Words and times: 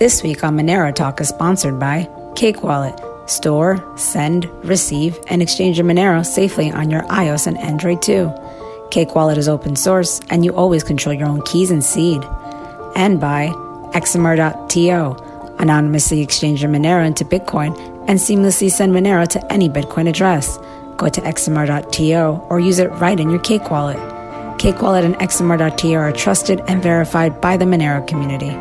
This 0.00 0.22
week 0.22 0.42
on 0.42 0.56
Monero 0.56 0.94
Talk 0.94 1.20
is 1.20 1.28
sponsored 1.28 1.78
by 1.78 2.08
Cake 2.34 2.62
Wallet. 2.62 2.98
Store, 3.26 3.84
send, 3.98 4.46
receive, 4.64 5.18
and 5.26 5.42
exchange 5.42 5.76
your 5.76 5.86
Monero 5.86 6.24
safely 6.24 6.70
on 6.70 6.88
your 6.88 7.02
iOS 7.02 7.46
and 7.46 7.58
Android 7.58 8.00
too. 8.00 8.32
Cake 8.90 9.14
Wallet 9.14 9.36
is 9.36 9.46
open 9.46 9.76
source, 9.76 10.22
and 10.30 10.42
you 10.42 10.54
always 10.54 10.82
control 10.82 11.14
your 11.14 11.28
own 11.28 11.42
keys 11.42 11.70
and 11.70 11.84
seed. 11.84 12.24
And 12.96 13.20
by 13.20 13.48
XMR.to. 13.92 15.56
Anonymously 15.58 16.22
exchange 16.22 16.62
your 16.62 16.70
Monero 16.70 17.06
into 17.06 17.26
Bitcoin 17.26 17.76
and 18.08 18.18
seamlessly 18.18 18.70
send 18.70 18.94
Monero 18.94 19.28
to 19.28 19.52
any 19.52 19.68
Bitcoin 19.68 20.08
address. 20.08 20.56
Go 20.96 21.10
to 21.10 21.20
XMR.to 21.20 22.46
or 22.48 22.58
use 22.58 22.78
it 22.78 22.88
right 22.92 23.20
in 23.20 23.28
your 23.28 23.40
Cake 23.40 23.70
Wallet. 23.70 23.98
Cake 24.58 24.80
Wallet 24.80 25.04
and 25.04 25.16
XMR.to 25.16 25.92
are 25.92 26.12
trusted 26.12 26.62
and 26.68 26.82
verified 26.82 27.42
by 27.42 27.58
the 27.58 27.66
Monero 27.66 28.08
community. 28.08 28.56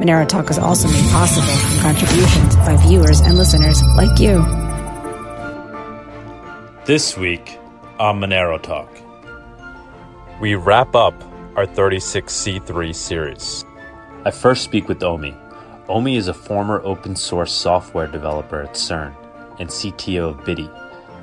Monero 0.00 0.26
Talk 0.28 0.50
is 0.50 0.58
also 0.58 0.88
made 0.88 1.10
possible 1.10 1.46
from 1.46 1.78
contributions 1.80 2.56
by 2.56 2.76
viewers 2.76 3.20
and 3.20 3.36
listeners 3.36 3.82
like 3.96 4.18
you. 4.18 4.42
This 6.84 7.16
week 7.16 7.58
on 8.00 8.18
Monero 8.18 8.60
Talk, 8.60 8.90
we 10.40 10.54
wrap 10.54 10.96
up 10.96 11.14
our 11.56 11.66
36C3 11.66 12.94
series. 12.94 13.64
I 14.24 14.30
first 14.30 14.64
speak 14.64 14.88
with 14.88 15.02
Omi. 15.02 15.36
Omi 15.88 16.16
is 16.16 16.28
a 16.28 16.34
former 16.34 16.80
open 16.84 17.14
source 17.14 17.52
software 17.52 18.06
developer 18.06 18.62
at 18.62 18.74
CERN 18.74 19.14
and 19.60 19.68
CTO 19.68 20.30
of 20.30 20.38
Bity, 20.38 20.68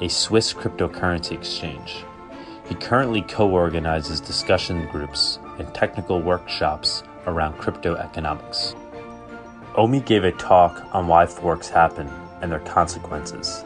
a 0.02 0.08
Swiss 0.09 0.54
cryptocurrency 0.54 1.31
exchange. 1.31 2.06
He 2.70 2.76
currently 2.76 3.23
co 3.23 3.50
organizes 3.50 4.22
discussion 4.22 4.88
groups 4.92 5.40
and 5.58 5.73
technical 5.73 6.22
workshops 6.22 7.04
around 7.28 7.58
crypto 7.58 7.96
economics. 7.96 8.76
Omi 9.76 10.02
gave 10.02 10.23
a 10.23 10.32
talk 10.34 10.84
on 10.94 11.08
why 11.08 11.26
forks 11.26 11.70
happen 11.70 12.09
and 12.42 12.52
their 12.52 12.59
consequences. 12.59 13.64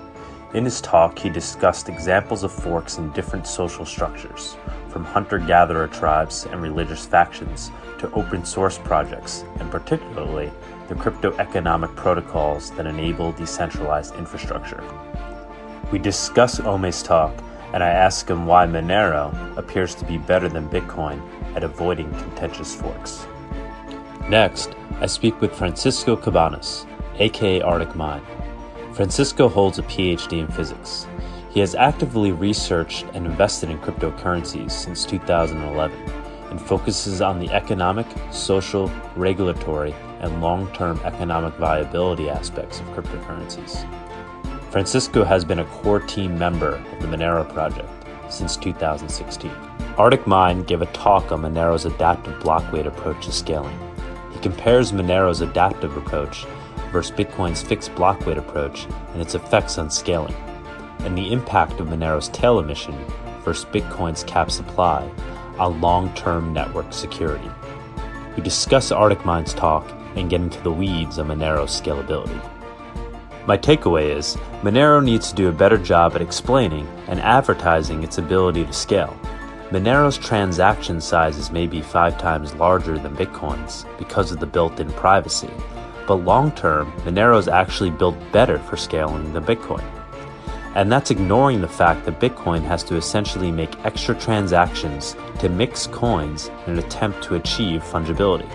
In 0.53 0.65
his 0.65 0.81
talk, 0.81 1.17
he 1.17 1.29
discussed 1.29 1.89
examples 1.89 2.43
of 2.43 2.51
forks 2.51 2.99
in 2.99 3.11
different 3.13 3.47
social 3.47 3.85
structures, 3.85 4.55
from 4.89 5.03
hunter 5.03 5.39
gatherer 5.39 5.87
tribes 5.87 6.45
and 6.45 6.61
religious 6.61 7.05
factions 7.05 7.71
to 7.97 8.11
open 8.11 8.45
source 8.45 8.77
projects, 8.77 9.43
and 9.59 9.71
particularly 9.71 10.51
the 10.89 10.95
crypto 10.95 11.35
economic 11.37 11.95
protocols 11.95 12.69
that 12.71 12.85
enable 12.85 13.31
decentralized 13.31 14.13
infrastructure. 14.15 14.83
We 15.91 15.97
discuss 15.97 16.59
Omi's 16.59 17.01
talk, 17.01 17.33
and 17.73 17.83
I 17.83 17.89
ask 17.89 18.29
him 18.29 18.45
why 18.45 18.67
Monero 18.67 19.57
appears 19.57 19.95
to 19.95 20.05
be 20.05 20.19
better 20.19 20.49
than 20.49 20.69
Bitcoin 20.69 21.19
at 21.55 21.63
avoiding 21.63 22.11
contentious 22.11 22.75
forks. 22.75 23.25
Next, 24.29 24.73
I 25.01 25.05
speak 25.05 25.39
with 25.41 25.53
Francisco 25.53 26.15
Cabanas, 26.15 26.85
aka 27.19 27.59
ArticMine. 27.59 28.23
Francisco 28.93 29.49
holds 29.49 29.79
a 29.79 29.83
PhD 29.83 30.39
in 30.39 30.47
physics. 30.47 31.07
He 31.49 31.59
has 31.59 31.75
actively 31.75 32.31
researched 32.31 33.05
and 33.13 33.25
invested 33.25 33.69
in 33.69 33.79
cryptocurrencies 33.79 34.71
since 34.71 35.05
2011 35.05 35.97
and 36.49 36.61
focuses 36.61 37.21
on 37.21 37.39
the 37.39 37.49
economic, 37.51 38.07
social, 38.31 38.89
regulatory, 39.15 39.93
and 40.21 40.41
long 40.41 40.71
term 40.73 40.99
economic 41.03 41.53
viability 41.55 42.29
aspects 42.29 42.79
of 42.79 42.85
cryptocurrencies. 42.87 43.85
Francisco 44.71 45.23
has 45.23 45.43
been 45.43 45.59
a 45.59 45.65
core 45.65 45.99
team 45.99 46.37
member 46.37 46.75
of 46.75 47.01
the 47.01 47.07
Monero 47.07 47.47
project 47.53 47.89
since 48.29 48.55
2016. 48.55 49.51
ArticMine 49.97 50.65
gave 50.65 50.81
a 50.81 50.87
talk 50.87 51.31
on 51.31 51.41
Monero's 51.41 51.85
adaptive 51.85 52.39
block 52.39 52.71
weight 52.71 52.87
approach 52.87 53.25
to 53.25 53.31
scaling. 53.31 53.77
Compares 54.43 54.91
Monero's 54.91 55.39
adaptive 55.39 55.95
approach 55.95 56.45
versus 56.91 57.15
Bitcoin's 57.15 57.63
fixed 57.63 57.95
block 57.95 58.25
weight 58.25 58.37
approach 58.37 58.85
and 59.13 59.21
its 59.21 59.35
effects 59.35 59.77
on 59.77 59.89
scaling, 59.89 60.35
and 60.99 61.17
the 61.17 61.31
impact 61.31 61.79
of 61.79 61.87
Monero's 61.87 62.27
tail 62.27 62.59
emission 62.59 62.93
versus 63.45 63.63
Bitcoin's 63.63 64.25
cap 64.25 64.51
supply 64.51 65.09
on 65.57 65.79
long 65.79 66.13
term 66.13 66.51
network 66.51 66.91
security. 66.91 67.49
We 68.35 68.43
discuss 68.43 68.91
ArticMine's 68.91 69.53
talk 69.53 69.89
and 70.17 70.29
get 70.29 70.41
into 70.41 70.61
the 70.61 70.73
weeds 70.73 71.19
on 71.19 71.29
Monero's 71.29 71.79
scalability. 71.79 72.41
My 73.47 73.57
takeaway 73.57 74.13
is 74.13 74.35
Monero 74.61 75.01
needs 75.01 75.29
to 75.29 75.35
do 75.35 75.47
a 75.47 75.53
better 75.53 75.77
job 75.77 76.15
at 76.15 76.21
explaining 76.21 76.85
and 77.07 77.21
advertising 77.21 78.03
its 78.03 78.17
ability 78.17 78.65
to 78.65 78.73
scale. 78.73 79.17
Monero's 79.73 80.19
transaction 80.19 81.01
sizes 81.01 81.49
may 81.49 81.65
be 81.65 81.81
five 81.81 82.15
times 82.19 82.53
larger 82.53 82.99
than 82.99 83.15
Bitcoin's 83.15 83.87
because 83.97 84.31
of 84.31 84.39
the 84.39 84.45
built 84.45 84.79
in 84.79 84.93
privacy, 84.93 85.49
but 86.05 86.17
long 86.17 86.51
term, 86.51 86.91
Monero 86.97 87.39
is 87.39 87.47
actually 87.47 87.89
built 87.89 88.15
better 88.31 88.59
for 88.59 88.77
scaling 88.77 89.33
than 89.33 89.43
Bitcoin. 89.43 89.83
And 90.75 90.91
that's 90.91 91.09
ignoring 91.09 91.59
the 91.59 91.67
fact 91.67 92.05
that 92.05 92.19
Bitcoin 92.19 92.61
has 92.61 92.83
to 92.83 92.97
essentially 92.97 93.51
make 93.51 93.83
extra 93.83 94.13
transactions 94.13 95.15
to 95.39 95.49
mix 95.49 95.87
coins 95.87 96.51
in 96.67 96.73
an 96.73 96.77
attempt 96.77 97.23
to 97.23 97.35
achieve 97.35 97.81
fungibility. 97.81 98.47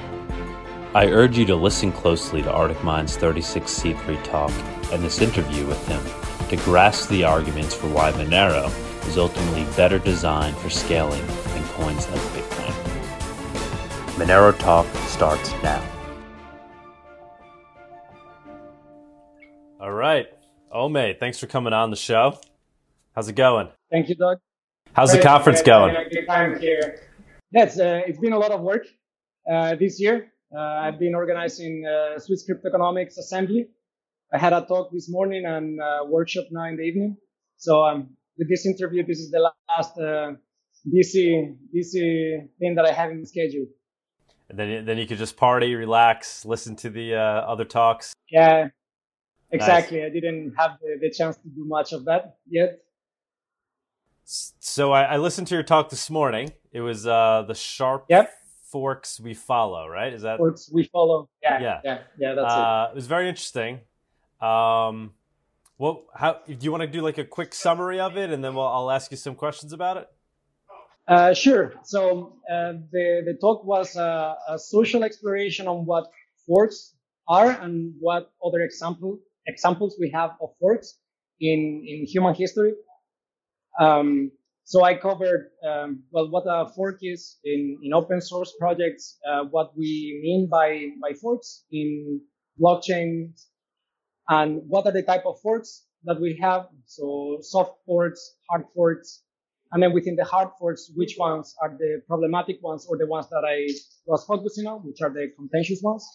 I 0.95 1.09
urge 1.09 1.37
you 1.37 1.47
to 1.47 1.57
listen 1.57 1.91
closely 1.91 2.43
to 2.43 2.49
ArticMine's 2.49 3.17
36C3 3.17 4.23
talk 4.23 4.53
and 4.93 5.03
this 5.03 5.21
interview 5.21 5.67
with 5.67 5.85
him 5.89 6.01
to 6.49 6.57
grasp 6.65 7.09
the 7.09 7.25
arguments 7.25 7.75
for 7.75 7.89
why 7.89 8.13
Monero 8.13 8.73
is 9.09 9.17
ultimately 9.17 9.65
better 9.75 9.99
designed 9.99 10.55
for 10.59 10.69
scaling 10.69 11.27
than 11.27 11.65
coins 11.69 12.07
like 12.11 12.21
Bitcoin. 12.21 12.75
Monero 14.17 14.57
Talk 14.59 14.87
starts 15.07 15.51
now. 15.63 15.83
All 19.81 19.93
right. 19.93 20.27
Ome, 20.71 21.15
thanks 21.19 21.39
for 21.39 21.47
coming 21.47 21.73
on 21.73 21.91
the 21.91 21.97
show. 21.97 22.39
How's 23.15 23.29
it 23.29 23.35
going? 23.35 23.69
Thank 23.91 24.11
you, 24.11 24.15
Doug. 24.15 24.39
How's 24.93 25.13
the 25.13 25.23
conference 25.23 25.63
going? 25.63 25.95
Time 26.27 26.61
here. 26.61 27.01
Yes, 27.51 27.81
uh, 27.81 28.03
it's 28.07 28.19
been 28.19 28.35
a 28.35 28.39
lot 28.39 28.51
of 28.51 28.61
work 28.61 28.85
uh, 29.51 29.75
this 29.77 29.99
year. 29.99 30.33
Uh, 30.55 30.61
I've 30.61 30.99
been 30.99 31.15
organizing 31.15 31.87
uh, 31.87 32.19
Swiss 32.19 32.45
Crypto 32.45 32.69
Economics 32.69 33.17
Assembly. 33.17 33.69
I 34.35 34.37
had 34.39 34.53
a 34.53 34.67
talk 34.67 34.93
this 34.93 35.09
morning 35.09 35.47
and 35.47 35.81
a 35.81 36.05
workshop 36.05 36.45
now 36.51 36.65
in 36.65 36.77
the 36.77 36.83
evening. 36.83 37.17
So 37.57 37.83
um, 37.83 38.18
with 38.39 38.49
this 38.49 38.65
interview, 38.65 39.05
this 39.05 39.19
is 39.19 39.31
the 39.31 39.51
last 39.69 39.99
uh, 39.99 40.33
busy 40.91 41.55
busy 41.73 42.41
thing 42.59 42.75
that 42.77 42.85
I 42.85 42.93
have 42.93 43.11
in 43.11 43.21
the 43.21 43.27
schedule. 43.27 43.67
And 44.49 44.59
then 44.59 44.85
then 44.87 44.99
you 44.99 45.07
could 45.07 45.19
just 45.19 45.37
party, 45.37 45.75
relax, 45.75 46.45
listen 46.45 46.77
to 46.77 46.91
the 46.91 47.17
uh, 47.17 47.19
other 47.19 47.65
talks. 47.65 48.15
Yeah, 48.31 48.69
exactly. 49.51 49.99
Nice. 49.99 50.07
I 50.07 50.11
didn't 50.11 50.55
have 50.57 50.79
the, 50.81 50.99
the, 51.01 51.11
chance 51.11 51.37
to 51.37 51.49
do 51.49 51.65
much 51.67 51.93
of 51.93 52.05
that 52.07 52.39
yet. 52.49 52.79
So 54.25 54.93
I, 54.93 55.03
I 55.03 55.17
listened 55.17 55.49
to 55.49 55.55
your 55.55 55.63
talk 55.63 55.91
this 55.91 56.09
morning. 56.09 56.53
It 56.73 56.81
was 56.81 57.07
uh, 57.07 57.45
the 57.47 57.55
sharp 57.55 58.07
yep. 58.09 58.31
forks 58.71 59.19
we 59.21 59.35
follow, 59.35 59.87
right? 59.89 60.13
Is 60.13 60.23
that 60.23 60.39
forks 60.39 60.71
we 60.73 60.85
follow? 60.85 61.29
Yeah, 61.43 61.61
yeah, 61.61 61.81
yeah. 61.85 61.99
yeah 62.19 62.35
that's 62.35 62.53
uh, 62.53 62.87
it. 62.89 62.93
It 62.93 62.95
was 62.97 63.07
very 63.07 63.29
interesting. 63.29 63.81
Um, 64.41 65.13
well, 65.79 66.07
how 66.15 66.41
do 66.47 66.57
you 66.61 66.73
want 66.73 66.83
to 66.83 66.89
do 66.89 67.01
like 67.01 67.19
a 67.19 67.25
quick 67.25 67.55
summary 67.55 68.01
of 68.01 68.17
it, 68.17 68.31
and 68.31 68.43
then 68.43 68.55
we'll, 68.55 68.67
I'll 68.67 68.91
ask 68.91 69.11
you 69.11 69.17
some 69.17 69.37
questions 69.37 69.73
about 69.73 69.97
it. 69.97 70.09
Uh, 71.07 71.33
sure. 71.33 71.73
So 71.85 72.37
uh, 72.53 72.73
the 72.93 73.23
the 73.25 73.39
talk 73.41 73.65
was 73.65 73.97
uh, 73.97 74.35
a 74.49 74.59
social 74.59 75.05
exploration 75.05 75.67
on 75.67 75.87
what 75.87 76.11
forks 76.47 76.95
are 77.29 77.51
and 77.51 77.95
what 77.99 78.31
other 78.45 78.61
example 78.61 79.19
examples 79.47 79.97
we 79.99 80.11
have 80.11 80.33
of 80.43 80.51
forks 80.61 80.99
in 81.41 81.85
in 81.87 82.05
human 82.07 82.35
history. 82.35 82.75
Um, 83.81 84.33
so 84.65 84.85
I 84.85 84.97
covered 84.97 85.49
um, 85.67 86.03
well 86.11 86.29
what 86.29 86.45
a 86.47 86.69
fork 86.77 86.99
is 87.01 87.39
in 87.43 87.79
in 87.83 87.95
open 87.95 88.21
source 88.21 88.53
projects, 88.59 89.19
uh, 89.27 89.45
what 89.45 89.73
we 89.79 90.21
mean 90.23 90.49
by 90.51 90.89
by 91.01 91.15
forks 91.15 91.65
in 91.73 92.21
blockchain 92.61 93.33
and 94.29 94.63
what 94.67 94.87
are 94.87 94.93
the 94.93 95.03
type 95.03 95.25
of 95.27 95.41
forks 95.41 95.87
that 96.05 96.21
we 96.21 96.39
have. 96.41 96.69
So 96.87 97.39
soft 97.41 97.79
forks, 97.87 98.37
hard 98.51 98.65
forks, 98.75 99.23
and 99.73 99.83
then 99.83 99.93
within 99.93 100.17
the 100.17 100.25
hard 100.25 100.49
forks, 100.59 100.91
which 100.95 101.17
ones 101.19 101.55
are 101.63 101.77
the 101.79 102.03
problematic 102.07 102.63
ones 102.63 102.87
or 102.89 102.97
the 102.97 103.07
ones 103.07 103.29
that 103.31 103.45
I 103.47 103.69
was 104.07 104.25
focusing 104.25 104.67
on, 104.67 104.81
which 104.81 105.01
are 105.03 105.11
the 105.11 105.29
contentious 105.37 105.81
ones. 105.83 106.07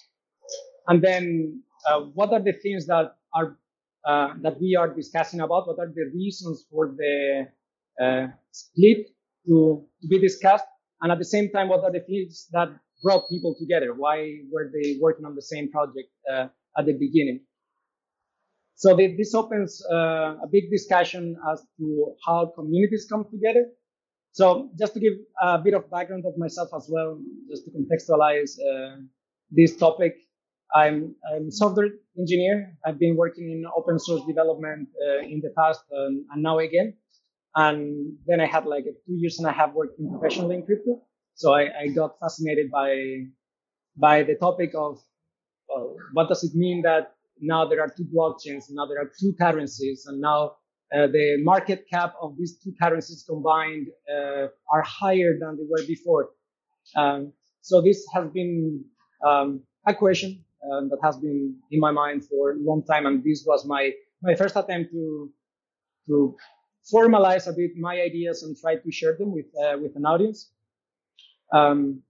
And 0.87 1.01
then 1.01 1.61
uh, 1.89 2.01
what 2.13 2.31
are 2.33 2.41
the 2.41 2.53
things 2.53 2.87
that 2.87 3.15
are 3.35 3.57
uh, 4.05 4.33
that 4.41 4.59
we 4.59 4.75
are 4.75 4.93
discussing 4.93 5.39
about? 5.39 5.67
What 5.67 5.79
are 5.79 5.91
the 5.93 6.11
reasons 6.13 6.65
for 6.69 6.93
the 6.97 7.47
uh, 8.03 8.27
split 8.51 9.07
to, 9.47 9.85
to 10.01 10.07
be 10.07 10.19
discussed? 10.19 10.65
And 11.01 11.11
at 11.11 11.19
the 11.19 11.25
same 11.25 11.49
time, 11.51 11.69
what 11.69 11.83
are 11.83 11.91
the 11.91 12.01
things 12.01 12.47
that 12.51 12.69
brought 13.01 13.29
people 13.29 13.55
together? 13.59 13.93
Why 13.93 14.39
were 14.51 14.71
they 14.73 14.97
working 14.99 15.25
on 15.25 15.35
the 15.35 15.41
same 15.41 15.69
project 15.71 16.09
uh, 16.31 16.47
at 16.77 16.85
the 16.85 16.93
beginning? 16.93 17.41
So 18.75 18.95
this 18.95 19.33
opens 19.33 19.81
uh, 19.91 20.35
a 20.43 20.47
big 20.51 20.69
discussion 20.71 21.37
as 21.51 21.63
to 21.77 22.15
how 22.25 22.51
communities 22.55 23.07
come 23.09 23.25
together. 23.29 23.65
So 24.31 24.71
just 24.79 24.95
to 24.95 24.99
give 24.99 25.13
a 25.41 25.59
bit 25.59 25.73
of 25.75 25.89
background 25.91 26.25
of 26.25 26.33
myself 26.37 26.69
as 26.75 26.87
well, 26.89 27.19
just 27.49 27.65
to 27.65 27.71
contextualize 27.71 28.57
uh, 28.59 28.97
this 29.51 29.75
topic, 29.77 30.15
I'm, 30.75 31.15
a 31.31 31.51
software 31.51 31.89
engineer. 32.17 32.75
I've 32.83 32.97
been 32.97 33.15
working 33.15 33.51
in 33.51 33.63
open 33.77 33.99
source 33.99 34.23
development 34.25 34.89
uh, 35.05 35.19
in 35.19 35.39
the 35.41 35.53
past 35.55 35.81
um, 35.95 36.25
and 36.31 36.41
now 36.41 36.57
again. 36.57 36.95
And 37.55 38.17
then 38.25 38.41
I 38.41 38.47
had 38.47 38.65
like 38.65 38.85
two 38.85 39.13
years 39.13 39.37
and 39.37 39.47
a 39.47 39.51
half 39.51 39.73
working 39.73 40.09
professionally 40.09 40.55
in 40.55 40.65
crypto. 40.65 41.03
So 41.35 41.53
I, 41.53 41.69
I 41.81 41.87
got 41.89 42.19
fascinated 42.19 42.71
by, 42.71 43.27
by 43.95 44.23
the 44.23 44.33
topic 44.33 44.71
of 44.75 44.97
well, 45.69 45.95
what 46.13 46.27
does 46.27 46.43
it 46.43 46.55
mean 46.55 46.81
that 46.81 47.13
now 47.39 47.65
there 47.65 47.81
are 47.81 47.89
two 47.89 48.05
blockchains, 48.05 48.65
now 48.69 48.85
there 48.85 48.99
are 48.99 49.11
two 49.19 49.33
currencies, 49.39 50.05
and 50.07 50.21
now 50.21 50.53
uh, 50.95 51.07
the 51.07 51.37
market 51.41 51.85
cap 51.91 52.13
of 52.21 52.37
these 52.37 52.57
two 52.63 52.73
currencies 52.81 53.25
combined 53.27 53.87
uh, 54.11 54.47
are 54.71 54.83
higher 54.83 55.33
than 55.39 55.57
they 55.57 55.63
were 55.69 55.85
before. 55.87 56.29
Um, 56.95 57.33
so 57.61 57.81
this 57.81 58.05
has 58.13 58.29
been 58.29 58.83
um, 59.27 59.63
a 59.87 59.93
question 59.93 60.43
um, 60.71 60.89
that 60.89 60.99
has 61.03 61.17
been 61.17 61.55
in 61.71 61.79
my 61.79 61.91
mind 61.91 62.25
for 62.25 62.51
a 62.51 62.55
long 62.59 62.83
time, 62.83 63.05
and 63.05 63.23
this 63.23 63.43
was 63.45 63.65
my 63.65 63.91
my 64.21 64.35
first 64.35 64.55
attempt 64.55 64.91
to 64.91 65.31
to 66.07 66.35
formalize 66.93 67.47
a 67.47 67.53
bit 67.53 67.71
my 67.77 68.01
ideas 68.01 68.43
and 68.43 68.55
try 68.57 68.75
to 68.75 68.91
share 68.91 69.15
them 69.17 69.33
with 69.33 69.45
uh, 69.63 69.77
with 69.81 69.95
an 69.95 70.05
audience. 70.05 70.51
Um, 71.53 72.03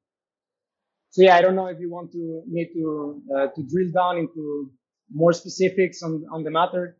so 1.09 1.21
yeah, 1.21 1.35
I 1.35 1.41
don't 1.41 1.55
know 1.55 1.67
if 1.67 1.79
you 1.79 1.91
want 1.91 2.11
to 2.13 2.43
to 2.73 3.21
uh, 3.37 3.47
to 3.55 3.63
drill 3.63 3.91
down 3.93 4.17
into 4.17 4.71
more 5.11 5.33
specifics 5.33 6.03
on 6.03 6.25
on 6.31 6.43
the 6.43 6.51
matter. 6.51 6.97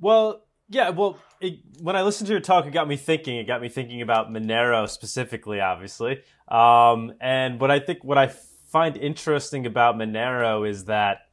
Well, 0.00 0.44
yeah, 0.68 0.90
well, 0.90 1.18
it, 1.40 1.60
when 1.80 1.96
I 1.96 2.02
listened 2.02 2.26
to 2.28 2.32
your 2.32 2.40
talk, 2.40 2.66
it 2.66 2.72
got 2.72 2.88
me 2.88 2.96
thinking. 2.96 3.36
It 3.36 3.46
got 3.46 3.60
me 3.60 3.68
thinking 3.68 4.02
about 4.02 4.30
Monero 4.30 4.88
specifically, 4.88 5.60
obviously. 5.60 6.22
Um, 6.48 7.12
and 7.20 7.60
what 7.60 7.70
I 7.70 7.78
think, 7.78 8.02
what 8.02 8.18
I 8.18 8.28
find 8.28 8.96
interesting 8.96 9.66
about 9.66 9.96
Monero 9.96 10.68
is 10.68 10.86
that 10.86 11.26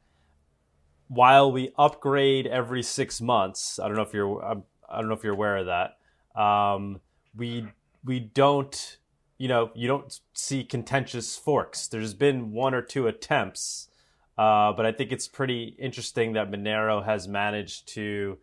while 1.08 1.50
we 1.50 1.72
upgrade 1.78 2.46
every 2.46 2.82
six 2.82 3.20
months, 3.20 3.78
I 3.78 3.88
don't 3.88 3.96
know 3.96 4.02
if 4.02 4.12
you're, 4.12 4.44
I 4.44 5.00
don't 5.00 5.08
know 5.08 5.14
if 5.14 5.24
you're 5.24 5.34
aware 5.34 5.56
of 5.56 5.66
that. 5.66 6.40
Um, 6.40 7.00
we 7.34 7.66
we 8.04 8.20
don't, 8.20 8.98
you 9.38 9.48
know, 9.48 9.70
you 9.74 9.88
don't 9.88 10.20
see 10.32 10.64
contentious 10.64 11.36
forks. 11.36 11.88
There's 11.88 12.14
been 12.14 12.52
one 12.52 12.74
or 12.74 12.82
two 12.82 13.06
attempts, 13.06 13.89
uh, 14.40 14.72
but 14.72 14.86
I 14.86 14.92
think 14.92 15.12
it's 15.12 15.28
pretty 15.28 15.76
interesting 15.78 16.32
that 16.32 16.50
Monero 16.50 17.04
has 17.04 17.28
managed 17.28 17.88
to 17.88 18.38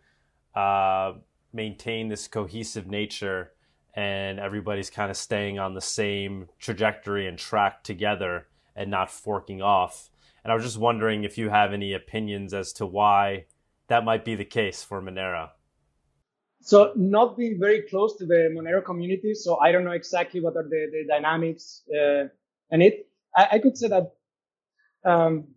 uh, 0.54 1.14
maintain 1.52 2.08
this 2.08 2.28
cohesive 2.28 2.86
nature 2.86 3.54
and 3.96 4.40
everybody's 4.40 4.92
kind 4.92 5.10
of 5.10 5.18
staying 5.18 5.58
on 5.58 5.74
the 5.74 5.82
same 5.82 6.50
trajectory 6.60 7.26
and 7.26 7.36
track 7.36 7.84
together 7.84 8.46
and 8.76 8.92
not 8.92 9.10
forking 9.10 9.64
off. 9.64 10.12
And 10.44 10.52
I 10.52 10.56
was 10.56 10.64
just 10.64 10.78
wondering 10.78 11.24
if 11.24 11.36
you 11.36 11.50
have 11.50 11.74
any 11.74 11.94
opinions 11.94 12.54
as 12.54 12.74
to 12.74 12.86
why 12.86 13.46
that 13.88 14.06
might 14.06 14.24
be 14.24 14.36
the 14.36 14.46
case 14.46 14.84
for 14.84 15.02
Monero. 15.02 15.50
So, 16.62 16.92
not 16.96 17.38
being 17.38 17.60
very 17.60 17.82
close 17.82 18.16
to 18.18 18.28
the 18.28 18.54
Monero 18.56 18.86
community, 18.86 19.34
so 19.34 19.58
I 19.60 19.72
don't 19.72 19.84
know 19.84 19.98
exactly 20.04 20.42
what 20.42 20.56
are 20.58 20.64
the, 20.64 20.90
the 20.92 21.06
dynamics 21.08 21.82
uh, 21.92 22.28
in 22.70 22.84
it. 22.84 23.10
I, 23.36 23.48
I, 23.54 23.60
could 23.60 23.78
say 23.78 23.88
that 23.88 24.12
um, 25.04 25.48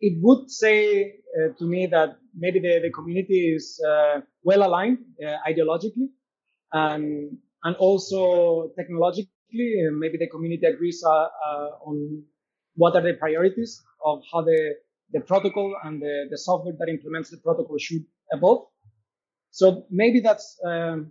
it 0.00 0.18
would 0.22 0.50
say 0.50 1.14
uh, 1.36 1.52
to 1.58 1.64
me 1.66 1.86
that 1.86 2.16
maybe 2.34 2.58
the, 2.58 2.80
the 2.82 2.90
community 2.90 3.54
is 3.54 3.80
uh, 3.86 4.20
well 4.42 4.66
aligned 4.66 4.98
uh, 5.24 5.36
ideologically 5.46 6.08
and 6.72 7.36
and 7.64 7.76
also 7.76 8.72
technologically. 8.78 9.28
maybe 10.02 10.16
the 10.16 10.28
community 10.28 10.64
agrees 10.66 11.02
uh, 11.04 11.10
uh, 11.10 11.88
on 11.88 12.22
what 12.76 12.94
are 12.96 13.02
the 13.02 13.14
priorities 13.14 13.82
of 14.04 14.22
how 14.32 14.40
the 14.40 14.74
the 15.12 15.20
protocol 15.20 15.74
and 15.84 16.00
the, 16.00 16.26
the 16.30 16.38
software 16.38 16.74
that 16.78 16.88
implements 16.88 17.30
the 17.30 17.38
protocol 17.38 17.76
should 17.78 18.04
evolve. 18.30 18.68
So 19.50 19.86
maybe 19.90 20.20
that's 20.20 20.56
um, 20.64 21.10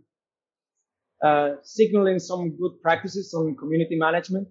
uh, 1.21 1.55
signaling 1.63 2.19
some 2.19 2.55
good 2.61 2.81
practices 2.81 3.33
on 3.33 3.57
community 3.57 3.97
management. 3.97 4.47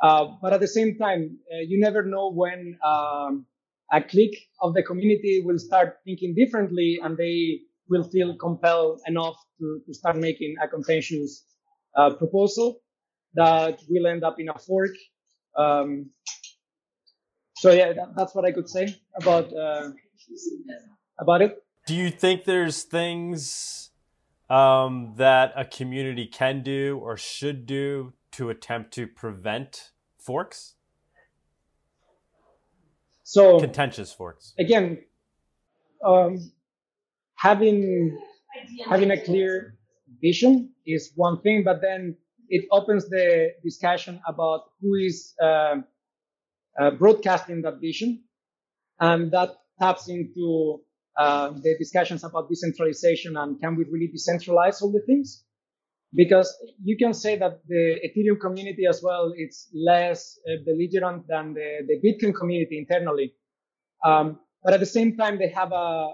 but 0.00 0.54
at 0.54 0.60
the 0.60 0.72
same 0.78 0.96
time, 0.96 1.36
you 1.70 1.78
never 1.78 2.02
know 2.02 2.32
when 2.32 2.78
um, 2.82 3.44
a 3.92 4.02
clique 4.02 4.48
of 4.60 4.74
the 4.74 4.82
community 4.82 5.42
will 5.44 5.58
start 5.58 5.98
thinking 6.04 6.34
differently 6.34 6.98
and 7.02 7.16
they 7.16 7.60
will 7.88 8.04
feel 8.04 8.36
compelled 8.38 9.00
enough 9.06 9.36
to, 9.58 9.80
to 9.86 9.94
start 9.94 10.16
making 10.16 10.54
a 10.62 10.68
contentious 10.68 11.44
uh, 11.96 12.10
proposal 12.14 12.80
that 13.34 13.78
will 13.88 14.06
end 14.06 14.24
up 14.24 14.36
in 14.38 14.48
a 14.48 14.58
fork. 14.58 14.90
Um, 15.56 16.10
so 17.56 17.70
yeah, 17.70 17.92
that, 17.92 18.16
that's 18.16 18.34
what 18.34 18.44
I 18.44 18.52
could 18.52 18.68
say 18.68 18.96
about 19.14 19.52
uh, 19.54 19.90
about 21.18 21.42
it. 21.42 21.62
Do 21.86 21.94
you 21.94 22.10
think 22.10 22.44
there's 22.44 22.82
things 22.82 23.90
um, 24.48 25.14
that 25.16 25.52
a 25.56 25.64
community 25.64 26.26
can 26.26 26.62
do 26.62 26.98
or 27.02 27.16
should 27.16 27.66
do 27.66 28.14
to 28.32 28.50
attempt 28.50 28.92
to 28.94 29.06
prevent 29.06 29.92
forks? 30.18 30.74
So 33.22 33.60
contentious 33.60 34.12
forks. 34.12 34.54
Again, 34.58 34.98
um, 36.04 36.52
having 37.36 38.18
having 38.88 39.10
a 39.10 39.20
clear 39.22 39.76
vision 40.20 40.72
is 40.86 41.12
one 41.14 41.40
thing, 41.40 41.62
but 41.64 41.80
then 41.80 42.16
it 42.48 42.66
opens 42.70 43.08
the 43.08 43.52
discussion 43.64 44.20
about 44.26 44.64
who 44.80 44.94
is 44.94 45.34
uh, 45.42 45.76
uh, 46.78 46.90
broadcasting 46.92 47.62
that 47.62 47.80
vision, 47.80 48.24
and 49.00 49.30
that 49.32 49.50
taps 49.80 50.08
into 50.08 50.80
uh, 51.16 51.50
the 51.50 51.76
discussions 51.78 52.24
about 52.24 52.48
decentralization 52.48 53.36
and 53.36 53.60
can 53.60 53.76
we 53.76 53.84
really 53.84 54.08
decentralize 54.08 54.80
all 54.82 54.90
the 54.90 55.02
things? 55.06 55.44
Because 56.14 56.54
you 56.82 56.96
can 56.96 57.14
say 57.14 57.36
that 57.38 57.60
the 57.68 57.96
Ethereum 58.06 58.40
community 58.40 58.86
as 58.88 59.02
well 59.02 59.32
it's 59.36 59.68
less 59.74 60.38
uh, 60.48 60.56
belligerent 60.66 61.26
than 61.28 61.54
the, 61.54 61.80
the 61.86 61.96
Bitcoin 62.04 62.34
community 62.34 62.78
internally. 62.78 63.34
Um, 64.04 64.40
but 64.64 64.74
at 64.74 64.80
the 64.80 64.86
same 64.86 65.16
time, 65.16 65.38
they 65.38 65.48
have 65.48 65.72
a, 65.72 66.08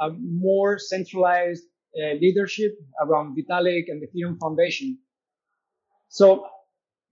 a 0.00 0.10
more 0.20 0.78
centralized 0.78 1.64
uh, 1.96 2.14
leadership 2.14 2.72
around 3.02 3.36
Vitalik 3.36 3.84
and 3.88 4.00
the 4.02 4.06
Ethereum 4.08 4.38
Foundation. 4.38 4.98
So 6.08 6.46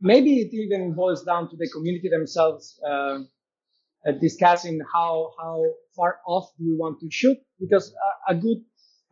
maybe 0.01 0.41
it 0.41 0.55
even 0.55 0.95
boils 0.95 1.25
down 1.25 1.51
to 1.51 1.57
the 1.57 1.69
community 1.71 2.09
themselves 2.09 2.81
uh, 2.87 3.19
uh, 4.07 4.13
discussing 4.21 4.81
how 4.93 5.33
how 5.39 5.63
far 5.97 6.21
off 6.27 6.51
do 6.59 6.65
we 6.67 6.77
want 6.77 7.01
to 7.01 7.09
shoot. 7.11 7.39
Because 7.61 7.93
a, 8.29 8.33
a 8.33 8.35
good 8.35 8.59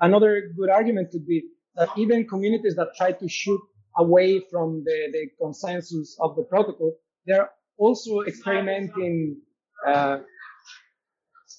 another 0.00 0.52
good 0.56 0.70
argument 0.70 1.10
could 1.10 1.26
be 1.26 1.44
that 1.78 1.88
even 1.96 2.26
communities 2.26 2.74
that 2.76 2.88
try 2.96 3.12
to 3.12 3.28
shoot 3.28 3.60
away 3.96 4.40
from 4.50 4.82
the, 4.84 5.08
the 5.12 5.26
consensus 5.40 6.16
of 6.20 6.36
the 6.36 6.42
protocol, 6.42 6.92
they're 7.26 7.50
also 7.78 8.20
experimenting 8.22 9.40
uh, 9.86 10.18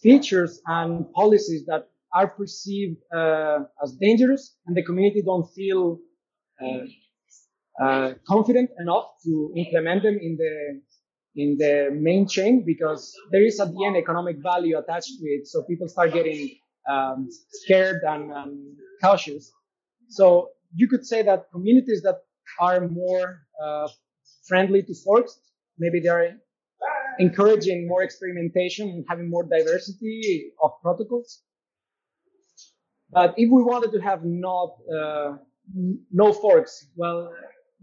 features 0.04 0.62
and 0.68 1.12
policies 1.14 1.66
that 1.66 1.88
are 2.14 2.28
perceived 2.28 2.98
uh, 3.16 3.60
as 3.84 3.94
dangerous, 3.94 4.58
and 4.68 4.76
the 4.76 4.84
community 4.84 5.22
don't 5.22 5.48
feel 5.54 6.00
uh, 6.62 7.84
uh 7.84 8.14
confident 8.28 8.70
enough 8.80 9.06
to 9.24 9.54
implement 9.56 10.04
them 10.04 10.18
in 10.22 10.36
the 10.36 10.82
in 11.36 11.58
the 11.58 11.90
main 11.94 12.28
chain 12.28 12.64
because 12.66 13.16
there 13.32 13.46
is 13.46 13.60
at 13.60 13.70
the 13.72 13.86
end 13.86 13.96
economic 13.96 14.38
value 14.42 14.78
attached 14.78 15.14
to 15.20 15.26
it. 15.26 15.48
So 15.48 15.64
people 15.64 15.88
start 15.88 16.12
getting 16.12 16.50
um, 16.90 17.30
scared 17.52 18.02
and, 18.04 18.32
and 18.32 18.76
cautious. 19.02 19.52
So 20.10 20.50
you 20.76 20.88
could 20.88 21.06
say 21.06 21.22
that 21.24 21.52
communities 21.52 22.02
that 22.02 22.18
are 22.60 22.88
more 22.88 23.44
uh, 23.64 23.88
friendly 24.48 24.82
to 24.84 24.94
forks, 24.94 25.40
maybe 25.78 26.00
they're 26.00 26.38
encouraging 27.20 27.88
more 27.88 28.02
experimentation 28.02 28.90
and 28.90 29.06
having 29.08 29.30
more 29.30 29.44
diversity 29.44 30.52
of 30.64 30.72
protocols. 30.82 31.42
But 33.12 33.34
if 33.38 33.50
we 33.52 33.64
wanted 33.64 33.92
to 33.94 34.00
have 34.02 34.24
not 34.24 34.78
uh, 34.94 35.38
no 36.12 36.34
forks, 36.34 36.88
well, 36.96 37.32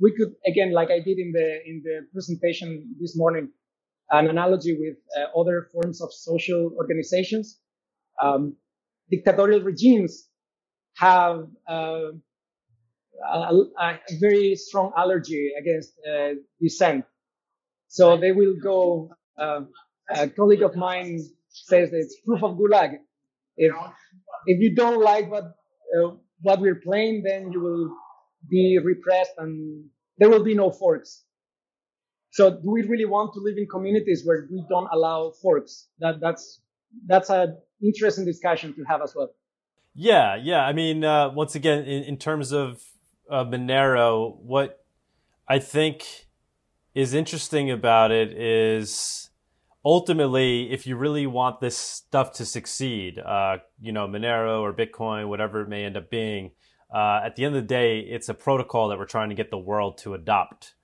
we 0.00 0.12
could 0.16 0.34
again, 0.46 0.72
like 0.72 0.90
I 0.90 1.00
did 1.00 1.18
in 1.18 1.32
the 1.32 1.58
in 1.66 1.82
the 1.84 2.06
presentation 2.12 2.94
this 3.00 3.16
morning, 3.16 3.50
an 4.10 4.28
analogy 4.28 4.76
with 4.78 4.96
uh, 5.18 5.38
other 5.38 5.68
forms 5.72 6.00
of 6.00 6.12
social 6.12 6.70
organizations. 6.76 7.58
Um, 8.22 8.56
dictatorial 9.10 9.60
regimes 9.62 10.25
have 10.96 11.46
uh, 11.68 12.12
a, 13.24 13.54
a, 13.80 13.98
very 14.20 14.54
strong 14.56 14.92
allergy 14.96 15.52
against 15.58 15.92
uh, 16.10 16.34
dissent. 16.60 17.04
So 17.88 18.16
they 18.16 18.32
will 18.32 18.54
go. 18.62 19.10
Uh, 19.38 19.62
a 20.08 20.28
colleague 20.28 20.62
of 20.62 20.76
mine 20.76 21.18
says 21.48 21.90
it's 21.92 22.16
proof 22.24 22.42
of 22.42 22.56
gulag. 22.56 22.98
If 23.56 23.74
if 24.46 24.60
you 24.60 24.74
don't 24.74 25.02
like 25.02 25.30
what 25.30 25.44
uh, 25.44 26.10
what 26.42 26.60
we're 26.60 26.80
playing, 26.82 27.22
then 27.24 27.52
you 27.52 27.60
will 27.60 27.90
be 28.48 28.78
repressed 28.82 29.32
and 29.38 29.84
there 30.18 30.28
will 30.28 30.44
be 30.44 30.54
no 30.54 30.70
forks. 30.70 31.24
So 32.30 32.50
do 32.50 32.70
we 32.70 32.82
really 32.82 33.06
want 33.06 33.32
to 33.34 33.40
live 33.40 33.56
in 33.56 33.66
communities 33.66 34.22
where 34.24 34.46
we 34.50 34.64
don't 34.68 34.88
allow 34.92 35.32
forks? 35.42 35.88
That 35.98 36.20
that's 36.20 36.60
that's 37.06 37.30
an 37.30 37.56
interesting 37.82 38.24
discussion 38.24 38.74
to 38.74 38.84
have 38.84 39.02
as 39.02 39.14
well. 39.14 39.30
Yeah, 39.98 40.36
yeah. 40.36 40.60
I 40.60 40.74
mean, 40.74 41.04
uh, 41.04 41.30
once 41.30 41.54
again, 41.54 41.84
in, 41.84 42.02
in 42.02 42.16
terms 42.18 42.52
of 42.52 42.82
uh, 43.30 43.44
Monero, 43.44 44.36
what 44.40 44.84
I 45.48 45.58
think 45.58 46.26
is 46.94 47.14
interesting 47.14 47.70
about 47.70 48.10
it 48.10 48.32
is 48.38 49.30
ultimately, 49.86 50.70
if 50.70 50.86
you 50.86 50.96
really 50.96 51.26
want 51.26 51.60
this 51.60 51.78
stuff 51.78 52.32
to 52.32 52.44
succeed, 52.44 53.18
uh, 53.18 53.56
you 53.80 53.90
know, 53.90 54.06
Monero 54.06 54.60
or 54.60 54.74
Bitcoin, 54.74 55.28
whatever 55.28 55.62
it 55.62 55.68
may 55.68 55.84
end 55.84 55.96
up 55.96 56.10
being, 56.10 56.50
uh, 56.94 57.20
at 57.24 57.36
the 57.36 57.46
end 57.46 57.56
of 57.56 57.62
the 57.62 57.66
day, 57.66 58.00
it's 58.00 58.28
a 58.28 58.34
protocol 58.34 58.88
that 58.88 58.98
we're 58.98 59.06
trying 59.06 59.30
to 59.30 59.34
get 59.34 59.50
the 59.50 59.58
world 59.58 59.96
to 59.98 60.12
adopt. 60.12 60.74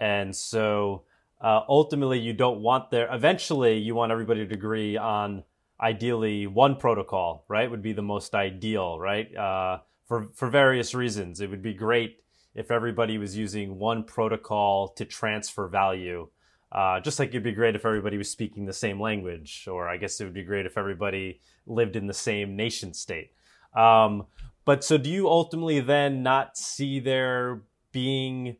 And 0.00 0.34
so 0.34 1.04
uh, 1.40 1.60
ultimately, 1.68 2.18
you 2.18 2.32
don't 2.32 2.60
want 2.60 2.90
there, 2.90 3.08
eventually, 3.14 3.78
you 3.78 3.94
want 3.94 4.10
everybody 4.10 4.44
to 4.44 4.52
agree 4.52 4.96
on 4.96 5.44
ideally 5.80 6.46
one 6.46 6.76
protocol, 6.76 7.44
right? 7.48 7.70
Would 7.70 7.82
be 7.82 7.92
the 7.92 8.02
most 8.02 8.34
ideal, 8.34 8.98
right? 8.98 9.34
Uh, 9.36 9.78
for, 10.06 10.28
for 10.34 10.48
various 10.48 10.94
reasons. 10.94 11.40
It 11.40 11.50
would 11.50 11.62
be 11.62 11.74
great 11.74 12.20
if 12.54 12.70
everybody 12.70 13.18
was 13.18 13.36
using 13.36 13.78
one 13.78 14.04
protocol 14.04 14.88
to 14.88 15.04
transfer 15.04 15.68
value. 15.68 16.28
Uh, 16.72 17.00
just 17.00 17.18
like 17.18 17.28
it'd 17.28 17.42
be 17.42 17.52
great 17.52 17.76
if 17.76 17.84
everybody 17.84 18.16
was 18.16 18.30
speaking 18.30 18.66
the 18.66 18.72
same 18.72 19.00
language, 19.00 19.68
or 19.70 19.88
I 19.88 19.96
guess 19.96 20.20
it 20.20 20.24
would 20.24 20.34
be 20.34 20.42
great 20.42 20.66
if 20.66 20.76
everybody 20.76 21.40
lived 21.66 21.96
in 21.96 22.06
the 22.06 22.14
same 22.14 22.56
nation 22.56 22.92
state. 22.92 23.30
Um, 23.74 24.26
but 24.64 24.82
so 24.82 24.98
do 24.98 25.10
you 25.10 25.28
ultimately 25.28 25.80
then 25.80 26.22
not 26.22 26.56
see 26.56 26.98
there 26.98 27.62
being 27.92 28.56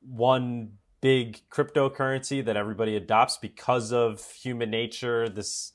one 0.00 0.72
big 1.00 1.40
cryptocurrency 1.50 2.44
that 2.44 2.56
everybody 2.56 2.96
adopts 2.96 3.36
because 3.36 3.92
of 3.92 4.24
human 4.32 4.70
nature, 4.70 5.28
this 5.28 5.72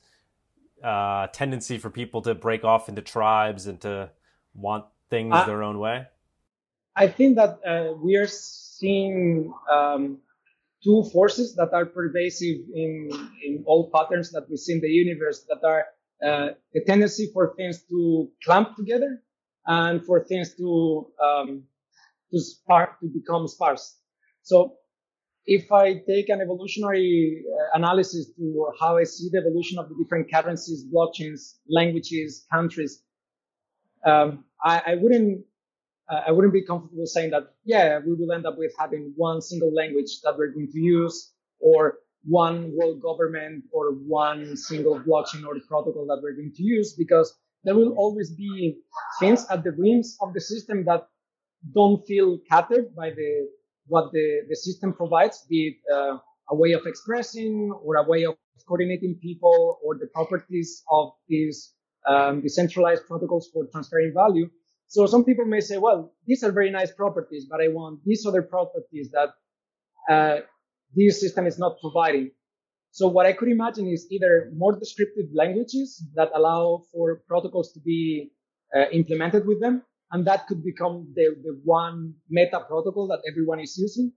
uh, 0.82 1.28
tendency 1.28 1.78
for 1.78 1.90
people 1.90 2.22
to 2.22 2.34
break 2.34 2.64
off 2.64 2.88
into 2.88 3.02
tribes 3.02 3.66
and 3.66 3.80
to 3.80 4.10
want 4.54 4.84
things 5.10 5.34
uh, 5.34 5.44
their 5.44 5.62
own 5.62 5.78
way? 5.78 6.06
I 6.94 7.08
think 7.08 7.36
that 7.36 7.58
uh, 7.66 7.94
we 7.94 8.16
are 8.16 8.26
seeing 8.26 9.52
um, 9.70 10.18
two 10.82 11.04
forces 11.12 11.54
that 11.56 11.72
are 11.72 11.86
pervasive 11.86 12.58
in, 12.74 13.10
in 13.44 13.64
all 13.66 13.90
patterns 13.94 14.30
that 14.32 14.48
we 14.48 14.56
see 14.56 14.74
in 14.74 14.80
the 14.80 14.88
universe 14.88 15.44
that 15.48 15.66
are 15.66 15.86
uh, 16.24 16.54
the 16.72 16.82
tendency 16.86 17.30
for 17.32 17.54
things 17.56 17.82
to 17.90 18.30
clump 18.44 18.76
together 18.76 19.22
and 19.66 20.04
for 20.04 20.24
things 20.24 20.54
to 20.54 21.06
um, 21.22 21.64
to 22.32 22.40
spark 22.40 22.98
to 23.00 23.06
become 23.06 23.46
sparse. 23.46 23.98
So 24.42 24.76
if 25.46 25.70
I 25.70 25.94
take 26.06 26.28
an 26.28 26.40
evolutionary 26.40 27.44
uh, 27.46 27.78
analysis 27.78 28.32
to 28.36 28.68
how 28.80 28.96
I 28.96 29.04
see 29.04 29.28
the 29.30 29.38
evolution 29.38 29.78
of 29.78 29.88
the 29.88 29.94
different 29.94 30.30
currencies, 30.32 30.84
blockchains, 30.84 31.54
languages, 31.68 32.46
countries, 32.52 33.02
um, 34.04 34.44
I, 34.62 34.82
I, 34.86 34.94
wouldn't 34.96 35.44
uh, 36.10 36.22
I 36.26 36.32
wouldn't 36.32 36.52
be 36.52 36.64
comfortable 36.64 37.06
saying 37.06 37.30
that 37.30 37.54
yeah 37.64 37.98
we 38.04 38.14
will 38.14 38.32
end 38.32 38.46
up 38.46 38.56
with 38.58 38.72
having 38.78 39.12
one 39.16 39.40
single 39.40 39.72
language 39.72 40.20
that 40.22 40.36
we're 40.38 40.52
going 40.52 40.70
to 40.72 40.78
use 40.78 41.32
or 41.58 41.98
one 42.24 42.72
world 42.76 43.00
government 43.00 43.64
or 43.72 43.92
one 43.92 44.56
single 44.56 44.98
blockchain 45.00 45.44
or 45.44 45.56
protocol 45.68 46.06
that 46.06 46.20
we're 46.22 46.34
going 46.34 46.52
to 46.54 46.62
use 46.62 46.94
because 46.94 47.34
there 47.64 47.74
will 47.74 47.94
always 47.94 48.30
be 48.30 48.78
things 49.18 49.46
at 49.50 49.64
the 49.64 49.72
rims 49.72 50.16
of 50.20 50.32
the 50.34 50.40
system 50.40 50.84
that 50.84 51.08
don't 51.74 52.06
feel 52.06 52.38
catered 52.48 52.94
by 52.94 53.10
the 53.10 53.48
what 53.88 54.12
the, 54.12 54.40
the 54.48 54.56
system 54.56 54.92
provides, 54.92 55.44
be 55.48 55.68
it 55.68 55.94
uh, 55.94 56.18
a 56.50 56.54
way 56.54 56.72
of 56.72 56.82
expressing 56.86 57.72
or 57.82 57.96
a 57.96 58.08
way 58.08 58.24
of 58.24 58.34
coordinating 58.66 59.18
people 59.22 59.78
or 59.84 59.96
the 59.96 60.06
properties 60.06 60.82
of 60.90 61.12
these 61.28 61.72
um, 62.08 62.40
decentralized 62.40 63.06
protocols 63.06 63.48
for 63.52 63.66
transferring 63.72 64.12
value. 64.14 64.48
So 64.88 65.06
some 65.06 65.24
people 65.24 65.44
may 65.44 65.60
say, 65.60 65.78
well, 65.78 66.12
these 66.26 66.44
are 66.44 66.52
very 66.52 66.70
nice 66.70 66.92
properties, 66.92 67.46
but 67.50 67.60
I 67.60 67.68
want 67.68 68.00
these 68.04 68.24
other 68.24 68.42
properties 68.42 69.10
that 69.10 69.30
uh, 70.08 70.40
this 70.94 71.20
system 71.20 71.46
is 71.46 71.58
not 71.58 71.76
providing. 71.80 72.30
So 72.92 73.08
what 73.08 73.26
I 73.26 73.32
could 73.32 73.48
imagine 73.48 73.88
is 73.88 74.06
either 74.10 74.50
more 74.56 74.78
descriptive 74.78 75.26
languages 75.34 76.02
that 76.14 76.30
allow 76.34 76.84
for 76.92 77.22
protocols 77.28 77.72
to 77.72 77.80
be 77.80 78.30
uh, 78.74 78.88
implemented 78.92 79.46
with 79.46 79.60
them, 79.60 79.82
and 80.12 80.26
that 80.26 80.46
could 80.46 80.62
become 80.62 81.12
the, 81.14 81.34
the 81.42 81.60
one 81.64 82.14
meta 82.28 82.60
protocol 82.68 83.08
that 83.08 83.20
everyone 83.30 83.60
is 83.60 83.76
using. 83.76 84.12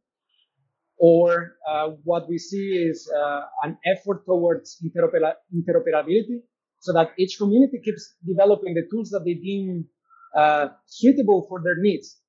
Or 0.97 1.53
uh, 1.67 1.91
what 2.03 2.27
we 2.27 2.37
see 2.37 2.75
is 2.89 3.09
uh, 3.17 3.41
an 3.63 3.77
effort 3.85 4.25
towards 4.25 4.77
interopera- 4.83 5.35
interoperability, 5.55 6.41
so 6.79 6.91
that 6.93 7.11
each 7.17 7.37
community 7.37 7.79
keeps 7.83 8.15
developing 8.27 8.73
the 8.73 8.85
tools 8.91 9.09
that 9.11 9.23
they 9.23 9.35
deem 9.35 9.85
uh, 10.35 10.67
suitable 10.85 11.45
for 11.47 11.61
their 11.63 11.77
needs. 11.77 12.19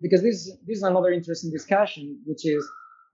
Because 0.00 0.22
this 0.22 0.50
this 0.66 0.78
is 0.78 0.82
another 0.82 1.10
interesting 1.10 1.50
discussion, 1.50 2.20
which 2.24 2.46
is 2.46 2.66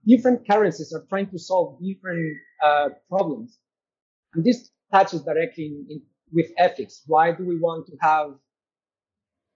different 0.06 0.46
currencies 0.48 0.92
are 0.92 1.04
trying 1.08 1.28
to 1.30 1.38
solve 1.38 1.78
different 1.80 2.36
uh, 2.64 2.88
problems, 3.08 3.58
and 4.34 4.44
this 4.44 4.70
touches 4.92 5.22
directly 5.22 5.64
in, 5.64 5.86
in, 5.90 6.02
with 6.32 6.46
ethics. 6.56 7.02
Why 7.06 7.32
do 7.32 7.44
we 7.44 7.58
want 7.58 7.86
to 7.88 7.96
have 8.00 8.34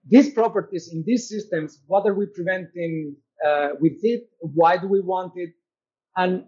these 0.07 0.33
properties 0.33 0.89
in 0.91 1.03
these 1.05 1.29
systems, 1.29 1.81
what 1.87 2.05
are 2.05 2.13
we 2.13 2.25
preventing 2.27 3.15
uh, 3.45 3.69
with 3.79 3.97
it? 4.03 4.29
Why 4.41 4.77
do 4.77 4.87
we 4.87 5.01
want 5.01 5.33
it? 5.35 5.51
And 6.15 6.45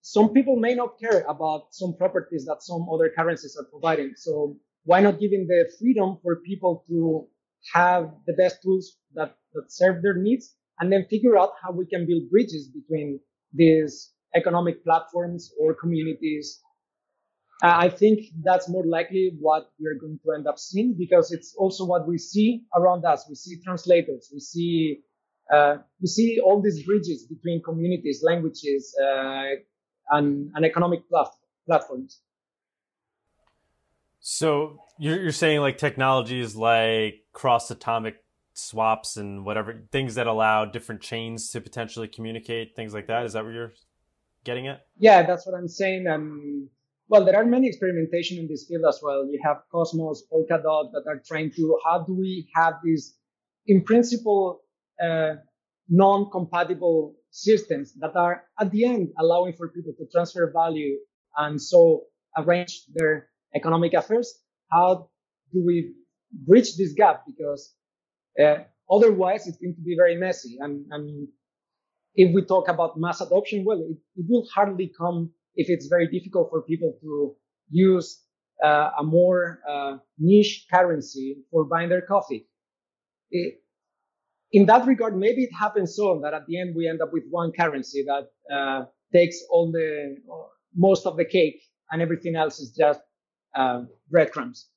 some 0.00 0.32
people 0.32 0.56
may 0.56 0.74
not 0.74 0.98
care 0.98 1.24
about 1.28 1.66
some 1.70 1.94
properties 1.96 2.44
that 2.46 2.62
some 2.62 2.88
other 2.92 3.10
currencies 3.16 3.56
are 3.58 3.66
providing. 3.70 4.12
So 4.16 4.56
why 4.84 5.00
not 5.00 5.20
giving 5.20 5.46
the 5.46 5.70
freedom 5.78 6.18
for 6.22 6.36
people 6.36 6.84
to 6.88 7.26
have 7.72 8.10
the 8.26 8.32
best 8.34 8.62
tools 8.62 8.98
that, 9.14 9.36
that 9.54 9.70
serve 9.70 10.02
their 10.02 10.14
needs 10.14 10.54
and 10.80 10.92
then 10.92 11.06
figure 11.08 11.38
out 11.38 11.50
how 11.62 11.70
we 11.70 11.86
can 11.86 12.06
build 12.06 12.28
bridges 12.30 12.68
between 12.68 13.20
these 13.52 14.12
economic 14.34 14.82
platforms 14.82 15.52
or 15.60 15.74
communities 15.74 16.60
uh, 17.62 17.76
I 17.78 17.88
think 17.88 18.26
that's 18.42 18.68
more 18.68 18.84
likely 18.84 19.32
what 19.38 19.70
we're 19.78 19.98
going 19.98 20.18
to 20.24 20.32
end 20.32 20.46
up 20.48 20.58
seeing 20.58 20.94
because 20.98 21.30
it's 21.30 21.54
also 21.56 21.84
what 21.84 22.08
we 22.08 22.18
see 22.18 22.64
around 22.74 23.04
us. 23.04 23.26
We 23.28 23.36
see 23.36 23.60
translators, 23.64 24.30
we 24.32 24.40
see 24.40 25.02
uh, 25.52 25.76
we 26.00 26.06
see 26.06 26.40
all 26.40 26.62
these 26.62 26.82
bridges 26.84 27.26
between 27.26 27.62
communities, 27.62 28.22
languages, 28.24 28.96
uh, 29.02 29.56
and, 30.10 30.50
and 30.54 30.64
economic 30.64 31.08
plat- 31.08 31.28
platforms. 31.66 32.20
So 34.20 34.78
you're, 34.98 35.20
you're 35.20 35.32
saying 35.32 35.60
like 35.60 35.78
technologies 35.78 36.56
like 36.56 37.24
cross 37.32 37.70
atomic 37.70 38.16
swaps 38.54 39.16
and 39.16 39.44
whatever 39.44 39.82
things 39.90 40.14
that 40.14 40.26
allow 40.26 40.64
different 40.64 41.00
chains 41.00 41.50
to 41.50 41.60
potentially 41.60 42.08
communicate, 42.08 42.74
things 42.74 42.94
like 42.94 43.08
that. 43.08 43.26
Is 43.26 43.34
that 43.34 43.44
what 43.44 43.52
you're 43.52 43.74
getting 44.44 44.68
at? 44.68 44.86
Yeah, 44.98 45.26
that's 45.26 45.46
what 45.46 45.54
I'm 45.54 45.68
saying. 45.68 46.06
And 46.06 46.68
well, 47.08 47.24
there 47.24 47.36
are 47.36 47.44
many 47.44 47.68
experimentation 47.68 48.38
in 48.38 48.48
this 48.48 48.66
field 48.68 48.84
as 48.88 49.00
well. 49.02 49.26
You 49.30 49.40
have 49.44 49.58
Cosmos, 49.70 50.24
Polkadot 50.32 50.92
that 50.92 51.04
are 51.06 51.20
trying 51.26 51.50
to, 51.56 51.78
how 51.84 52.04
do 52.04 52.14
we 52.14 52.48
have 52.54 52.74
these, 52.82 53.14
in 53.66 53.84
principle, 53.84 54.62
uh, 55.02 55.34
non-compatible 55.88 57.14
systems 57.30 57.92
that 57.98 58.14
are 58.16 58.44
at 58.60 58.70
the 58.70 58.84
end 58.84 59.08
allowing 59.18 59.52
for 59.54 59.68
people 59.68 59.92
to 59.98 60.06
transfer 60.12 60.50
value 60.54 60.96
and 61.36 61.60
so 61.60 62.04
arrange 62.38 62.84
their 62.94 63.28
economic 63.54 63.94
affairs. 63.94 64.40
How 64.70 65.10
do 65.52 65.62
we 65.64 65.94
bridge 66.32 66.76
this 66.76 66.92
gap? 66.94 67.24
Because 67.26 67.74
uh, 68.42 68.58
otherwise 68.90 69.46
it's 69.46 69.58
going 69.58 69.74
to 69.74 69.82
be 69.82 69.96
very 69.96 70.16
messy. 70.16 70.56
And, 70.60 70.86
and 70.90 71.28
if 72.14 72.34
we 72.34 72.42
talk 72.42 72.68
about 72.68 72.98
mass 72.98 73.20
adoption, 73.20 73.64
well, 73.64 73.80
it, 73.80 73.96
it 74.16 74.26
will 74.28 74.46
hardly 74.54 74.92
come 74.96 75.30
if 75.54 75.68
it's 75.68 75.86
very 75.86 76.08
difficult 76.08 76.48
for 76.50 76.62
people 76.62 76.96
to 77.00 77.34
use 77.70 78.22
uh, 78.62 78.90
a 78.98 79.02
more 79.02 79.60
uh, 79.68 79.96
niche 80.18 80.66
currency 80.72 81.36
for 81.50 81.64
buying 81.64 81.88
their 81.88 82.02
coffee. 82.02 82.46
It, 83.30 83.54
in 84.52 84.66
that 84.66 84.86
regard, 84.86 85.16
maybe 85.16 85.44
it 85.44 85.50
happens 85.58 85.96
so 85.96 86.20
that 86.22 86.34
at 86.34 86.46
the 86.46 86.60
end 86.60 86.74
we 86.76 86.86
end 86.86 87.00
up 87.00 87.12
with 87.12 87.24
one 87.30 87.52
currency 87.58 88.04
that 88.06 88.54
uh, 88.54 88.84
takes 89.12 89.38
all 89.50 89.72
the 89.72 90.16
most 90.76 91.06
of 91.06 91.16
the 91.16 91.24
cake, 91.24 91.60
and 91.90 92.02
everything 92.02 92.36
else 92.36 92.60
is 92.60 92.70
just 92.76 93.00
uh, 93.54 93.82
breadcrumbs. 94.10 94.68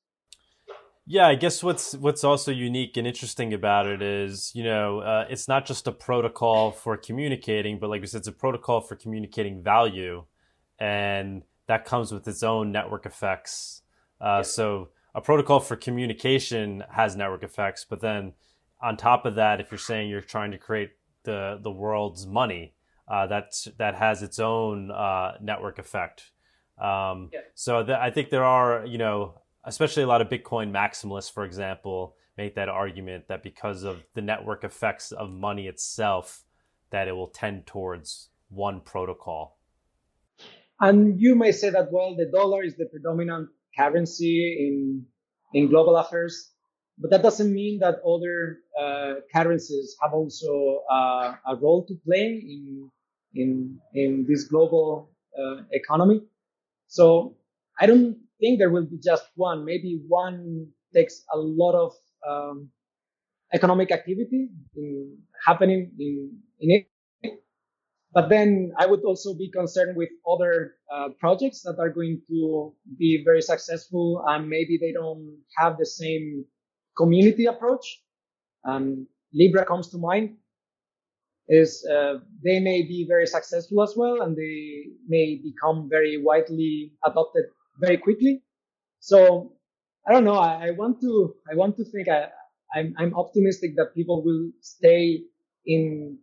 Yeah, 1.08 1.28
I 1.28 1.36
guess 1.36 1.62
what's 1.62 1.94
what's 1.94 2.24
also 2.24 2.50
unique 2.50 2.96
and 2.96 3.06
interesting 3.06 3.54
about 3.54 3.86
it 3.86 4.02
is, 4.02 4.50
you 4.54 4.64
know, 4.64 5.00
uh, 5.00 5.26
it's 5.30 5.46
not 5.46 5.64
just 5.64 5.86
a 5.86 5.92
protocol 5.92 6.72
for 6.72 6.96
communicating, 6.96 7.78
but 7.78 7.90
like 7.90 8.02
I 8.02 8.06
said, 8.06 8.18
it's 8.20 8.28
a 8.28 8.32
protocol 8.32 8.80
for 8.80 8.96
communicating 8.96 9.62
value 9.62 10.24
and 10.78 11.42
that 11.66 11.84
comes 11.84 12.12
with 12.12 12.26
its 12.28 12.42
own 12.42 12.72
network 12.72 13.06
effects. 13.06 13.82
Uh, 14.20 14.42
So 14.42 14.90
a 15.14 15.20
protocol 15.20 15.60
for 15.60 15.76
communication 15.76 16.84
has 16.90 17.16
network 17.16 17.42
effects, 17.42 17.84
but 17.88 18.00
then 18.00 18.34
on 18.80 18.96
top 18.96 19.24
of 19.26 19.34
that, 19.36 19.60
if 19.60 19.70
you're 19.70 19.78
saying 19.78 20.10
you're 20.10 20.20
trying 20.20 20.52
to 20.52 20.58
create 20.58 20.90
the 21.24 21.58
the 21.62 21.70
world's 21.70 22.26
money, 22.26 22.74
uh, 23.08 23.26
that's 23.26 23.68
that 23.78 23.94
has 23.94 24.22
its 24.22 24.38
own 24.38 24.90
uh, 24.90 25.32
network 25.40 25.78
effect. 25.78 26.30
Um, 26.78 27.30
yeah. 27.32 27.40
So 27.54 27.82
th- 27.82 27.98
I 27.98 28.10
think 28.10 28.28
there 28.28 28.44
are, 28.44 28.84
you 28.84 28.98
know, 28.98 29.40
especially 29.64 30.02
a 30.02 30.06
lot 30.06 30.20
of 30.20 30.28
Bitcoin 30.28 30.70
maximalists, 30.70 31.32
for 31.32 31.44
example, 31.44 32.14
make 32.36 32.54
that 32.54 32.68
argument 32.68 33.28
that 33.28 33.42
because 33.42 33.82
of 33.82 34.04
the 34.14 34.20
network 34.20 34.62
effects 34.62 35.10
of 35.12 35.30
money 35.30 35.66
itself, 35.66 36.44
that 36.90 37.08
it 37.08 37.12
will 37.12 37.28
tend 37.28 37.66
towards 37.66 38.28
one 38.50 38.80
protocol. 38.80 39.55
And 40.80 41.20
you 41.20 41.34
may 41.34 41.52
say 41.52 41.70
that 41.70 41.90
well, 41.90 42.14
the 42.16 42.26
dollar 42.26 42.62
is 42.62 42.76
the 42.76 42.86
predominant 42.86 43.48
currency 43.78 44.56
in 44.68 45.06
in 45.54 45.68
global 45.70 45.96
affairs, 45.96 46.52
but 46.98 47.10
that 47.10 47.22
doesn't 47.22 47.52
mean 47.52 47.78
that 47.80 47.96
other 48.04 48.58
uh, 48.78 49.14
currencies 49.34 49.96
have 50.02 50.12
also 50.12 50.82
uh, 50.90 51.34
a 51.46 51.56
role 51.56 51.86
to 51.86 51.94
play 52.04 52.26
in 52.54 52.90
in 53.34 53.78
in 53.94 54.26
this 54.28 54.44
global 54.44 55.10
uh, 55.38 55.62
economy. 55.72 56.20
So 56.88 57.36
I 57.80 57.86
don't 57.86 58.16
think 58.40 58.58
there 58.58 58.70
will 58.70 58.86
be 58.86 58.98
just 59.02 59.24
one. 59.34 59.64
Maybe 59.64 60.00
one 60.08 60.68
takes 60.94 61.24
a 61.32 61.38
lot 61.38 61.74
of 61.74 61.92
um, 62.28 62.70
economic 63.52 63.92
activity 63.92 64.48
in, 64.76 65.18
happening 65.46 65.92
in, 65.98 66.38
in 66.60 66.70
it. 66.70 66.86
But 68.16 68.30
then 68.30 68.72
I 68.78 68.86
would 68.86 69.04
also 69.04 69.34
be 69.34 69.50
concerned 69.50 69.94
with 69.94 70.08
other 70.26 70.76
uh, 70.90 71.10
projects 71.20 71.60
that 71.64 71.76
are 71.78 71.90
going 71.90 72.22
to 72.30 72.72
be 72.98 73.22
very 73.22 73.42
successful 73.42 74.24
and 74.26 74.48
maybe 74.48 74.78
they 74.80 74.90
don't 74.90 75.36
have 75.58 75.76
the 75.76 75.84
same 75.84 76.46
community 76.96 77.44
approach. 77.44 77.84
Um, 78.64 79.06
Libra 79.34 79.66
comes 79.66 79.90
to 79.90 79.98
mind 79.98 80.38
is 81.48 81.86
uh, 81.92 82.14
they 82.42 82.58
may 82.58 82.80
be 82.80 83.04
very 83.06 83.26
successful 83.26 83.82
as 83.82 83.92
well 83.94 84.22
and 84.22 84.34
they 84.34 84.86
may 85.06 85.38
become 85.44 85.86
very 85.90 86.16
widely 86.16 86.94
adopted 87.04 87.44
very 87.82 87.98
quickly. 87.98 88.42
So 88.98 89.52
I 90.08 90.12
don't 90.14 90.24
know. 90.24 90.38
I, 90.38 90.68
I 90.68 90.70
want 90.70 91.02
to 91.02 91.34
I 91.52 91.54
want 91.54 91.76
to 91.76 91.84
think 91.84 92.08
I, 92.08 92.30
I'm 92.74 92.94
I'm 92.96 93.14
optimistic 93.14 93.76
that 93.76 93.94
people 93.94 94.24
will 94.24 94.52
stay 94.62 95.20
in 95.66 96.16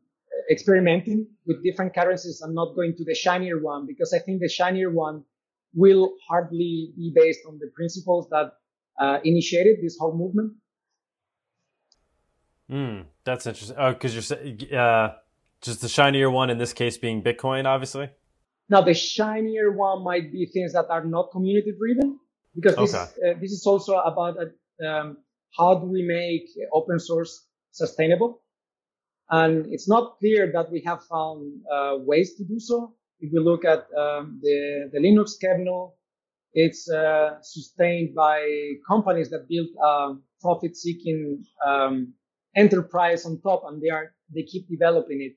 experimenting 0.50 1.28
with 1.46 1.64
different 1.64 1.94
currencies. 1.94 2.42
I'm 2.42 2.54
not 2.54 2.76
going 2.76 2.96
to 2.98 3.06
the 3.06 3.16
shinier 3.16 3.62
one 3.62 3.86
because 3.86 4.14
I 4.14 4.20
think 4.20 4.42
the 4.42 4.50
shinier 4.50 4.90
one 4.90 5.24
will 5.74 6.14
hardly 6.28 6.94
be 6.96 7.12
based 7.16 7.42
on 7.48 7.60
the 7.60 7.70
principles 7.76 8.28
that 8.30 8.54
uh, 9.00 9.20
initiated 9.24 9.78
this 9.82 9.98
whole 10.00 10.16
movement. 10.16 10.54
Hmm, 12.70 13.02
that's 13.24 13.46
interesting. 13.46 13.78
Oh, 13.80 13.94
because 13.94 14.14
you're 14.14 14.22
saying 14.22 14.74
uh, 14.74 15.16
just 15.62 15.82
the 15.82 15.90
shinier 15.90 16.30
one 16.30 16.50
in 16.50 16.58
this 16.58 16.74
case 16.74 16.98
being 16.98 17.24
Bitcoin, 17.24 17.66
obviously. 17.66 18.10
Now 18.70 18.82
the 18.82 18.94
shinier 18.94 19.72
one 19.72 20.04
might 20.04 20.32
be 20.32 20.46
things 20.46 20.74
that 20.74 20.86
are 20.90 21.04
not 21.04 21.32
community 21.32 21.74
driven 21.78 22.20
because 22.56 22.76
this 22.76 22.94
okay. 22.94 23.32
uh, 23.32 23.34
this 23.40 23.52
is 23.52 23.66
also 23.66 23.98
about 23.98 24.38
uh, 24.38 24.86
um, 24.88 25.18
how 25.58 25.80
do 25.80 25.86
we 25.88 26.04
make 26.04 26.50
open 26.74 27.00
source 27.00 27.46
sustainable, 27.72 28.42
and 29.30 29.66
it's 29.72 29.88
not 29.88 30.18
clear 30.20 30.52
that 30.54 30.72
we 30.72 30.82
have 30.86 31.04
found 31.06 31.62
uh, 31.72 31.96
ways 32.00 32.36
to 32.36 32.44
do 32.44 32.60
so. 32.60 32.96
If 33.20 33.32
we 33.34 33.40
look 33.40 33.66
at 33.66 33.88
um, 33.98 34.40
the 34.42 34.90
the 34.92 35.00
Linux 35.00 35.32
kernel, 35.42 35.98
it's 36.54 36.90
uh, 36.90 37.42
sustained 37.42 38.16
by 38.16 38.40
companies 38.88 39.30
that 39.32 39.48
build 39.50 39.70
a 39.84 40.16
profit-seeking 40.42 41.44
um, 41.66 42.14
enterprise 42.56 43.26
on 43.26 43.42
top, 43.42 43.64
and 43.68 43.82
they 43.82 43.90
are 43.90 44.14
they 44.34 44.44
keep 44.44 44.68
developing 44.70 45.22
it. 45.22 45.34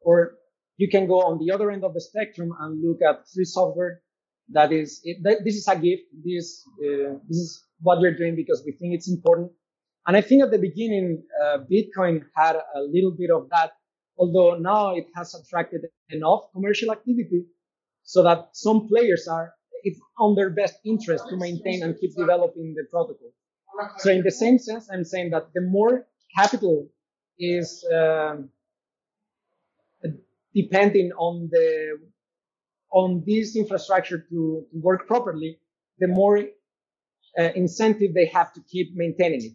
Or 0.00 0.38
you 0.76 0.88
can 0.88 1.06
go 1.06 1.20
on 1.22 1.38
the 1.38 1.52
other 1.52 1.70
end 1.70 1.84
of 1.84 1.94
the 1.94 2.00
spectrum 2.00 2.50
and 2.60 2.82
look 2.82 2.98
at 3.02 3.28
free 3.34 3.44
software 3.44 4.02
that 4.50 4.72
is 4.72 5.00
it, 5.04 5.18
this 5.44 5.56
is 5.56 5.68
a 5.68 5.76
gift 5.76 6.02
this 6.24 6.62
uh, 6.84 7.14
this 7.28 7.38
is 7.38 7.64
what 7.80 8.00
we're 8.00 8.16
doing 8.16 8.34
because 8.36 8.62
we 8.64 8.72
think 8.72 8.94
it's 8.94 9.08
important 9.10 9.50
and 10.08 10.16
i 10.16 10.22
think 10.22 10.42
at 10.42 10.50
the 10.50 10.58
beginning 10.58 11.22
uh, 11.42 11.58
bitcoin 11.72 12.22
had 12.36 12.56
a 12.56 12.80
little 12.80 13.12
bit 13.12 13.30
of 13.30 13.48
that 13.50 13.72
although 14.18 14.56
now 14.56 14.96
it 14.96 15.06
has 15.14 15.34
attracted 15.34 15.82
enough 16.10 16.42
commercial 16.52 16.90
activity 16.92 17.44
so 18.04 18.22
that 18.22 18.48
some 18.52 18.88
players 18.88 19.28
are 19.28 19.54
it's 19.84 20.00
on 20.18 20.34
their 20.34 20.50
best 20.50 20.76
interest 20.84 21.24
to 21.30 21.36
maintain 21.36 21.84
and 21.84 21.98
keep 22.00 22.16
developing 22.16 22.74
the 22.76 22.84
protocol 22.90 23.30
so 23.98 24.10
in 24.10 24.22
the 24.22 24.30
same 24.30 24.58
sense 24.58 24.88
i'm 24.92 25.04
saying 25.04 25.30
that 25.30 25.48
the 25.54 25.62
more 25.62 26.06
capital 26.36 26.88
is 27.38 27.84
um, 27.94 28.50
depending 30.54 31.12
on 31.12 31.48
the 31.52 31.98
on 32.90 33.22
this 33.26 33.56
infrastructure 33.56 34.18
to, 34.18 34.66
to 34.72 34.78
work 34.80 35.06
properly, 35.06 35.60
the 35.98 36.08
more 36.08 36.38
uh, 36.38 37.42
incentive 37.54 38.14
they 38.14 38.26
have 38.26 38.52
to 38.54 38.60
keep 38.70 38.88
maintaining 38.94 39.42
it. 39.44 39.52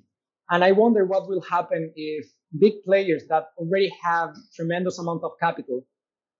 And 0.49 0.63
I 0.63 0.71
wonder 0.71 1.05
what 1.05 1.27
will 1.27 1.41
happen 1.41 1.91
if 1.95 2.25
big 2.59 2.83
players 2.83 3.23
that 3.29 3.47
already 3.57 3.91
have 4.03 4.35
tremendous 4.55 4.99
amount 4.99 5.23
of 5.23 5.31
capital 5.39 5.85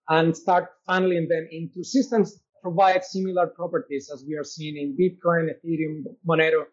and 0.10 0.36
start 0.36 0.70
funneling 0.88 1.28
them 1.30 1.48
into 1.52 1.84
systems 1.84 2.40
provide 2.62 3.04
similar 3.04 3.48
properties 3.48 4.10
as 4.14 4.24
we 4.28 4.36
are 4.36 4.44
seeing 4.44 4.78
in 4.78 4.98
Bitcoin, 4.98 5.50
Ethereum, 5.54 6.04
Monero. 6.28 6.64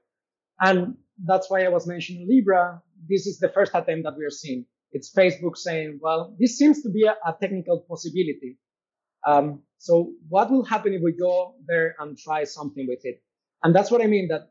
And 0.60 0.94
that's 1.24 1.50
why 1.50 1.64
I 1.64 1.68
was 1.68 1.86
mentioning 1.86 2.26
Libra. 2.28 2.80
This 3.08 3.26
is 3.26 3.38
the 3.38 3.48
first 3.48 3.72
attempt 3.74 4.04
that 4.04 4.16
we 4.16 4.24
are 4.24 4.30
seeing. 4.30 4.66
It's 4.92 5.12
Facebook 5.12 5.56
saying, 5.56 5.98
well, 6.00 6.36
this 6.38 6.56
seems 6.56 6.82
to 6.82 6.90
be 6.90 7.04
a, 7.04 7.14
a 7.28 7.36
technical 7.40 7.84
possibility. 7.88 8.58
Um, 9.26 9.62
so 9.78 10.12
what 10.28 10.50
will 10.50 10.64
happen 10.64 10.94
if 10.94 11.02
we 11.02 11.12
go 11.12 11.54
there 11.66 11.94
and 11.98 12.16
try 12.16 12.44
something 12.44 12.86
with 12.88 13.00
it? 13.04 13.22
And 13.62 13.74
that's 13.74 13.90
what 13.90 14.02
I 14.02 14.06
mean 14.06 14.28
that 14.28 14.50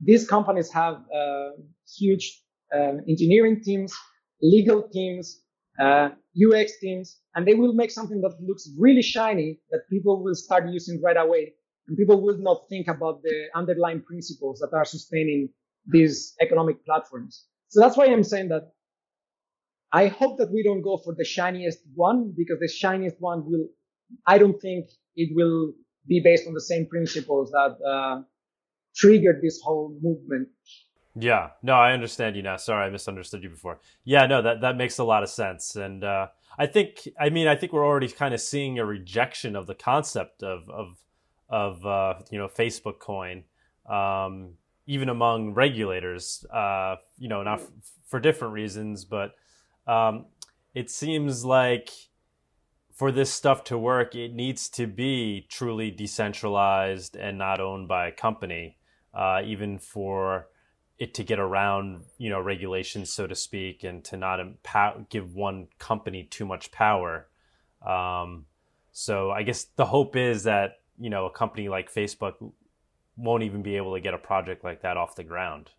these 0.00 0.26
companies 0.26 0.70
have 0.72 0.96
uh, 1.14 1.50
huge 1.96 2.42
uh, 2.74 2.94
engineering 3.08 3.60
teams, 3.62 3.94
legal 4.40 4.88
teams, 4.88 5.42
uh, 5.80 6.10
UX 6.36 6.78
teams, 6.80 7.20
and 7.34 7.46
they 7.46 7.54
will 7.54 7.72
make 7.72 7.90
something 7.90 8.20
that 8.20 8.36
looks 8.40 8.68
really 8.78 9.02
shiny 9.02 9.60
that 9.70 9.80
people 9.90 10.22
will 10.22 10.34
start 10.34 10.68
using 10.68 11.00
right 11.02 11.16
away. 11.16 11.54
And 11.86 11.96
people 11.96 12.20
will 12.20 12.38
not 12.38 12.68
think 12.68 12.88
about 12.88 13.22
the 13.22 13.46
underlying 13.54 14.02
principles 14.02 14.60
that 14.60 14.76
are 14.76 14.84
sustaining 14.84 15.48
these 15.86 16.34
economic 16.40 16.84
platforms. 16.84 17.46
So 17.68 17.80
that's 17.80 17.96
why 17.96 18.06
I'm 18.06 18.24
saying 18.24 18.48
that 18.48 18.72
I 19.92 20.08
hope 20.08 20.38
that 20.38 20.50
we 20.52 20.62
don't 20.62 20.82
go 20.82 20.98
for 20.98 21.14
the 21.14 21.24
shiniest 21.24 21.78
one 21.94 22.34
because 22.36 22.58
the 22.60 22.68
shiniest 22.68 23.16
one 23.20 23.44
will, 23.50 23.66
I 24.26 24.36
don't 24.36 24.60
think 24.60 24.86
it 25.16 25.34
will 25.34 25.72
be 26.06 26.20
based 26.20 26.46
on 26.46 26.52
the 26.52 26.60
same 26.60 26.86
principles 26.86 27.50
that 27.52 27.78
uh, 27.86 28.22
triggered 28.98 29.40
this 29.42 29.60
whole 29.62 29.96
movement. 30.02 30.48
Yeah, 31.14 31.50
no, 31.62 31.74
I 31.74 31.92
understand 31.92 32.36
you 32.36 32.42
now. 32.42 32.56
Sorry, 32.56 32.86
I 32.86 32.90
misunderstood 32.90 33.42
you 33.42 33.50
before. 33.50 33.80
Yeah, 34.04 34.26
no, 34.26 34.42
that 34.42 34.60
that 34.60 34.76
makes 34.76 34.98
a 34.98 35.04
lot 35.04 35.22
of 35.22 35.30
sense, 35.30 35.74
and 35.74 36.04
uh, 36.04 36.28
I 36.58 36.66
think, 36.66 37.08
I 37.18 37.30
mean, 37.30 37.46
I 37.48 37.56
think 37.56 37.72
we're 37.72 37.86
already 37.86 38.08
kind 38.08 38.34
of 38.34 38.40
seeing 38.40 38.78
a 38.78 38.84
rejection 38.84 39.56
of 39.56 39.66
the 39.66 39.74
concept 39.74 40.42
of 40.42 40.68
of 40.68 40.98
of 41.48 41.86
uh, 41.86 42.14
you 42.30 42.38
know 42.38 42.48
Facebook 42.48 42.98
coin, 42.98 43.44
um, 43.88 44.54
even 44.86 45.08
among 45.08 45.54
regulators. 45.54 46.44
Uh, 46.52 46.96
you 47.18 47.28
know, 47.28 47.42
not 47.42 47.60
f- 47.60 47.70
for 48.06 48.20
different 48.20 48.54
reasons, 48.54 49.04
but 49.04 49.34
um, 49.86 50.26
it 50.74 50.90
seems 50.90 51.44
like 51.44 51.90
for 52.92 53.12
this 53.12 53.32
stuff 53.32 53.62
to 53.64 53.78
work, 53.78 54.16
it 54.16 54.34
needs 54.34 54.68
to 54.68 54.88
be 54.88 55.46
truly 55.48 55.90
decentralized 55.90 57.16
and 57.16 57.38
not 57.38 57.60
owned 57.60 57.86
by 57.86 58.08
a 58.08 58.12
company, 58.12 58.77
uh, 59.18 59.42
even 59.44 59.78
for 59.78 60.46
it 60.98 61.14
to 61.14 61.24
get 61.24 61.38
around, 61.38 62.04
you 62.18 62.30
know, 62.30 62.40
regulations, 62.40 63.12
so 63.12 63.26
to 63.26 63.34
speak, 63.34 63.84
and 63.84 64.04
to 64.04 64.16
not 64.16 64.40
empower, 64.40 65.04
give 65.10 65.34
one 65.34 65.68
company 65.78 66.26
too 66.30 66.46
much 66.46 66.70
power. 66.72 67.28
Um, 67.86 68.46
so 68.92 69.30
I 69.30 69.42
guess 69.42 69.64
the 69.76 69.86
hope 69.86 70.16
is 70.16 70.44
that 70.44 70.80
you 70.98 71.10
know 71.10 71.26
a 71.26 71.30
company 71.30 71.68
like 71.68 71.92
Facebook 71.92 72.34
won't 73.16 73.42
even 73.42 73.62
be 73.62 73.76
able 73.76 73.94
to 73.94 74.00
get 74.00 74.14
a 74.14 74.18
project 74.18 74.64
like 74.64 74.82
that 74.82 74.96
off 74.96 75.16
the 75.16 75.24
ground 75.24 75.70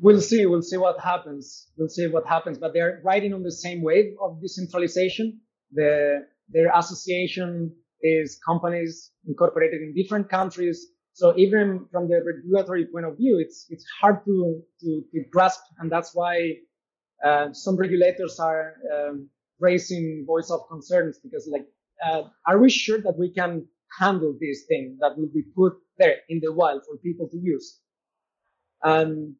we'll 0.00 0.20
see. 0.20 0.46
We'll 0.46 0.62
see 0.62 0.76
what 0.76 1.00
happens. 1.00 1.68
We'll 1.76 1.88
see 1.88 2.06
what 2.06 2.26
happens. 2.26 2.58
But 2.58 2.72
they're 2.72 3.00
riding 3.04 3.32
on 3.32 3.42
the 3.42 3.52
same 3.52 3.82
wave 3.82 4.14
of 4.20 4.40
decentralization. 4.40 5.40
The, 5.72 6.26
their 6.48 6.70
association 6.74 7.74
is 8.02 8.38
companies 8.46 9.10
incorporated 9.26 9.80
in 9.80 9.94
different 9.94 10.28
countries. 10.28 10.86
So 11.14 11.32
even 11.38 11.86
from 11.92 12.08
the 12.08 12.22
regulatory 12.24 12.86
point 12.86 13.06
of 13.06 13.16
view, 13.16 13.38
it's 13.38 13.66
it's 13.70 13.86
hard 14.00 14.24
to 14.24 14.62
to, 14.80 15.02
to 15.12 15.24
grasp, 15.30 15.60
and 15.78 15.90
that's 15.90 16.12
why 16.12 16.54
uh, 17.24 17.52
some 17.52 17.76
regulators 17.76 18.40
are 18.40 18.74
um, 18.92 19.30
raising 19.60 20.24
voice 20.26 20.50
of 20.50 20.68
concerns 20.68 21.20
because, 21.22 21.48
like, 21.50 21.66
uh, 22.04 22.24
are 22.48 22.58
we 22.58 22.68
sure 22.68 23.00
that 23.00 23.16
we 23.16 23.32
can 23.32 23.64
handle 24.00 24.36
this 24.40 24.64
thing 24.68 24.98
that 25.00 25.16
will 25.16 25.30
be 25.32 25.42
put 25.56 25.74
there 25.98 26.16
in 26.28 26.40
the 26.42 26.52
wild 26.52 26.82
for 26.84 26.96
people 26.96 27.28
to 27.28 27.38
use? 27.38 27.78
And 28.82 29.36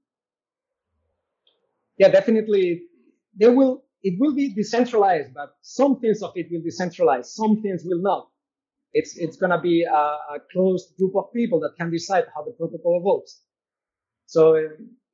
yeah, 1.99 2.09
definitely 2.09 2.85
there 3.37 3.53
will, 3.53 3.85
it 4.05 4.15
will 4.21 4.35
be 4.35 4.55
decentralized, 4.55 5.35
but 5.35 5.57
some 5.61 5.99
things 6.01 6.23
of 6.23 6.33
it 6.37 6.47
will 6.53 6.63
be 6.63 6.71
centralized, 6.71 7.31
some 7.33 7.61
things 7.63 7.83
will 7.85 8.01
not. 8.01 8.29
It's 8.95 9.19
it's 9.19 9.37
gonna 9.37 9.61
be 9.61 9.85
a, 9.85 9.95
a 9.95 10.39
closed 10.53 10.97
group 10.99 11.17
of 11.17 11.33
people 11.35 11.61
that 11.61 11.75
can 11.79 11.91
decide 11.91 12.27
how 12.35 12.45
the 12.45 12.53
protocol 12.53 12.99
evolves. 13.01 13.43
So 14.27 14.55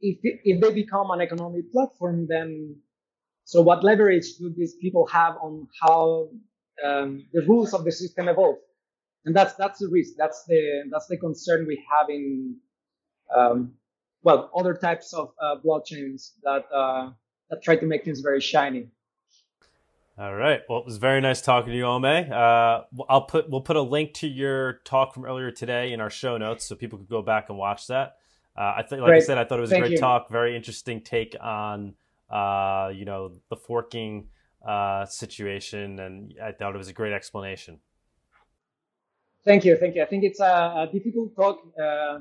if 0.01 0.19
if 0.23 0.61
they 0.61 0.73
become 0.75 1.11
an 1.13 1.21
economic 1.23 1.73
platform, 1.73 2.27
then 2.29 2.77
so 3.45 3.63
what 3.63 3.85
leverage 3.85 4.37
do 4.39 4.53
these 4.57 4.77
people 4.77 5.07
have 5.09 5.37
on 5.43 5.69
how 5.83 6.31
um, 6.85 7.27
the 7.33 7.43
rules 7.43 7.75
of 7.75 7.85
the 7.85 7.93
system 7.93 8.29
evolve? 8.29 8.59
And 9.25 9.37
that's 9.37 9.55
that's 9.55 9.81
the 9.81 9.89
risk. 9.89 10.15
That's 10.19 10.45
the 10.47 10.85
that's 10.91 11.09
the 11.09 11.19
concern 11.19 11.67
we 11.67 11.85
have 11.91 12.11
in 12.11 12.57
um, 13.35 13.75
well 14.23 14.51
other 14.57 14.75
types 14.75 15.13
of 15.15 15.33
uh, 15.43 15.57
blockchains 15.65 16.33
that 16.43 16.65
uh, 16.75 17.11
that 17.51 17.63
try 17.63 17.77
to 17.77 17.87
make 17.87 18.05
things 18.05 18.21
very 18.21 18.41
shiny. 18.41 18.89
All 20.21 20.35
right. 20.35 20.61
Well, 20.69 20.81
it 20.81 20.85
was 20.85 20.99
very 20.99 21.23
nice 21.23 21.41
talking 21.41 21.73
to 21.73 21.77
you, 21.79 21.87
Ome. 21.87 22.05
Uh, 22.05 22.83
I'll 23.09 23.25
put 23.27 23.49
we'll 23.49 23.63
put 23.63 23.77
a 23.77 23.81
link 23.81 24.13
to 24.15 24.29
your 24.29 24.75
talk 24.85 25.15
from 25.15 25.25
earlier 25.25 25.51
today 25.51 25.95
in 25.95 26.01
our 26.03 26.11
show 26.11 26.37
notes, 26.37 26.67
so 26.67 26.77
people 26.77 26.99
could 26.99 27.09
go 27.09 27.23
back 27.23 27.49
and 27.49 27.57
watch 27.57 27.87
that. 27.87 28.17
Uh, 28.55 28.75
I 28.77 28.83
think, 28.83 29.01
like 29.01 29.09
great. 29.09 29.23
I 29.23 29.25
said, 29.25 29.39
I 29.39 29.45
thought 29.45 29.57
it 29.57 29.63
was 29.63 29.71
Thank 29.71 29.85
a 29.85 29.89
great 29.89 29.93
you. 29.93 29.99
talk. 29.99 30.29
Very 30.29 30.55
interesting 30.55 31.01
take 31.01 31.37
on 31.41 31.95
uh, 32.29 32.91
you 32.95 33.07
know 33.07 33.33
the 33.49 33.57
forking 33.57 34.29
uh, 34.63 35.07
situation, 35.07 35.99
and 35.99 36.35
I 36.43 36.53
thought 36.53 36.75
it 36.75 36.79
was 36.79 36.89
a 36.89 36.93
great 36.93 37.15
explanation. 37.15 37.81
Thank 39.43 39.65
you, 39.65 39.75
thank 39.79 39.95
you. 39.95 40.03
I 40.03 40.05
think 40.05 40.25
it's 40.25 40.41
a, 40.41 40.45
a 40.45 40.91
difficult 40.93 41.35
talk, 41.35 41.61
uh, 41.83 42.19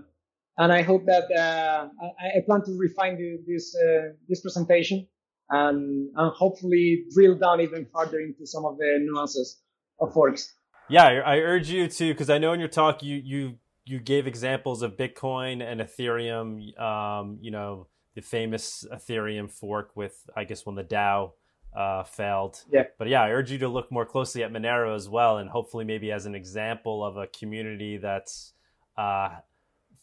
and 0.58 0.72
I 0.72 0.84
hope 0.84 1.06
that 1.08 1.26
uh, 1.38 1.90
I, 2.02 2.38
I, 2.38 2.42
plan 2.46 2.64
to 2.64 2.78
refine 2.78 3.18
the, 3.18 3.42
this 3.46 3.76
uh, 3.76 4.14
this 4.30 4.40
presentation 4.40 5.06
and, 5.50 6.10
and 6.16 6.32
hopefully 6.34 7.06
drill 7.14 7.38
down 7.38 7.62
even 7.62 7.88
further 7.94 8.20
into 8.20 8.46
some 8.46 8.66
of 8.66 8.78
the 8.78 9.00
nuances 9.02 9.62
of 10.00 10.14
forks. 10.14 10.54
Yeah, 10.90 11.06
I 11.06 11.38
urge 11.38 11.70
you 11.70 11.88
to 11.88 12.14
because 12.14 12.30
I 12.30 12.38
know 12.40 12.54
in 12.54 12.60
your 12.60 12.70
talk 12.70 13.04
you 13.04 13.18
you 13.18 13.56
you 13.86 14.00
gave 14.00 14.26
examples 14.26 14.82
of 14.82 14.98
Bitcoin 14.98 15.62
and 15.62 15.82
Ethereum. 15.82 16.80
Um, 16.80 17.38
you 17.42 17.52
know 17.52 17.88
the 18.16 18.22
famous 18.22 18.86
Ethereum 18.92 19.52
fork 19.52 19.92
with 19.96 20.28
I 20.36 20.46
guess 20.46 20.66
when 20.66 20.76
the 20.76 20.84
DAO 20.84 21.34
uh, 21.76 22.04
failed. 22.04 22.64
Yeah. 22.72 22.84
But 22.98 23.08
yeah, 23.08 23.22
I 23.22 23.30
urge 23.30 23.52
you 23.52 23.60
to 23.60 23.68
look 23.68 23.92
more 23.92 24.06
closely 24.06 24.44
at 24.44 24.52
Monero 24.52 24.96
as 24.96 25.08
well, 25.08 25.38
and 25.38 25.50
hopefully 25.50 25.86
maybe 25.86 26.12
as 26.12 26.26
an 26.26 26.36
example 26.36 27.06
of 27.06 27.18
a 27.18 27.28
community 27.28 27.98
that's 27.98 28.54
uh, 28.98 29.30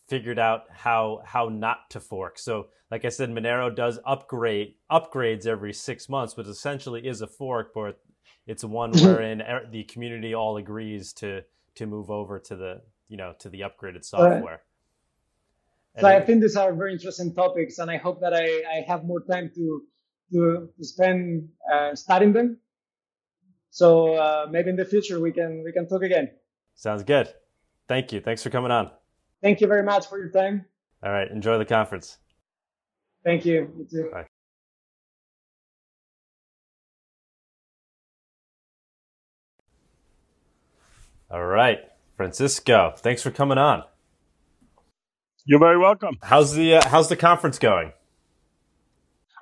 figured 0.08 0.38
out 0.38 0.64
how 0.70 1.22
how 1.24 1.48
not 1.48 1.90
to 1.90 2.00
fork. 2.00 2.38
So, 2.38 2.68
like 2.90 3.04
I 3.04 3.08
said, 3.08 3.30
Monero 3.30 3.74
does 3.74 3.98
upgrade 4.04 4.74
upgrades 4.90 5.46
every 5.46 5.72
six 5.72 6.08
months, 6.08 6.34
but 6.34 6.46
essentially 6.46 7.06
is 7.06 7.20
a 7.20 7.26
fork, 7.26 7.72
but 7.74 8.00
it's 8.46 8.64
one 8.64 8.92
mm-hmm. 8.92 9.06
wherein 9.06 9.42
the 9.70 9.84
community 9.84 10.34
all 10.34 10.56
agrees 10.56 11.12
to 11.14 11.42
to 11.76 11.86
move 11.86 12.10
over 12.10 12.38
to 12.38 12.56
the 12.56 12.82
you 13.08 13.16
know 13.16 13.34
to 13.40 13.48
the 13.48 13.60
upgraded 13.60 14.04
software. 14.04 14.62
So 15.98 16.06
I 16.06 16.20
think 16.20 16.42
these 16.42 16.56
are 16.56 16.74
very 16.74 16.92
interesting 16.92 17.34
topics, 17.34 17.78
and 17.78 17.90
I 17.90 17.96
hope 17.96 18.20
that 18.20 18.34
I, 18.34 18.44
I 18.70 18.84
have 18.86 19.04
more 19.04 19.22
time 19.22 19.50
to 19.54 19.82
to, 20.32 20.68
to 20.76 20.84
spend 20.84 21.48
uh, 21.72 21.94
studying 21.94 22.32
them. 22.32 22.58
So 23.70 24.14
uh, 24.14 24.46
maybe 24.50 24.70
in 24.70 24.76
the 24.76 24.84
future 24.84 25.20
we 25.20 25.32
can 25.32 25.62
we 25.64 25.72
can 25.72 25.88
talk 25.88 26.02
again. 26.02 26.30
Sounds 26.74 27.02
good. 27.02 27.32
Thank 27.88 28.12
you. 28.12 28.20
Thanks 28.20 28.42
for 28.42 28.50
coming 28.50 28.70
on. 28.70 28.90
Thank 29.42 29.60
you 29.60 29.66
very 29.66 29.82
much 29.82 30.08
for 30.08 30.18
your 30.18 30.30
time. 30.30 30.64
All 31.02 31.12
right. 31.12 31.30
Enjoy 31.30 31.58
the 31.58 31.64
conference. 31.64 32.18
Thank 33.24 33.44
you. 33.44 33.70
You 33.76 33.86
too. 33.90 34.10
Bye. 34.12 34.26
All 41.28 41.44
right, 41.44 41.80
Francisco. 42.16 42.94
Thanks 42.96 43.20
for 43.20 43.32
coming 43.32 43.58
on. 43.58 43.82
You're 45.44 45.58
very 45.58 45.78
welcome. 45.78 46.18
How's 46.22 46.54
the 46.54 46.76
uh, 46.76 46.88
How's 46.88 47.08
the 47.08 47.16
conference 47.16 47.58
going? 47.58 47.92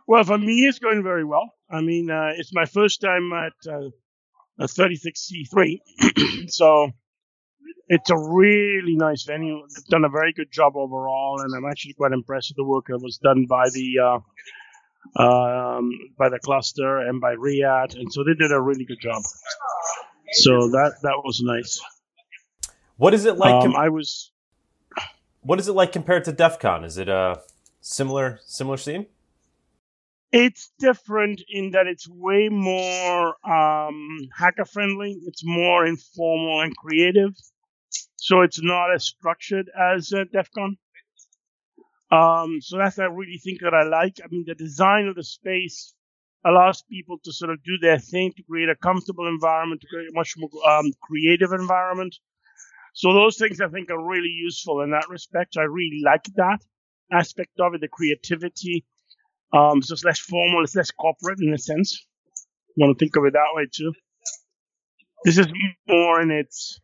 Well, 0.07 0.24
for 0.24 0.38
me, 0.38 0.66
it's 0.66 0.78
going 0.78 1.02
very 1.02 1.24
well. 1.24 1.52
I 1.70 1.83
mean, 1.83 2.11
uh, 2.11 2.33
it's 2.37 2.54
my 2.54 2.64
first 2.64 3.00
time 3.00 3.33
at 3.33 3.52
uh, 3.70 3.90
a 4.59 4.64
36C3, 4.64 5.78
so 6.50 6.90
it's 7.88 8.11
a 8.11 8.16
really 8.16 8.97
nice 8.97 9.25
venue. 9.25 9.61
They've 9.75 9.85
done 9.87 10.05
a 10.05 10.09
very 10.09 10.33
good 10.33 10.51
job 10.51 10.77
overall, 10.77 11.40
and 11.40 11.55
I'm 11.55 11.70
actually 11.70 11.94
quite 11.94 12.12
impressed 12.12 12.51
with 12.51 12.57
the 12.57 12.64
work 12.64 12.87
that 12.88 12.99
was 12.99 13.18
done 13.18 13.47
by 13.49 13.68
the 13.70 13.99
uh, 15.18 15.23
um, 15.23 15.90
by 16.18 16.29
the 16.29 16.38
cluster 16.38 16.99
and 16.99 17.20
by 17.20 17.35
Riyadh, 17.35 17.97
and 17.97 18.12
so 18.12 18.25
they 18.25 18.35
did 18.35 18.53
a 18.53 18.61
really 18.61 18.85
good 18.85 19.01
job. 19.01 19.23
So 20.33 20.68
that 20.68 20.94
that 21.03 21.23
was 21.25 21.42
nice. 21.42 21.81
What 22.97 23.14
is 23.14 23.25
it 23.25 23.37
like? 23.37 23.55
Um, 23.55 23.73
com- 23.73 23.77
I 23.77 23.88
was. 23.88 24.31
What 25.42 25.61
is 25.61 25.68
it 25.68 25.73
like 25.73 25.92
compared 25.92 26.25
to 26.25 26.33
DEF 26.33 26.59
CON? 26.59 26.85
Is 26.85 26.97
it 26.97 27.09
a 27.09 27.40
similar 27.81 28.40
similar 28.47 28.79
scene? 28.79 29.07
It's 30.33 30.73
different 30.81 31.42
in 31.49 31.73
that 31.73 31.87
it's 31.87 32.09
way 32.09 32.49
more 32.49 33.37
um, 33.49 34.18
hacker 34.37 34.64
friendly. 34.64 35.20
It's 35.27 35.44
more 35.44 35.87
informal 35.87 36.62
and 36.62 36.77
creative. 36.77 37.35
So 38.16 38.42
it's 38.42 38.62
not 38.62 38.94
as 38.94 39.04
structured 39.04 39.70
as 39.78 40.12
uh, 40.12 40.24
DEF 40.33 40.50
CON. 40.52 40.76
Um, 42.11 42.61
so 42.61 42.78
that's 42.78 42.98
I 42.98 43.04
really 43.07 43.38
think 43.38 43.61
that 43.61 43.74
I 43.74 43.85
like. 43.85 44.18
I 44.22 44.28
mean, 44.30 44.44
the 44.46 44.54
design 44.54 45.09
of 45.09 45.16
the 45.16 45.24
space 45.24 45.94
allows 46.46 46.83
people 46.83 47.18
to 47.24 47.33
sort 47.33 47.50
of 47.50 47.62
do 47.64 47.78
their 47.80 47.98
thing 47.98 48.33
to 48.37 48.42
create 48.42 48.68
a 48.68 48.76
comfortable 48.76 49.26
environment, 49.28 49.80
to 49.80 49.88
create 49.88 50.09
a 50.09 50.14
much 50.14 50.35
more 50.37 50.50
um, 50.70 50.92
creative 51.02 51.52
environment. 51.52 52.16
So 52.94 53.12
those 53.12 53.37
things 53.38 53.61
I 53.61 53.68
think 53.68 53.90
are 53.90 54.02
really 54.02 54.28
useful 54.28 54.83
in 54.83 54.90
that 54.92 55.09
respect. 55.09 55.57
I 55.59 55.62
really 55.62 56.02
like 56.04 56.24
that 56.37 56.61
aspect 57.12 57.59
of 57.61 57.74
it, 57.74 57.80
the 57.80 57.88
creativity 57.88 58.85
um, 59.54 59.83
so 59.83 59.92
it's 59.94 60.04
less 60.04 60.18
formal, 60.18 60.64
it's 60.64 60.74
less 60.76 60.90
corporate 60.90 61.40
in 61.40 61.54
a 61.54 61.59
sense. 61.59 62.04
You 62.76 62.87
want 62.87 62.98
to 62.98 63.04
think 63.04 63.16
of 63.16 63.24
it 63.24 63.35
that 63.35 63.54
way 63.54 63.66
too. 63.72 63.92
This 65.24 65.38
is 65.38 65.46
more 65.88 66.20
in 66.20 66.30
its 66.30 66.80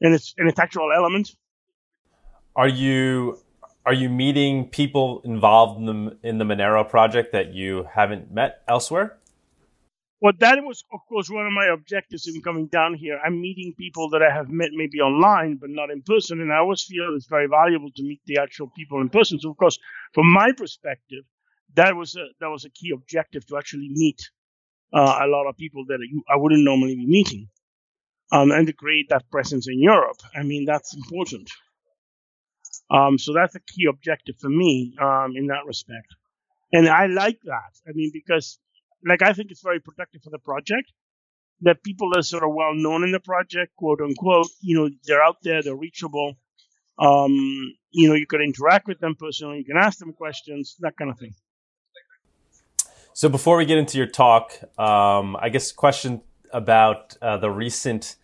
in 0.00 0.12
its 0.12 0.34
in 0.38 0.48
its 0.48 0.58
actual 0.58 0.92
element. 0.94 1.34
Are 2.56 2.68
you 2.68 3.38
are 3.86 3.94
you 3.94 4.08
meeting 4.08 4.68
people 4.68 5.22
involved 5.24 5.78
in 5.80 5.86
the 5.86 6.18
in 6.22 6.38
the 6.38 6.44
Monero 6.44 6.88
project 6.88 7.32
that 7.32 7.54
you 7.54 7.86
haven't 7.92 8.32
met 8.32 8.62
elsewhere? 8.68 9.18
Well, 10.22 10.34
that 10.38 10.62
was, 10.62 10.84
of 10.92 11.00
course, 11.08 11.30
one 11.30 11.46
of 11.46 11.52
my 11.52 11.68
objectives 11.72 12.26
in 12.26 12.42
coming 12.42 12.66
down 12.66 12.92
here. 12.92 13.18
I'm 13.24 13.40
meeting 13.40 13.72
people 13.78 14.10
that 14.10 14.22
I 14.22 14.30
have 14.30 14.50
met 14.50 14.68
maybe 14.74 15.00
online, 15.00 15.56
but 15.56 15.70
not 15.70 15.90
in 15.90 16.02
person. 16.02 16.42
And 16.42 16.52
I 16.52 16.58
always 16.58 16.82
feel 16.82 17.14
it's 17.16 17.26
very 17.26 17.46
valuable 17.46 17.90
to 17.96 18.02
meet 18.02 18.20
the 18.26 18.36
actual 18.36 18.68
people 18.76 19.00
in 19.00 19.08
person. 19.08 19.40
So, 19.40 19.50
of 19.50 19.56
course, 19.56 19.78
from 20.12 20.30
my 20.30 20.52
perspective, 20.52 21.24
that 21.74 21.96
was 21.96 22.16
a, 22.16 22.26
that 22.40 22.48
was 22.48 22.66
a 22.66 22.70
key 22.70 22.90
objective 22.94 23.46
to 23.46 23.56
actually 23.56 23.88
meet 23.88 24.20
uh, 24.92 25.20
a 25.22 25.26
lot 25.26 25.48
of 25.48 25.56
people 25.56 25.86
that 25.86 26.00
I 26.28 26.36
wouldn't 26.36 26.64
normally 26.64 26.96
be 26.96 27.06
meeting, 27.06 27.48
um, 28.32 28.50
and 28.50 28.66
to 28.66 28.72
create 28.72 29.08
that 29.10 29.30
presence 29.30 29.68
in 29.68 29.80
Europe. 29.80 30.18
I 30.34 30.42
mean, 30.42 30.64
that's 30.64 30.94
important. 30.94 31.50
Um, 32.90 33.18
so 33.18 33.32
that's 33.32 33.54
a 33.54 33.60
key 33.60 33.86
objective 33.88 34.36
for 34.40 34.48
me 34.48 34.94
um, 35.00 35.32
in 35.36 35.46
that 35.46 35.64
respect. 35.66 36.08
And 36.72 36.88
I 36.88 37.06
like 37.06 37.38
that. 37.44 37.72
I 37.88 37.92
mean, 37.94 38.10
because 38.12 38.58
like 39.06 39.22
I 39.22 39.32
think 39.32 39.50
it's 39.50 39.62
very 39.62 39.80
protective 39.80 40.22
for 40.22 40.30
the 40.30 40.38
project 40.38 40.92
that 41.62 41.82
people 41.82 42.10
are 42.16 42.22
sort 42.22 42.42
of 42.42 42.50
well 42.54 42.74
known 42.74 43.04
in 43.04 43.12
the 43.12 43.20
project, 43.20 43.76
quote 43.76 44.00
unquote. 44.00 44.48
You 44.60 44.76
know, 44.76 44.90
they're 45.04 45.22
out 45.22 45.38
there, 45.42 45.62
they're 45.62 45.76
reachable. 45.76 46.34
Um, 46.98 47.74
you 47.90 48.08
know, 48.08 48.14
you 48.14 48.26
can 48.26 48.40
interact 48.40 48.86
with 48.86 49.00
them 49.00 49.14
personally, 49.18 49.58
you 49.58 49.64
can 49.64 49.76
ask 49.76 49.98
them 49.98 50.12
questions, 50.12 50.76
that 50.80 50.96
kind 50.96 51.10
of 51.10 51.18
thing. 51.18 51.34
So 53.14 53.28
before 53.28 53.56
we 53.56 53.64
get 53.64 53.78
into 53.78 53.98
your 53.98 54.06
talk, 54.06 54.52
um, 54.78 55.36
I 55.40 55.48
guess 55.48 55.72
question 55.72 56.22
about 56.52 57.16
uh, 57.20 57.36
the 57.38 57.50
recent 57.50 58.16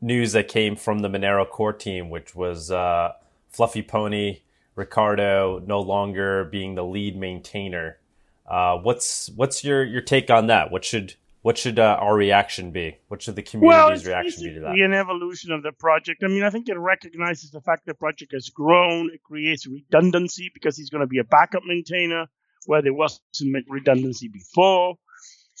news 0.00 0.32
that 0.32 0.48
came 0.48 0.76
from 0.76 1.00
the 1.00 1.08
Monero 1.08 1.48
core 1.48 1.72
team, 1.72 2.10
which 2.10 2.34
was 2.34 2.70
uh, 2.70 3.12
Fluffy 3.48 3.82
Pony 3.82 4.40
Riccardo 4.74 5.60
no 5.66 5.80
longer 5.80 6.44
being 6.44 6.74
the 6.74 6.84
lead 6.84 7.16
maintainer. 7.16 7.98
Uh, 8.46 8.78
what's 8.78 9.28
what's 9.30 9.64
your 9.64 9.84
your 9.84 10.00
take 10.00 10.30
on 10.30 10.46
that? 10.46 10.70
What 10.70 10.84
should 10.84 11.14
what 11.42 11.58
should 11.58 11.78
uh, 11.78 11.98
our 12.00 12.14
reaction 12.14 12.70
be? 12.70 12.98
What 13.08 13.22
should 13.22 13.36
the 13.36 13.42
community's 13.42 14.04
well, 14.04 14.14
reaction 14.14 14.44
be 14.44 14.54
to 14.54 14.60
that? 14.60 14.78
An 14.78 14.94
evolution 14.94 15.52
of 15.52 15.62
the 15.62 15.72
project. 15.72 16.22
I 16.24 16.28
mean, 16.28 16.44
I 16.44 16.50
think 16.50 16.68
it 16.68 16.78
recognizes 16.78 17.50
the 17.50 17.60
fact 17.60 17.86
the 17.86 17.94
project 17.94 18.32
has 18.32 18.48
grown. 18.48 19.10
It 19.12 19.22
creates 19.22 19.66
redundancy 19.66 20.50
because 20.52 20.76
he's 20.76 20.90
going 20.90 21.02
to 21.02 21.06
be 21.06 21.18
a 21.18 21.24
backup 21.24 21.62
maintainer 21.64 22.26
where 22.66 22.82
there 22.82 22.94
wasn't 22.94 23.22
redundancy 23.68 24.28
before. 24.28 24.96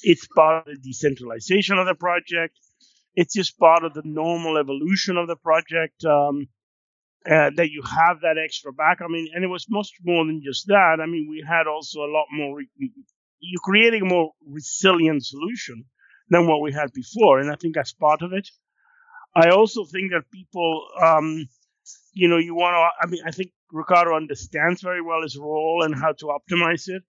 It's 0.02 0.26
part 0.28 0.68
of 0.68 0.74
the 0.74 0.80
decentralization 0.80 1.78
of 1.78 1.86
the 1.86 1.94
project. 1.94 2.58
It's 3.20 3.34
just 3.34 3.58
part 3.58 3.82
of 3.84 3.94
the 3.94 4.02
normal 4.04 4.58
evolution 4.58 5.16
of 5.16 5.26
the 5.26 5.36
project. 5.36 6.04
Um, 6.04 6.36
uh, 7.28 7.50
that 7.56 7.70
you 7.70 7.82
have 7.82 8.20
that 8.20 8.36
extra 8.42 8.72
back. 8.72 8.98
I 9.02 9.08
mean, 9.08 9.28
and 9.34 9.44
it 9.44 9.48
was 9.48 9.66
much 9.68 9.90
more 10.04 10.24
than 10.24 10.40
just 10.42 10.66
that. 10.68 10.98
I 11.02 11.06
mean, 11.06 11.26
we 11.28 11.44
had 11.46 11.66
also 11.66 12.00
a 12.00 12.12
lot 12.16 12.26
more 12.32 12.56
re- 12.58 12.92
you're 13.40 13.60
creating 13.62 14.02
a 14.02 14.06
more 14.06 14.32
resilient 14.46 15.24
solution 15.26 15.84
than 16.30 16.46
what 16.46 16.62
we 16.62 16.72
had 16.72 16.92
before, 16.92 17.40
and 17.40 17.50
I 17.50 17.56
think 17.56 17.74
that's 17.74 17.92
part 17.92 18.22
of 18.22 18.32
it. 18.32 18.48
I 19.34 19.50
also 19.50 19.84
think 19.84 20.12
that 20.12 20.30
people, 20.32 20.86
um, 21.02 21.46
you 22.12 22.28
know, 22.28 22.38
you 22.38 22.54
want 22.54 22.74
to. 22.74 23.06
I 23.06 23.10
mean, 23.10 23.22
I 23.26 23.30
think 23.30 23.50
Riccardo 23.72 24.16
understands 24.16 24.80
very 24.80 25.02
well 25.02 25.22
his 25.22 25.36
role 25.36 25.82
and 25.84 25.94
how 25.94 26.12
to 26.12 26.26
optimize 26.26 26.88
it. 26.88 27.02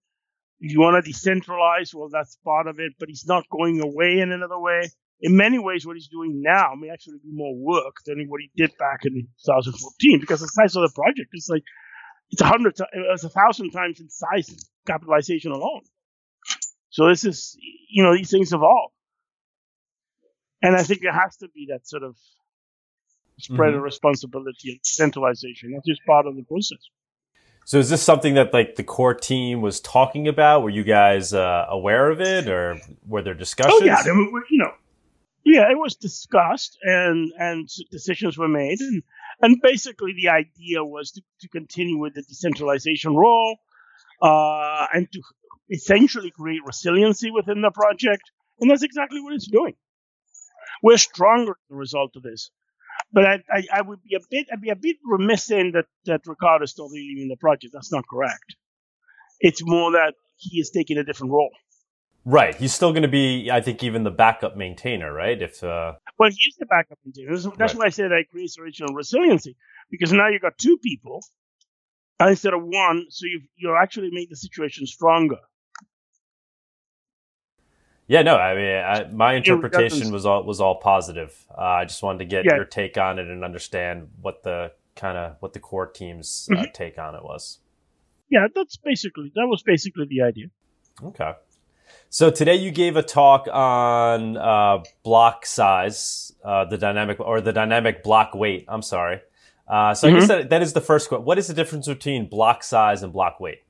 You 0.58 0.80
want 0.80 1.02
to 1.02 1.10
decentralize, 1.10 1.94
well, 1.94 2.10
that's 2.12 2.36
part 2.44 2.66
of 2.66 2.78
it, 2.78 2.92
but 2.98 3.08
he's 3.08 3.26
not 3.26 3.48
going 3.48 3.80
away 3.80 4.18
in 4.18 4.30
another 4.30 4.58
way. 4.58 4.82
In 5.22 5.36
many 5.36 5.58
ways, 5.58 5.86
what 5.86 5.96
he's 5.96 6.08
doing 6.08 6.40
now 6.42 6.72
may 6.78 6.88
actually 6.90 7.18
be 7.18 7.30
more 7.30 7.54
work 7.54 7.96
than 8.06 8.24
what 8.28 8.40
he 8.40 8.50
did 8.56 8.76
back 8.78 9.04
in 9.04 9.28
2014 9.44 10.20
because 10.20 10.40
the 10.40 10.48
size 10.48 10.74
of 10.76 10.82
the 10.82 10.92
project 10.94 11.30
is 11.34 11.48
like 11.50 11.62
it's 12.30 12.40
a 12.40 12.46
hundred, 12.46 12.78
it's 12.92 13.24
a 13.24 13.28
thousand 13.28 13.70
times 13.70 14.00
in 14.00 14.08
size 14.08 14.54
capitalization 14.86 15.52
alone. 15.52 15.82
So 16.90 17.08
this 17.08 17.24
is, 17.24 17.56
you 17.88 18.02
know, 18.02 18.16
these 18.16 18.30
things 18.30 18.52
evolve. 18.52 18.92
And 20.62 20.76
I 20.76 20.82
think 20.82 21.00
there 21.02 21.12
has 21.12 21.36
to 21.38 21.48
be 21.48 21.68
that 21.70 21.88
sort 21.88 22.02
of 22.02 22.16
spread 23.38 23.70
mm-hmm. 23.70 23.78
of 23.78 23.82
responsibility 23.82 24.72
and 24.72 24.80
centralization. 24.82 25.72
That's 25.72 25.86
just 25.86 26.04
part 26.04 26.26
of 26.26 26.36
the 26.36 26.42
process. 26.42 26.78
So 27.64 27.78
is 27.78 27.88
this 27.88 28.02
something 28.02 28.34
that 28.34 28.52
like 28.52 28.76
the 28.76 28.84
core 28.84 29.14
team 29.14 29.60
was 29.60 29.80
talking 29.80 30.28
about? 30.28 30.62
Were 30.62 30.70
you 30.70 30.82
guys 30.82 31.32
uh, 31.32 31.66
aware 31.68 32.10
of 32.10 32.20
it, 32.20 32.48
or 32.48 32.80
were 33.06 33.22
there 33.22 33.34
discussions? 33.34 33.74
Oh 33.80 33.84
yeah, 33.84 34.02
you 34.04 34.58
know, 34.58 34.72
yeah, 35.50 35.70
it 35.70 35.78
was 35.78 35.96
discussed 35.96 36.78
and 36.82 37.32
and 37.38 37.68
decisions 37.90 38.38
were 38.38 38.48
made, 38.48 38.80
and 38.80 39.02
and 39.40 39.60
basically 39.62 40.12
the 40.14 40.28
idea 40.30 40.84
was 40.84 41.12
to, 41.12 41.22
to 41.40 41.48
continue 41.48 41.98
with 41.98 42.14
the 42.14 42.22
decentralization 42.22 43.14
role, 43.14 43.56
uh, 44.22 44.86
and 44.92 45.10
to 45.12 45.20
essentially 45.70 46.30
create 46.30 46.60
resiliency 46.64 47.30
within 47.30 47.62
the 47.62 47.70
project, 47.70 48.22
and 48.60 48.70
that's 48.70 48.82
exactly 48.82 49.20
what 49.20 49.34
it's 49.34 49.48
doing. 49.48 49.74
We're 50.82 50.96
stronger 50.98 51.52
as 51.52 51.74
a 51.74 51.76
result 51.76 52.12
of 52.16 52.22
this. 52.22 52.50
But 53.12 53.24
I, 53.24 53.34
I, 53.50 53.62
I, 53.72 53.82
would 53.82 54.02
be 54.02 54.14
a 54.14 54.20
bit, 54.30 54.46
I'd 54.52 54.60
be 54.60 54.70
a 54.70 54.76
bit 54.76 54.96
remiss 55.04 55.44
saying 55.44 55.72
that 55.72 55.86
that 56.04 56.20
Riccardo 56.26 56.64
is 56.64 56.70
still 56.70 56.88
leading 56.88 57.28
the 57.28 57.36
project. 57.36 57.72
That's 57.72 57.92
not 57.92 58.04
correct. 58.08 58.56
It's 59.40 59.62
more 59.64 59.92
that 59.92 60.14
he 60.36 60.60
is 60.60 60.70
taking 60.70 60.98
a 60.98 61.04
different 61.04 61.32
role. 61.32 61.50
Right. 62.24 62.54
He's 62.54 62.74
still 62.74 62.92
going 62.92 63.02
to 63.02 63.08
be, 63.08 63.50
I 63.50 63.60
think, 63.60 63.82
even 63.82 64.04
the 64.04 64.10
backup 64.10 64.56
maintainer, 64.56 65.12
right? 65.12 65.40
If 65.40 65.64
uh... 65.64 65.94
well, 66.18 66.30
he's 66.30 66.56
the 66.58 66.66
backup 66.66 66.98
maintainer. 67.04 67.36
That's, 67.36 67.46
right. 67.46 67.74
why 67.74 67.86
I 67.86 67.88
said 67.88 68.12
I 68.12 68.24
creates 68.30 68.58
original 68.58 68.94
resiliency 68.94 69.56
because 69.90 70.12
now 70.12 70.28
you've 70.28 70.42
got 70.42 70.58
two 70.58 70.76
people 70.78 71.20
instead 72.28 72.52
of 72.52 72.62
one, 72.62 73.06
so 73.08 73.26
you 73.26 73.40
you 73.56 73.76
actually 73.80 74.10
make 74.12 74.28
the 74.28 74.36
situation 74.36 74.86
stronger. 74.86 75.38
Yeah, 78.06 78.22
no, 78.22 78.36
I 78.36 78.54
mean, 78.54 78.76
I, 78.76 79.04
my 79.12 79.34
interpretation 79.34 80.10
was 80.10 80.26
all 80.26 80.42
was 80.42 80.60
all 80.60 80.74
positive. 80.74 81.46
Uh, 81.56 81.62
I 81.62 81.84
just 81.84 82.02
wanted 82.02 82.18
to 82.18 82.24
get 82.24 82.44
yeah. 82.44 82.56
your 82.56 82.64
take 82.64 82.98
on 82.98 83.18
it 83.18 83.28
and 83.28 83.44
understand 83.44 84.08
what 84.20 84.42
the 84.42 84.72
kind 84.96 85.16
of 85.16 85.36
what 85.40 85.52
the 85.52 85.60
core 85.60 85.86
team's 85.86 86.48
uh, 86.50 86.56
mm-hmm. 86.56 86.72
take 86.74 86.98
on 86.98 87.14
it 87.14 87.22
was. 87.22 87.60
Yeah, 88.28 88.48
that's 88.54 88.76
basically 88.76 89.32
that 89.36 89.46
was 89.46 89.62
basically 89.62 90.06
the 90.06 90.22
idea. 90.22 90.46
Okay. 91.02 91.32
So 92.12 92.28
today 92.28 92.56
you 92.56 92.72
gave 92.72 92.96
a 92.96 93.04
talk 93.04 93.46
on 93.46 94.36
uh, 94.36 94.82
block 95.04 95.46
size, 95.46 96.32
uh, 96.44 96.64
the 96.64 96.76
dynamic 96.76 97.20
or 97.20 97.40
the 97.40 97.52
dynamic 97.52 98.02
block 98.02 98.34
weight. 98.34 98.64
I'm 98.66 98.82
sorry. 98.82 99.20
Uh, 99.68 99.94
so 99.94 100.08
mm-hmm. 100.08 100.16
I 100.16 100.18
guess 100.18 100.28
mm-hmm. 100.28 100.40
that, 100.40 100.50
that 100.50 100.62
is 100.62 100.72
the 100.72 100.80
first 100.80 101.08
question. 101.08 101.24
What 101.24 101.38
is 101.38 101.46
the 101.46 101.54
difference 101.54 101.86
between 101.86 102.28
block 102.28 102.64
size 102.64 103.04
and 103.04 103.12
block 103.12 103.38
weight? 103.38 103.60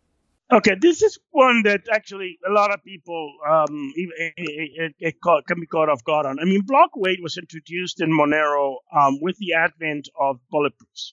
Okay, 0.50 0.74
this 0.80 1.02
is 1.02 1.18
one 1.32 1.64
that 1.64 1.82
actually 1.92 2.38
a 2.48 2.50
lot 2.50 2.72
of 2.72 2.82
people 2.82 3.30
um, 3.46 3.92
it, 3.94 4.32
it, 4.38 4.94
it 4.98 5.14
can 5.46 5.60
be 5.60 5.66
caught 5.66 5.90
off 5.90 6.02
guard 6.04 6.24
on. 6.24 6.38
I 6.40 6.44
mean, 6.44 6.62
block 6.62 6.96
weight 6.96 7.18
was 7.22 7.36
introduced 7.36 8.00
in 8.00 8.08
Monero 8.10 8.76
um, 8.98 9.18
with 9.20 9.36
the 9.36 9.52
advent 9.52 10.08
of 10.18 10.40
bulletproofs. 10.50 11.12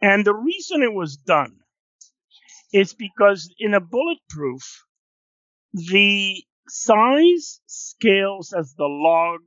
And 0.00 0.24
the 0.24 0.32
reason 0.32 0.80
it 0.84 0.94
was 0.94 1.16
done 1.16 1.56
is 2.72 2.94
because 2.94 3.52
in 3.58 3.74
a 3.74 3.80
bulletproof, 3.80 4.84
the 5.72 6.44
size 6.68 7.60
scales 7.66 8.52
as 8.52 8.74
the 8.74 8.84
log, 8.84 9.40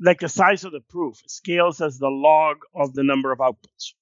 like 0.00 0.20
the 0.20 0.28
size 0.28 0.64
of 0.64 0.72
the 0.72 0.80
proof 0.88 1.16
scales 1.26 1.80
as 1.80 1.98
the 1.98 2.08
log 2.08 2.58
of 2.74 2.94
the 2.94 3.04
number 3.04 3.32
of 3.32 3.38
outputs. 3.38 3.94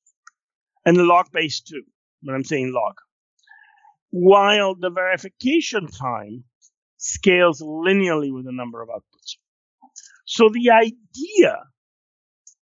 And 0.85 0.97
the 0.97 1.05
log 1.05 1.31
base 1.33 1.61
too, 1.61 1.83
but 2.23 2.35
I'm 2.35 2.45
saying 2.45 2.73
log 2.73 2.95
while 4.11 4.75
the 4.75 4.91
verification 4.91 5.87
time 5.87 6.45
scales 6.97 7.61
linearly 7.61 8.33
with 8.33 8.45
the 8.45 8.53
number 8.53 8.83
of 8.83 8.89
outputs. 8.89 9.37
So 10.25 10.49
the 10.49 10.71
idea 10.71 11.65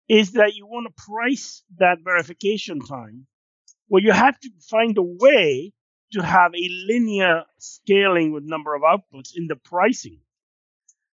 is 0.09 0.33
that 0.33 0.55
you 0.55 0.65
want 0.65 0.87
to 0.87 1.03
price 1.03 1.63
that 1.77 1.99
verification 2.03 2.79
time 2.79 3.27
where 3.87 4.01
you 4.01 4.11
have 4.11 4.39
to 4.39 4.49
find 4.69 4.97
a 4.97 5.03
way 5.03 5.73
to 6.13 6.23
have 6.23 6.53
a 6.53 6.69
linear 6.87 7.43
scaling 7.57 8.31
with 8.31 8.43
number 8.43 8.75
of 8.75 8.81
outputs 8.81 9.31
in 9.35 9.47
the 9.47 9.55
pricing. 9.55 10.19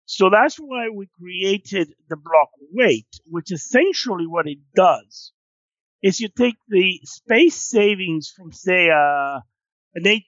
So 0.07 0.29
that's 0.31 0.57
why 0.57 0.89
we 0.95 1.09
created 1.19 1.95
the 2.09 2.17
block 2.17 2.51
weight, 2.73 3.09
which 3.27 3.53
essentially 3.53 4.27
what 4.27 4.47
it 4.47 4.59
does 4.75 5.33
is 6.03 6.21
you 6.21 6.29
take 6.29 6.57
the 6.69 7.01
space 7.05 7.57
savings 7.57 8.33
from 8.35 8.53
say 8.53 8.89
a 8.89 9.43
an 9.95 10.07
eight 10.07 10.27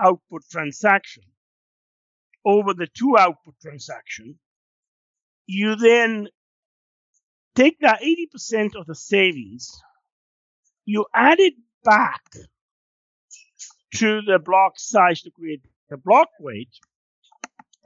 output 0.00 0.42
transaction 0.50 1.24
over 2.44 2.74
the 2.74 2.86
two 2.86 3.16
output 3.18 3.54
transaction, 3.60 4.38
you 5.46 5.76
then 5.76 6.28
take 7.54 7.78
that 7.80 8.00
80% 8.02 8.74
of 8.76 8.86
the 8.86 8.94
savings, 8.94 9.80
you 10.84 11.06
add 11.14 11.38
it 11.38 11.54
back 11.84 12.22
to 13.96 14.22
the 14.22 14.38
block 14.38 14.74
size 14.76 15.22
to 15.22 15.30
create 15.30 15.62
the 15.90 15.96
block 15.96 16.28
weight, 16.40 16.70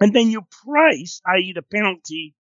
and 0.01 0.13
then 0.13 0.31
you 0.31 0.43
price, 0.65 1.21
i.e., 1.27 1.53
the 1.55 1.63
penalty 1.63 2.35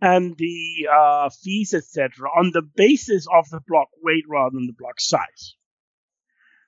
and 0.00 0.36
the 0.36 0.88
uh, 0.92 1.30
fees, 1.30 1.74
etc., 1.74 2.28
on 2.28 2.50
the 2.52 2.62
basis 2.62 3.26
of 3.32 3.48
the 3.50 3.60
block 3.66 3.88
weight 4.02 4.24
rather 4.28 4.54
than 4.54 4.66
the 4.66 4.74
block 4.76 5.00
size. 5.00 5.56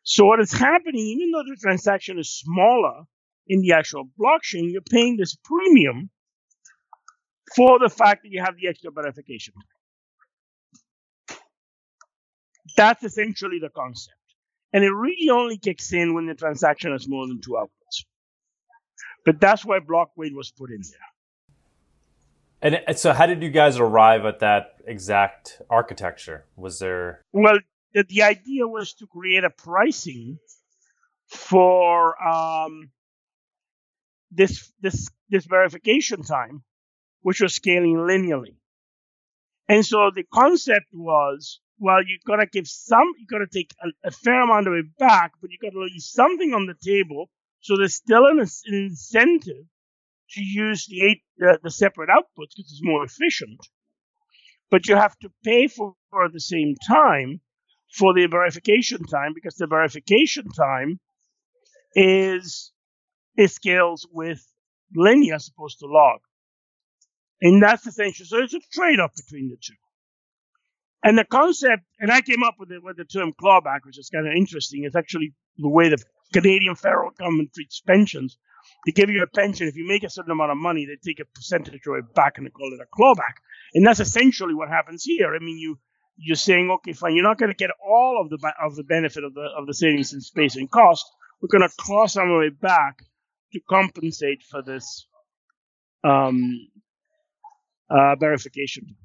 So 0.03 0.27
what 0.27 0.41
is 0.41 0.53
happening, 0.53 1.01
even 1.01 1.31
though 1.31 1.43
the 1.43 1.57
transaction 1.61 2.19
is 2.19 2.31
smaller 2.31 3.05
in 3.47 3.61
the 3.61 3.73
actual 3.73 4.05
blockchain, 4.05 4.71
you're 4.71 4.83
paying 4.83 5.17
this 5.17 5.37
premium 5.45 6.11
for 7.57 7.79
the 7.79 7.89
fact 7.89 8.23
that 8.23 8.31
you 8.31 8.43
have 8.43 8.57
the 8.57 8.69
extra 8.69 8.91
verification. 8.91 9.55
That's 12.77 13.03
essentially 13.05 13.59
the 13.61 13.71
concept. 13.71 14.17
And 14.75 14.85
it 14.85 14.91
really 14.91 15.31
only 15.31 15.57
kicks 15.57 15.93
in 15.93 16.15
when 16.15 16.27
the 16.27 16.35
transaction 16.35 16.93
has 16.93 17.09
more 17.09 17.27
than 17.29 17.41
two 17.41 17.53
outputs. 17.53 18.05
But 19.25 19.41
that's 19.41 19.65
why 19.65 19.79
block 19.79 20.11
weight 20.17 20.35
was 20.35 20.51
put 20.51 20.71
in 20.71 20.83
there. 20.83 22.83
And 22.87 22.99
so, 22.99 23.13
how 23.13 23.27
did 23.27 23.43
you 23.43 23.51
guys 23.51 23.79
arrive 23.79 24.25
at 24.25 24.41
that 24.41 24.77
exact 24.87 25.61
architecture? 25.71 26.45
Was 26.57 26.79
there? 26.79 27.23
Well, 27.33 27.59
that 27.95 28.09
the 28.09 28.23
idea 28.23 28.67
was 28.67 28.95
to 28.95 29.07
create 29.07 29.45
a 29.45 29.51
pricing 29.51 30.39
for 31.29 32.21
um, 32.23 32.91
this 34.31 34.73
this 34.81 35.11
this 35.29 35.45
verification 35.45 36.23
time, 36.23 36.63
which 37.21 37.41
was 37.41 37.55
scaling 37.55 37.97
linearly. 37.97 38.57
And 39.69 39.85
so 39.85 40.11
the 40.15 40.25
concept 40.25 40.87
was, 40.93 41.61
well, 41.79 42.03
you've 42.07 42.25
gotta 42.27 42.47
give 42.47 42.67
some, 42.67 43.13
you've 43.19 43.29
gotta 43.29 43.47
take 43.53 43.73
a, 43.83 44.09
a 44.09 44.11
fair 44.11 44.43
amount 44.43 44.69
of 44.69 44.75
it 44.75 44.97
back, 44.99 45.33
but 45.41 45.51
you've 45.51 45.61
gotta 45.61 45.83
leave 45.83 46.03
something 46.03 46.55
on 46.55 46.67
the 46.67 46.75
table, 46.75 47.31
so 47.61 47.77
there's 47.77 47.95
still 47.95 48.27
an, 48.27 48.41
an 48.41 48.75
incentive 48.75 49.67
to 50.31 50.43
use 50.43 50.87
the 50.87 51.03
eight 51.03 51.23
the, 51.39 51.59
the 51.63 51.71
separate 51.71 52.09
outputs 52.09 52.55
because 52.57 52.73
it's 52.73 52.81
more 52.83 53.05
efficient. 53.05 53.61
But 54.71 54.89
you 54.89 54.97
have 54.97 55.17
to 55.21 55.29
pay 55.45 55.69
for, 55.69 55.95
for 56.11 56.25
at 56.25 56.33
the 56.33 56.41
same 56.41 56.75
time 56.87 57.41
for 57.93 58.13
the 58.13 58.27
verification 58.27 59.05
time 59.05 59.33
because 59.35 59.55
the 59.55 59.67
verification 59.67 60.47
time 60.51 60.99
is 61.95 62.73
it 63.37 63.51
scales 63.51 64.07
with 64.11 64.45
linear 64.95 65.35
as 65.35 65.49
opposed 65.49 65.79
to 65.81 65.87
log. 65.87 66.21
And 67.41 67.63
that's 67.63 67.87
essential. 67.87 68.27
So 68.27 68.39
it's 68.39 68.55
a 68.55 68.61
trade-off 68.73 69.13
between 69.15 69.51
the 69.51 69.57
two. 69.57 69.75
And 71.05 71.19
the 71.19 71.25
concept, 71.25 71.85
and 72.01 72.11
I 72.11 72.23
came 72.23 72.43
up 72.43 72.57
with 72.59 72.73
it 72.73 72.83
with 72.83 72.97
the 72.97 73.05
term 73.05 73.35
clawback, 73.41 73.81
which 73.85 73.99
is 73.99 74.11
kind 74.11 74.27
of 74.27 74.35
interesting. 74.35 74.85
It's 74.85 74.97
actually 74.97 75.35
the 75.59 75.69
way 75.69 75.91
the 75.91 76.03
Canadian 76.33 76.77
federal 76.77 77.11
government 77.13 77.53
treats 77.55 77.83
pensions. 77.83 78.39
They 78.87 78.93
give 78.93 79.11
you 79.11 79.23
a 79.23 79.27
pension. 79.27 79.69
If 79.69 79.77
you 79.77 79.87
make 79.87 80.05
a 80.05 80.11
certain 80.11 80.33
amount 80.33 80.53
of 80.53 80.59
money, 80.59 80.87
they 80.87 80.97
take 81.05 81.21
a 81.21 81.27
percentage 81.27 81.83
of 81.87 81.97
it 81.97 82.15
back 82.15 82.39
and 82.39 82.47
they 82.47 82.51
call 82.51 82.73
it 82.73 82.81
a 82.81 82.89
clawback. 82.99 83.37
And 83.75 83.87
that's 83.87 84.01
essentially 84.01 84.55
what 84.55 84.71
happens 84.71 85.05
here. 85.05 85.35
I 85.35 85.39
mean, 85.41 85.59
you 85.59 85.79
you're 86.17 86.37
saying, 86.37 86.71
okay, 86.71 86.93
fine, 86.93 87.15
you're 87.15 87.25
not 87.25 87.39
going 87.39 87.51
to 87.51 87.57
get 87.57 87.71
all 87.85 88.21
of 88.23 88.31
the 88.31 88.53
of 88.63 88.77
the 88.77 88.85
benefit 88.85 89.25
of 89.25 89.35
the 89.35 89.49
of 89.59 89.67
the 89.67 89.75
savings 89.75 90.15
in 90.15 90.23
space 90.23 90.57
and 90.57 90.71
cost. 90.71 91.05
We're 91.43 91.59
going 91.59 91.69
to 91.69 91.77
claw 91.77 92.07
some 92.07 92.31
of 92.31 92.43
it 92.43 92.61
back 92.61 92.99
to 93.53 93.61
compensate 93.69 94.43
for 94.43 94.63
this 94.63 95.07
um, 96.05 96.69
uh, 97.91 98.17
verification. 98.17 98.97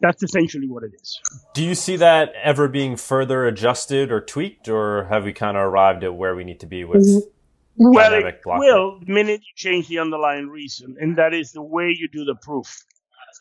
That's 0.00 0.22
essentially 0.22 0.68
what 0.68 0.82
it 0.84 0.92
is. 1.00 1.20
Do 1.54 1.64
you 1.64 1.74
see 1.74 1.96
that 1.96 2.32
ever 2.42 2.68
being 2.68 2.96
further 2.96 3.46
adjusted 3.46 4.12
or 4.12 4.20
tweaked, 4.20 4.68
or 4.68 5.04
have 5.04 5.24
we 5.24 5.32
kind 5.32 5.56
of 5.56 5.62
arrived 5.62 6.04
at 6.04 6.14
where 6.14 6.36
we 6.36 6.44
need 6.44 6.60
to 6.60 6.66
be 6.66 6.84
with? 6.84 7.06
Mm-hmm. 7.06 7.30
Well, 7.78 8.14
it 8.14 8.40
will 8.44 9.00
the 9.00 9.12
minute 9.12 9.40
you 9.40 9.52
change 9.54 9.88
the 9.88 9.98
underlying 9.98 10.48
reason, 10.48 10.96
and 10.98 11.16
that 11.18 11.34
is 11.34 11.52
the 11.52 11.62
way 11.62 11.94
you 11.94 12.08
do 12.08 12.24
the 12.24 12.34
proof. 12.34 12.84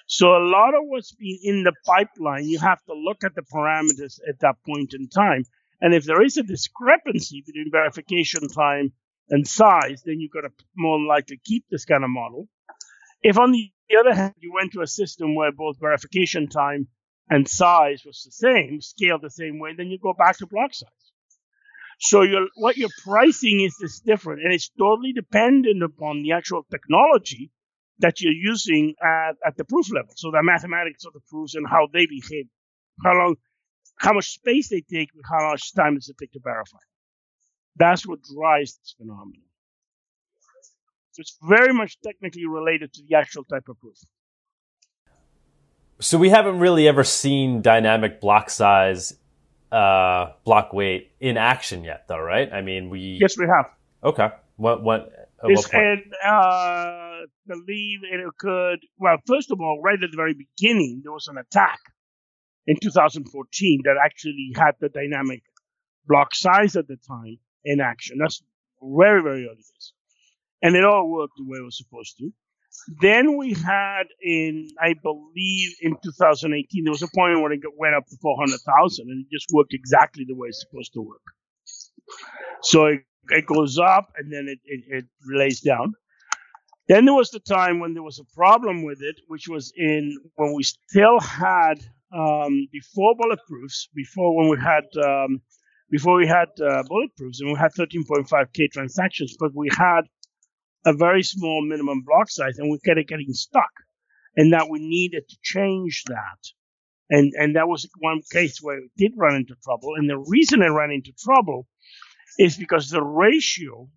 So 0.07 0.27
a 0.35 0.43
lot 0.43 0.73
of 0.75 0.81
what's 0.83 1.13
been 1.13 1.39
in 1.41 1.63
the 1.63 1.73
pipeline, 1.85 2.45
you 2.45 2.59
have 2.59 2.83
to 2.85 2.93
look 2.93 3.23
at 3.23 3.33
the 3.33 3.43
parameters 3.43 4.19
at 4.27 4.39
that 4.41 4.55
point 4.65 4.93
in 4.93 5.07
time. 5.07 5.45
And 5.81 5.93
if 5.93 6.03
there 6.03 6.21
is 6.21 6.37
a 6.37 6.43
discrepancy 6.43 7.43
between 7.45 7.71
verification 7.71 8.47
time 8.49 8.91
and 9.29 9.47
size, 9.47 10.03
then 10.05 10.19
you've 10.19 10.31
got 10.31 10.41
to 10.41 10.51
more 10.75 10.99
likely 10.99 11.39
keep 11.43 11.65
this 11.69 11.85
kind 11.85 12.03
of 12.03 12.09
model. 12.09 12.47
If 13.23 13.39
on 13.39 13.51
the 13.51 13.71
other 13.99 14.13
hand, 14.13 14.33
you 14.39 14.51
went 14.53 14.73
to 14.73 14.81
a 14.81 14.87
system 14.87 15.35
where 15.35 15.51
both 15.51 15.79
verification 15.79 16.47
time 16.47 16.87
and 17.29 17.47
size 17.47 18.03
was 18.05 18.23
the 18.23 18.31
same, 18.31 18.81
scaled 18.81 19.21
the 19.21 19.29
same 19.29 19.59
way, 19.59 19.73
then 19.75 19.87
you 19.87 19.99
go 20.01 20.13
back 20.17 20.37
to 20.37 20.47
block 20.47 20.73
size. 20.73 20.89
So 21.99 22.23
your 22.23 22.47
what 22.55 22.77
you're 22.77 22.89
pricing 23.03 23.61
is 23.61 23.77
this 23.79 23.99
different, 23.99 24.43
and 24.43 24.53
it's 24.53 24.69
totally 24.77 25.13
dependent 25.13 25.81
upon 25.81 26.23
the 26.23 26.33
actual 26.33 26.65
technology 26.69 27.51
that 27.99 28.19
you're 28.19 28.33
using 28.33 28.95
at, 29.01 29.35
at 29.45 29.55
the 29.55 29.63
proof 29.63 29.91
level. 29.93 30.11
So 30.15 30.31
the 30.31 30.43
mathematics 30.43 31.05
of 31.05 31.13
the 31.13 31.21
proofs 31.29 31.55
and 31.55 31.65
how 31.67 31.87
they 31.93 32.05
behave, 32.05 32.47
how 33.03 33.13
long, 33.13 33.35
how 33.97 34.13
much 34.13 34.31
space 34.31 34.69
they 34.69 34.81
take, 34.81 35.09
how 35.23 35.51
much 35.51 35.73
time 35.73 35.95
does 35.95 36.09
it 36.09 36.17
take 36.19 36.33
to 36.33 36.39
verify. 36.43 36.79
That's 37.77 38.05
what 38.05 38.19
drives 38.23 38.77
this 38.77 38.95
phenomenon. 38.97 39.43
So 41.15 41.21
it's 41.21 41.37
very 41.41 41.73
much 41.73 41.97
technically 42.01 42.45
related 42.45 42.91
to 42.95 43.01
the 43.07 43.15
actual 43.15 43.45
type 43.45 43.69
of 43.69 43.79
proof. 43.79 43.95
So 46.01 46.17
we 46.17 46.27
haven't 46.27 46.59
really 46.59 46.89
ever 46.89 47.05
seen 47.05 47.61
dynamic 47.61 48.19
block 48.19 48.49
size, 48.49 49.17
uh, 49.71 50.33
block 50.43 50.73
weight 50.73 51.13
in 51.21 51.37
action 51.37 51.85
yet, 51.85 52.09
though, 52.09 52.19
right? 52.19 52.51
I 52.51 52.61
mean, 52.61 52.89
we 52.89 53.17
yes, 53.21 53.37
we 53.37 53.45
have. 53.45 53.67
Okay. 54.03 54.27
What 54.57 54.83
what? 54.83 55.29
This, 55.47 55.69
and 55.71 56.01
uh, 56.21 57.19
believe 57.47 57.99
it 58.03 58.19
occurred. 58.27 58.79
Well, 58.97 59.15
first 59.25 59.51
of 59.51 59.61
all, 59.61 59.81
right 59.81 60.01
at 60.03 60.11
the 60.11 60.17
very 60.17 60.33
beginning, 60.33 60.99
there 61.01 61.13
was 61.13 61.29
an 61.29 61.37
attack 61.37 61.79
in 62.67 62.75
2014 62.81 63.83
that 63.85 63.95
actually 64.03 64.51
had 64.53 64.73
the 64.81 64.89
dynamic 64.89 65.43
block 66.05 66.35
size 66.35 66.75
at 66.75 66.89
the 66.89 66.97
time 67.07 67.37
in 67.63 67.79
action. 67.79 68.17
That's 68.19 68.43
very 68.81 69.23
very 69.23 69.45
early 69.45 69.55
days 69.55 69.93
and 70.61 70.75
it 70.75 70.85
all 70.85 71.09
worked 71.09 71.33
the 71.37 71.45
way 71.45 71.59
it 71.59 71.65
was 71.65 71.77
supposed 71.77 72.17
to. 72.19 72.31
Then 73.01 73.37
we 73.37 73.53
had 73.53 74.03
in, 74.21 74.67
I 74.79 74.95
believe, 75.01 75.71
in 75.81 75.95
2018, 76.03 76.83
there 76.83 76.91
was 76.91 77.01
a 77.01 77.07
point 77.15 77.41
where 77.41 77.51
it 77.51 77.61
went 77.77 77.95
up 77.95 78.05
to 78.07 78.17
400,000 78.21 79.07
and 79.09 79.25
it 79.25 79.27
just 79.31 79.47
worked 79.53 79.73
exactly 79.73 80.25
the 80.27 80.35
way 80.35 80.49
it's 80.49 80.65
supposed 80.67 80.93
to 80.93 81.01
work. 81.01 81.21
So 82.61 82.85
it, 82.87 83.01
it 83.29 83.45
goes 83.45 83.79
up 83.79 84.11
and 84.17 84.31
then 84.31 84.47
it, 84.47 84.59
it, 84.65 84.83
it 84.89 85.05
lays 85.25 85.61
down. 85.61 85.93
Then 86.87 87.05
there 87.05 87.15
was 87.15 87.31
the 87.31 87.39
time 87.39 87.79
when 87.79 87.93
there 87.93 88.03
was 88.03 88.19
a 88.19 88.35
problem 88.35 88.83
with 88.83 89.01
it, 89.01 89.15
which 89.27 89.47
was 89.47 89.73
in 89.75 90.17
when 90.35 90.53
we 90.53 90.63
still 90.63 91.19
had 91.19 91.83
um, 92.15 92.67
before 92.71 93.15
bulletproofs, 93.15 93.87
before 93.95 94.35
when 94.35 94.49
we 94.49 94.57
had 94.61 94.85
um, 95.03 95.41
before 95.89 96.15
we 96.15 96.27
had 96.27 96.49
uh, 96.61 96.83
bulletproofs, 96.83 97.39
and 97.39 97.51
we 97.51 97.57
had 97.57 97.71
13.5k 97.73 98.71
transactions, 98.71 99.35
but 99.39 99.51
we 99.55 99.69
had 99.75 100.01
a 100.85 100.93
very 100.93 101.23
small 101.23 101.65
minimum 101.65 102.03
block 102.05 102.29
size 102.29 102.57
and 102.57 102.71
we 102.71 102.79
kept 102.79 103.07
getting 103.07 103.33
stuck 103.33 103.71
and 104.35 104.53
that 104.53 104.69
we 104.69 104.79
needed 104.79 105.27
to 105.27 105.37
change 105.41 106.03
that. 106.07 106.39
And, 107.09 107.33
and 107.35 107.55
that 107.55 107.67
was 107.67 107.87
one 107.99 108.21
case 108.31 108.59
where 108.61 108.79
it 108.79 108.91
did 108.97 109.13
run 109.15 109.35
into 109.35 109.55
trouble. 109.63 109.93
And 109.95 110.09
the 110.09 110.17
reason 110.17 110.61
it 110.61 110.67
ran 110.67 110.91
into 110.91 111.11
trouble 111.17 111.67
is 112.39 112.57
because 112.57 112.89
the 112.89 113.03
ratio 113.03 113.87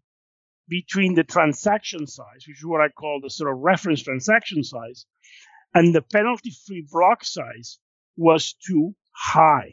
between 0.69 1.15
the 1.15 1.25
transaction 1.25 2.07
size, 2.07 2.45
which 2.47 2.59
is 2.59 2.67
what 2.67 2.83
I 2.83 2.89
call 2.89 3.21
the 3.23 3.31
sort 3.31 3.51
of 3.51 3.59
reference 3.61 4.03
transaction 4.03 4.63
size, 4.63 5.07
and 5.75 5.95
the 5.95 6.03
penalty 6.03 6.53
free 6.67 6.87
block 6.91 7.25
size 7.25 7.79
was 8.17 8.55
too 8.67 8.95
high. 9.13 9.73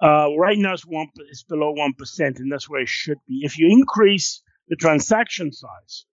Uh, 0.00 0.28
right 0.38 0.58
now 0.58 0.74
it's, 0.74 0.86
one, 0.86 1.08
it's 1.30 1.42
below 1.42 1.74
1%, 1.74 2.38
and 2.38 2.52
that's 2.52 2.68
where 2.68 2.82
it 2.82 2.88
should 2.88 3.18
be. 3.26 3.40
If 3.42 3.58
you 3.58 3.68
increase 3.70 4.42
the 4.68 4.76
transaction 4.76 5.50
size, 5.52 6.04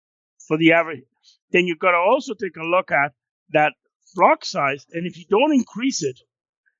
for 0.47 0.57
the 0.59 0.73
average, 0.73 1.05
then 1.53 1.67
you've 1.67 1.79
got 1.79 1.93
to 1.93 1.99
also 1.99 2.35
take 2.35 2.57
a 2.57 2.65
look 2.65 2.91
at 2.91 3.13
that 3.53 3.73
block 4.15 4.45
size. 4.45 4.87
And 4.93 5.07
if 5.07 5.19
you 5.19 5.25
don't 5.29 5.53
increase 5.53 6.03
it, 6.03 6.21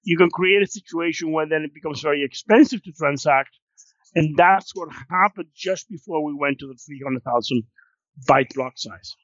you 0.03 0.17
can 0.17 0.31
create 0.31 0.63
a 0.63 0.67
situation 0.67 1.33
where 1.33 1.49
then 1.49 1.63
it 1.63 1.75
becomes 1.75 2.01
very 2.01 2.23
expensive 2.23 2.83
to 2.83 2.93
transact. 2.93 3.51
And 4.15 4.37
that's 4.37 4.73
what 4.75 4.89
happened 5.11 5.49
just 5.55 5.89
before 5.89 6.23
we 6.25 6.35
went 6.35 6.59
to 6.61 6.67
the 6.67 6.75
300,000 6.75 7.63
byte 8.29 8.55
block 8.55 8.75
size. 8.77 9.17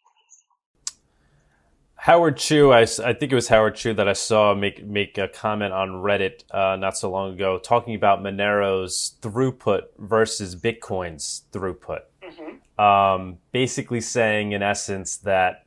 Howard 1.95 2.39
Chu, 2.39 2.73
I, 2.73 2.81
I 2.81 3.13
think 3.13 3.31
it 3.31 3.35
was 3.35 3.49
Howard 3.49 3.75
Chu 3.77 3.93
that 3.93 4.09
I 4.09 4.15
saw 4.15 4.55
make 4.55 4.83
make 4.83 5.19
a 5.19 5.29
comment 5.29 5.75
on 5.75 5.91
Reddit 5.91 6.45
uh, 6.51 6.77
not 6.77 6.97
so 6.97 7.11
long 7.11 7.35
ago, 7.35 7.59
talking 7.59 7.95
about 7.95 8.23
Monero's 8.23 9.17
throughput 9.21 9.83
versus 9.99 10.57
Bitcoin's 10.57 11.43
throughput 11.53 12.01
um, 12.81 13.37
basically 13.53 14.01
saying 14.01 14.53
in 14.53 14.63
essence 14.63 15.19
that 15.19 15.67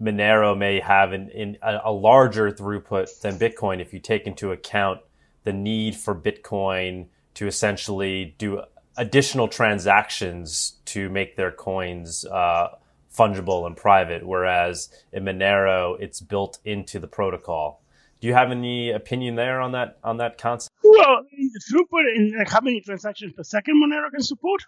Monero 0.00 0.56
may 0.56 0.78
have 0.78 1.12
an, 1.12 1.28
in, 1.30 1.58
a, 1.60 1.90
larger 1.90 2.52
throughput 2.52 3.20
than 3.20 3.36
Bitcoin 3.36 3.80
if 3.80 3.92
you 3.92 3.98
take 3.98 4.28
into 4.28 4.52
account 4.52 5.00
the 5.42 5.52
need 5.52 5.96
for 5.96 6.14
Bitcoin 6.14 7.06
to 7.34 7.48
essentially 7.48 8.36
do 8.38 8.62
additional 8.96 9.48
transactions 9.48 10.76
to 10.84 11.08
make 11.08 11.34
their 11.34 11.50
coins 11.50 12.24
uh, 12.26 12.68
fungible 13.12 13.66
and 13.66 13.76
private, 13.76 14.24
whereas 14.24 14.88
in 15.12 15.24
Monero 15.24 15.98
it's 15.98 16.20
built 16.20 16.58
into 16.64 17.00
the 17.00 17.08
protocol. 17.08 17.82
Do 18.20 18.28
you 18.28 18.34
have 18.34 18.50
any 18.50 18.90
opinion 18.90 19.34
there 19.34 19.60
on 19.60 19.72
that 19.72 19.98
on 20.02 20.16
that 20.18 20.38
concept? 20.38 20.74
Well, 20.82 21.24
throughput 21.70 22.16
and 22.16 22.34
like 22.36 22.50
how 22.50 22.60
many 22.60 22.80
transactions 22.80 23.32
per 23.34 23.42
second 23.42 23.82
Monero 23.82 24.10
can 24.10 24.22
support? 24.22 24.62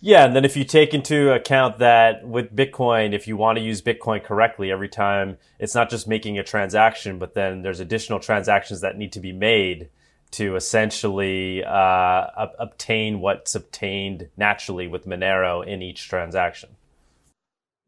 Yeah, 0.00 0.24
and 0.24 0.36
then 0.36 0.44
if 0.44 0.56
you 0.56 0.64
take 0.64 0.94
into 0.94 1.32
account 1.32 1.78
that 1.78 2.26
with 2.26 2.54
Bitcoin, 2.54 3.14
if 3.14 3.26
you 3.26 3.36
want 3.36 3.58
to 3.58 3.64
use 3.64 3.80
Bitcoin 3.82 4.22
correctly 4.22 4.70
every 4.70 4.88
time, 4.88 5.38
it's 5.58 5.74
not 5.74 5.90
just 5.90 6.06
making 6.06 6.38
a 6.38 6.44
transaction, 6.44 7.18
but 7.18 7.34
then 7.34 7.62
there's 7.62 7.80
additional 7.80 8.20
transactions 8.20 8.82
that 8.82 8.96
need 8.96 9.12
to 9.12 9.20
be 9.20 9.32
made 9.32 9.88
to 10.32 10.56
essentially 10.56 11.64
uh, 11.64 12.26
obtain 12.58 13.20
what's 13.20 13.54
obtained 13.54 14.28
naturally 14.36 14.88
with 14.88 15.06
Monero 15.06 15.66
in 15.66 15.80
each 15.80 16.08
transaction. 16.08 16.70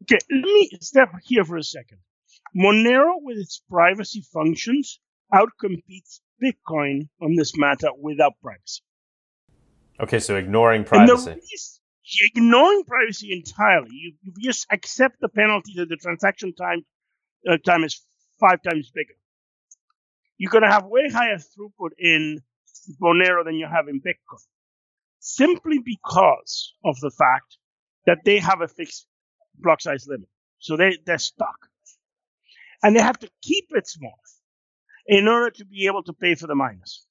Okay, 0.03 0.19
let 0.31 0.41
me 0.41 0.69
step 0.79 1.09
here 1.23 1.43
for 1.43 1.57
a 1.57 1.63
second. 1.63 1.97
Monero, 2.55 3.13
with 3.21 3.37
its 3.37 3.61
privacy 3.69 4.23
functions, 4.33 4.99
outcompetes 5.33 6.21
Bitcoin 6.43 7.09
on 7.21 7.35
this 7.35 7.57
matter 7.57 7.89
without 7.99 8.33
privacy. 8.41 8.81
Okay, 9.99 10.19
so 10.19 10.35
ignoring 10.35 10.83
privacy. 10.83 11.31
Reason, 11.31 11.81
ignoring 12.35 12.83
privacy 12.83 13.31
entirely, 13.33 13.89
you, 13.91 14.13
you, 14.21 14.33
just 14.41 14.67
accept 14.71 15.19
the 15.19 15.29
penalty 15.29 15.73
that 15.77 15.89
the 15.89 15.97
transaction 15.97 16.53
time 16.53 16.85
uh, 17.49 17.57
time 17.57 17.83
is 17.83 18.01
five 18.39 18.61
times 18.61 18.91
bigger. 18.93 19.15
You're 20.37 20.51
going 20.51 20.63
to 20.63 20.71
have 20.71 20.85
way 20.85 21.09
higher 21.09 21.37
throughput 21.37 21.91
in 21.97 22.41
Monero 23.01 23.43
than 23.43 23.55
you 23.55 23.67
have 23.67 23.87
in 23.87 23.99
Bitcoin, 23.99 24.45
simply 25.19 25.79
because 25.79 26.73
of 26.85 26.99
the 26.99 27.09
fact 27.09 27.57
that 28.05 28.19
they 28.23 28.37
have 28.37 28.61
a 28.61 28.67
fixed 28.67 29.07
block 29.55 29.81
size 29.81 30.05
limit. 30.07 30.29
So 30.59 30.77
they, 30.77 30.97
they're 31.05 31.17
stuck 31.17 31.66
and 32.83 32.95
they 32.95 33.01
have 33.01 33.19
to 33.19 33.29
keep 33.41 33.65
it 33.71 33.87
small 33.87 34.17
in 35.07 35.27
order 35.27 35.49
to 35.51 35.65
be 35.65 35.87
able 35.87 36.03
to 36.03 36.13
pay 36.13 36.35
for 36.35 36.47
the 36.47 36.55
miners. 36.55 37.05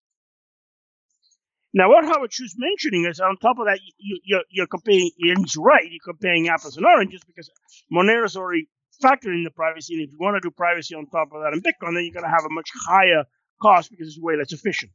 Now, 1.73 1.91
what 1.91 2.05
Howard 2.05 2.31
Chu's 2.31 2.55
mentioning 2.57 3.05
is 3.05 3.21
on 3.21 3.37
top 3.37 3.59
of 3.59 3.67
that, 3.67 3.81
you, 3.99 4.19
you're, 4.25 4.45
you're 4.51 4.67
comparing, 4.67 5.11
and 5.21 5.39
he's 5.41 5.57
right, 5.57 5.85
you're 5.85 6.01
comparing 6.15 6.49
apples 6.49 6.77
and 6.77 6.87
oranges 6.87 7.21
because 7.27 7.51
Monero's 7.93 8.37
already 8.37 8.69
factoring 9.03 9.45
the 9.45 9.51
privacy. 9.51 9.95
And 9.95 10.05
if 10.05 10.11
you 10.11 10.19
want 10.19 10.37
to 10.37 10.49
do 10.49 10.51
privacy 10.51 10.95
on 10.95 11.07
top 11.07 11.29
of 11.35 11.43
that 11.43 11.53
in 11.53 11.61
Bitcoin, 11.61 11.95
then 11.95 12.05
you're 12.05 12.15
going 12.15 12.25
to 12.25 12.31
have 12.31 12.47
a 12.47 12.53
much 12.53 12.71
higher 12.89 13.25
cost 13.61 13.91
because 13.91 14.09
it's 14.09 14.21
way 14.21 14.37
less 14.37 14.53
efficient. 14.53 14.93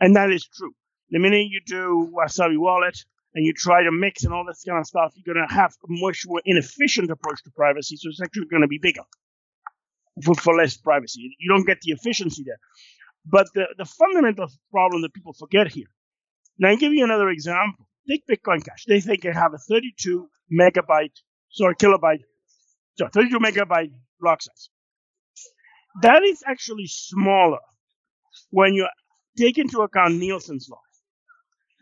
And 0.00 0.14
that 0.14 0.30
is 0.30 0.46
true. 0.46 0.72
The 1.10 1.18
minute 1.18 1.48
you 1.50 1.60
do 1.66 2.12
Wasabi 2.16 2.58
Wallet 2.58 2.98
and 3.34 3.44
you 3.44 3.52
try 3.52 3.82
to 3.82 3.90
mix 3.90 4.24
and 4.24 4.32
all 4.32 4.44
this 4.46 4.62
kind 4.66 4.78
of 4.78 4.86
stuff, 4.86 5.12
you're 5.16 5.34
going 5.34 5.46
to 5.46 5.52
have 5.52 5.72
a 5.72 5.86
much 5.88 6.22
more 6.26 6.40
inefficient 6.44 7.10
approach 7.10 7.42
to 7.44 7.50
privacy. 7.50 7.96
So 7.96 8.10
it's 8.10 8.22
actually 8.22 8.46
going 8.46 8.62
to 8.62 8.68
be 8.68 8.78
bigger 8.78 9.02
for, 10.24 10.34
for 10.34 10.54
less 10.56 10.76
privacy. 10.76 11.36
You 11.38 11.48
don't 11.50 11.66
get 11.66 11.80
the 11.82 11.92
efficiency 11.92 12.44
there. 12.44 12.58
But 13.24 13.48
the, 13.54 13.66
the 13.78 13.84
fundamental 13.84 14.48
problem 14.70 15.02
that 15.02 15.14
people 15.14 15.32
forget 15.32 15.68
here. 15.68 15.86
Now, 16.58 16.70
I'll 16.70 16.76
give 16.76 16.92
you 16.92 17.04
another 17.04 17.28
example. 17.28 17.86
Take 18.08 18.26
Bitcoin 18.26 18.64
Cash. 18.64 18.84
They 18.86 19.00
think 19.00 19.22
they 19.22 19.32
have 19.32 19.54
a 19.54 19.58
32 19.58 20.28
megabyte 20.52 21.16
sorry, 21.52 21.76
kilobyte, 21.76 22.22
so 22.98 23.08
32 23.12 23.38
megabyte 23.38 23.92
block 24.20 24.42
size. 24.42 24.70
That 26.02 26.22
is 26.24 26.42
actually 26.46 26.86
smaller 26.86 27.58
when 28.50 28.74
you 28.74 28.88
take 29.36 29.58
into 29.58 29.80
account 29.80 30.14
Nielsen's 30.14 30.68
law 30.70 30.80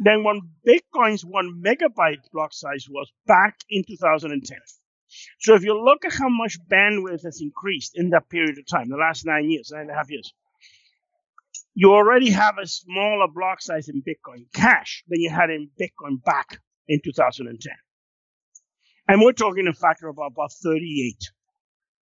than 0.00 0.24
when 0.24 0.40
Bitcoin's 0.66 1.24
one 1.24 1.62
megabyte 1.64 2.22
block 2.32 2.52
size 2.52 2.86
was 2.90 3.10
back 3.26 3.56
in 3.70 3.84
2010. 3.86 4.58
So 5.40 5.54
if 5.54 5.64
you 5.64 5.82
look 5.82 6.04
at 6.04 6.12
how 6.12 6.28
much 6.28 6.58
bandwidth 6.70 7.24
has 7.24 7.40
increased 7.40 7.92
in 7.96 8.10
that 8.10 8.28
period 8.28 8.58
of 8.58 8.66
time, 8.66 8.88
the 8.88 8.96
last 8.96 9.26
nine 9.26 9.50
years, 9.50 9.70
nine 9.72 9.82
and 9.82 9.90
a 9.90 9.94
half 9.94 10.10
years, 10.10 10.32
you 11.74 11.92
already 11.92 12.30
have 12.30 12.56
a 12.58 12.66
smaller 12.66 13.26
block 13.32 13.62
size 13.62 13.88
in 13.88 14.02
Bitcoin 14.02 14.46
Cash 14.54 15.04
than 15.08 15.20
you 15.20 15.30
had 15.30 15.50
in 15.50 15.70
Bitcoin 15.80 16.22
back 16.22 16.60
in 16.88 17.00
2010. 17.02 17.72
And 19.08 19.20
we're 19.22 19.32
talking 19.32 19.66
a 19.66 19.72
factor 19.72 20.08
of 20.08 20.18
about 20.18 20.52
38. 20.62 21.16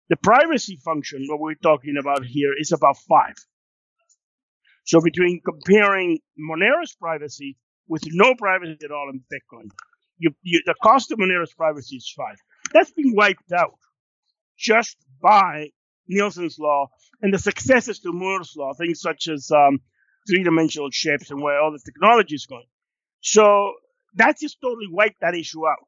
The 0.10 0.18
privacy 0.18 0.80
function, 0.84 1.26
what 1.28 1.40
we're 1.40 1.56
talking 1.56 1.96
about 2.00 2.26
here, 2.26 2.54
is 2.58 2.72
about 2.72 2.98
five. 3.10 3.36
So 4.86 5.00
between 5.02 5.42
comparing 5.44 6.20
Monero's 6.38 6.94
privacy 6.94 7.58
with 7.88 8.04
no 8.08 8.36
privacy 8.36 8.78
at 8.84 8.92
all 8.92 9.10
in 9.12 9.22
Bitcoin, 9.22 9.70
you, 10.18 10.32
you, 10.42 10.62
the 10.66 10.76
cost 10.84 11.12
of 11.12 11.20
Monero's 11.20 11.54
privacy 11.54 11.96
is 11.96 12.14
five. 12.16 12.36
That's 12.74 12.92
been 12.92 13.16
wiped 13.16 13.52
out 13.52 13.78
just 14.58 14.98
by 15.22 15.70
Nielsen's 16.08 16.58
law 16.60 16.88
and 17.22 17.34
the 17.34 17.40
successors 17.40 18.00
to 18.00 18.12
Moore's 18.12 18.54
law, 18.58 18.74
things 18.74 19.00
such 19.02 19.28
as 19.28 19.52
um, 19.52 19.80
three-dimensional 20.28 20.90
shapes 20.92 21.32
and 21.32 21.42
where 21.42 21.60
all 21.60 21.72
the 21.72 21.80
technology 21.84 22.36
is 22.36 22.46
going. 22.46 22.66
So 23.22 23.74
that 24.16 24.38
just 24.40 24.58
totally 24.62 24.88
wiped 24.92 25.22
that 25.22 25.36
issue 25.36 25.66
out. 25.68 25.88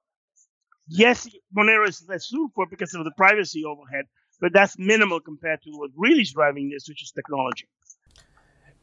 Yes, 0.87 1.27
Monero 1.57 1.87
is 1.87 2.05
less 2.07 2.27
sued 2.27 2.51
for 2.55 2.67
because 2.69 2.93
of 2.93 3.03
the 3.03 3.11
privacy 3.17 3.63
overhead, 3.65 4.05
but 4.39 4.53
that's 4.53 4.77
minimal 4.77 5.19
compared 5.19 5.61
to 5.63 5.71
what 5.71 5.89
really 5.95 6.21
is 6.21 6.33
driving 6.33 6.69
this, 6.69 6.85
which 6.87 7.01
is 7.03 7.11
technology. 7.11 7.67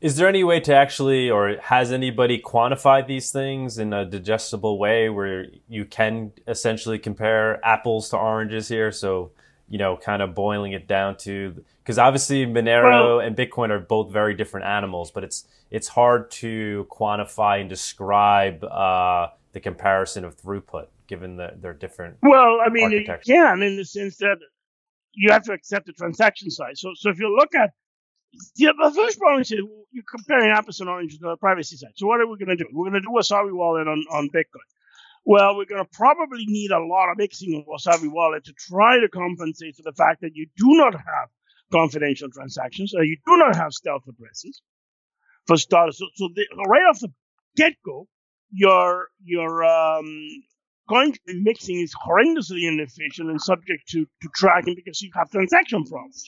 Is 0.03 0.17
there 0.17 0.27
any 0.27 0.43
way 0.43 0.59
to 0.59 0.75
actually, 0.75 1.31
or 1.31 1.59
has 1.63 1.93
anybody 1.93 2.43
quantified 2.43 3.07
these 3.07 3.31
things 3.31 3.79
in 3.79 3.93
a 3.93 4.05
digestible 4.05 4.77
way 4.77 5.09
where 5.09 5.47
you 5.69 5.85
can 5.85 6.33
essentially 6.49 6.99
compare 6.99 7.65
apples 7.65 8.09
to 8.09 8.17
oranges 8.17 8.67
here? 8.67 8.91
So, 8.91 9.31
you 9.69 9.79
know, 9.79 9.97
kind 9.97 10.21
of 10.21 10.35
boiling 10.35 10.73
it 10.73 10.89
down 10.89 11.19
to, 11.19 11.65
because 11.79 11.99
obviously 11.99 12.45
Monero 12.47 13.19
well, 13.19 13.21
and 13.21 13.37
Bitcoin 13.37 13.71
are 13.71 13.79
both 13.79 14.13
very 14.13 14.35
different 14.35 14.67
animals, 14.67 15.13
but 15.13 15.23
it's 15.23 15.47
it's 15.71 15.87
hard 15.87 16.33
to 16.33 16.89
quantify 16.91 17.61
and 17.61 17.69
describe 17.69 18.65
uh, 18.65 19.29
the 19.53 19.61
comparison 19.61 20.25
of 20.25 20.37
throughput 20.37 20.89
given 21.07 21.37
that 21.37 21.63
they're 21.63 21.73
different. 21.75 22.17
Well, 22.23 22.59
I 22.61 22.71
mean, 22.71 22.91
you 22.91 23.05
can 23.05 23.63
in 23.63 23.77
the 23.77 23.85
sense 23.85 24.17
that 24.17 24.39
you 25.13 25.31
have 25.31 25.45
to 25.45 25.53
accept 25.53 25.87
the 25.87 25.93
transaction 25.93 26.51
size. 26.51 26.81
So, 26.81 26.91
so 26.97 27.09
if 27.11 27.21
you 27.21 27.33
look 27.37 27.55
at 27.55 27.71
the, 28.57 28.67
the 28.67 28.93
first 28.95 29.19
problem 29.19 29.43
is 29.43 29.51
you're 29.51 30.05
comparing 30.11 30.51
apples 30.51 30.81
and 30.81 30.89
oranges 30.89 31.19
to 31.19 31.27
the 31.27 31.37
privacy 31.37 31.77
side. 31.77 31.93
So 31.97 32.07
what 32.07 32.21
are 32.21 32.27
we 32.27 32.39
going 32.39 32.57
to 32.57 32.63
do? 32.65 32.69
We're 32.73 32.91
going 32.91 33.03
to 33.03 33.07
do 33.07 33.17
a 33.17 33.21
Wasabi 33.21 33.53
Wallet 33.53 33.89
on, 33.89 34.05
on 34.11 34.29
Bitcoin. 34.35 34.67
Well, 35.25 35.57
we're 35.57 35.67
going 35.67 35.85
to 35.85 35.91
probably 35.93 36.47
need 36.47 36.71
a 36.71 36.83
lot 36.83 37.11
of 37.11 37.19
mixing 37.19 37.55
of 37.55 37.65
Wasabi 37.67 38.11
Wallet 38.11 38.45
to 38.45 38.53
try 38.55 38.99
to 38.99 39.09
compensate 39.09 39.77
for 39.77 39.83
the 39.83 39.93
fact 39.93 40.23
that 40.23 40.33
you 40.35 40.47
do 40.57 40.75
not 40.75 40.95
have 40.95 41.29
confidential 41.73 42.29
transactions, 42.31 42.93
or 42.95 43.05
you 43.05 43.17
do 43.25 43.37
not 43.37 43.57
have 43.57 43.73
stealth 43.73 44.03
addresses 44.09 44.61
for 45.47 45.57
starters. 45.57 45.99
So, 45.99 46.07
so 46.15 46.29
the, 46.35 46.45
right 46.69 46.83
off 46.91 47.01
the 47.01 47.09
get 47.57 47.75
go, 47.85 48.09
your 48.51 49.09
your 49.23 49.65
um, 49.65 50.29
coin 50.89 51.13
mixing 51.27 51.81
is 51.81 51.95
horrendously 51.95 52.69
inefficient 52.69 53.31
and 53.31 53.41
subject 53.41 53.89
to, 53.91 54.05
to 54.05 54.29
tracking 54.35 54.75
because 54.75 55.01
you 55.01 55.11
have 55.15 55.31
transaction 55.31 55.85
problems. 55.85 56.25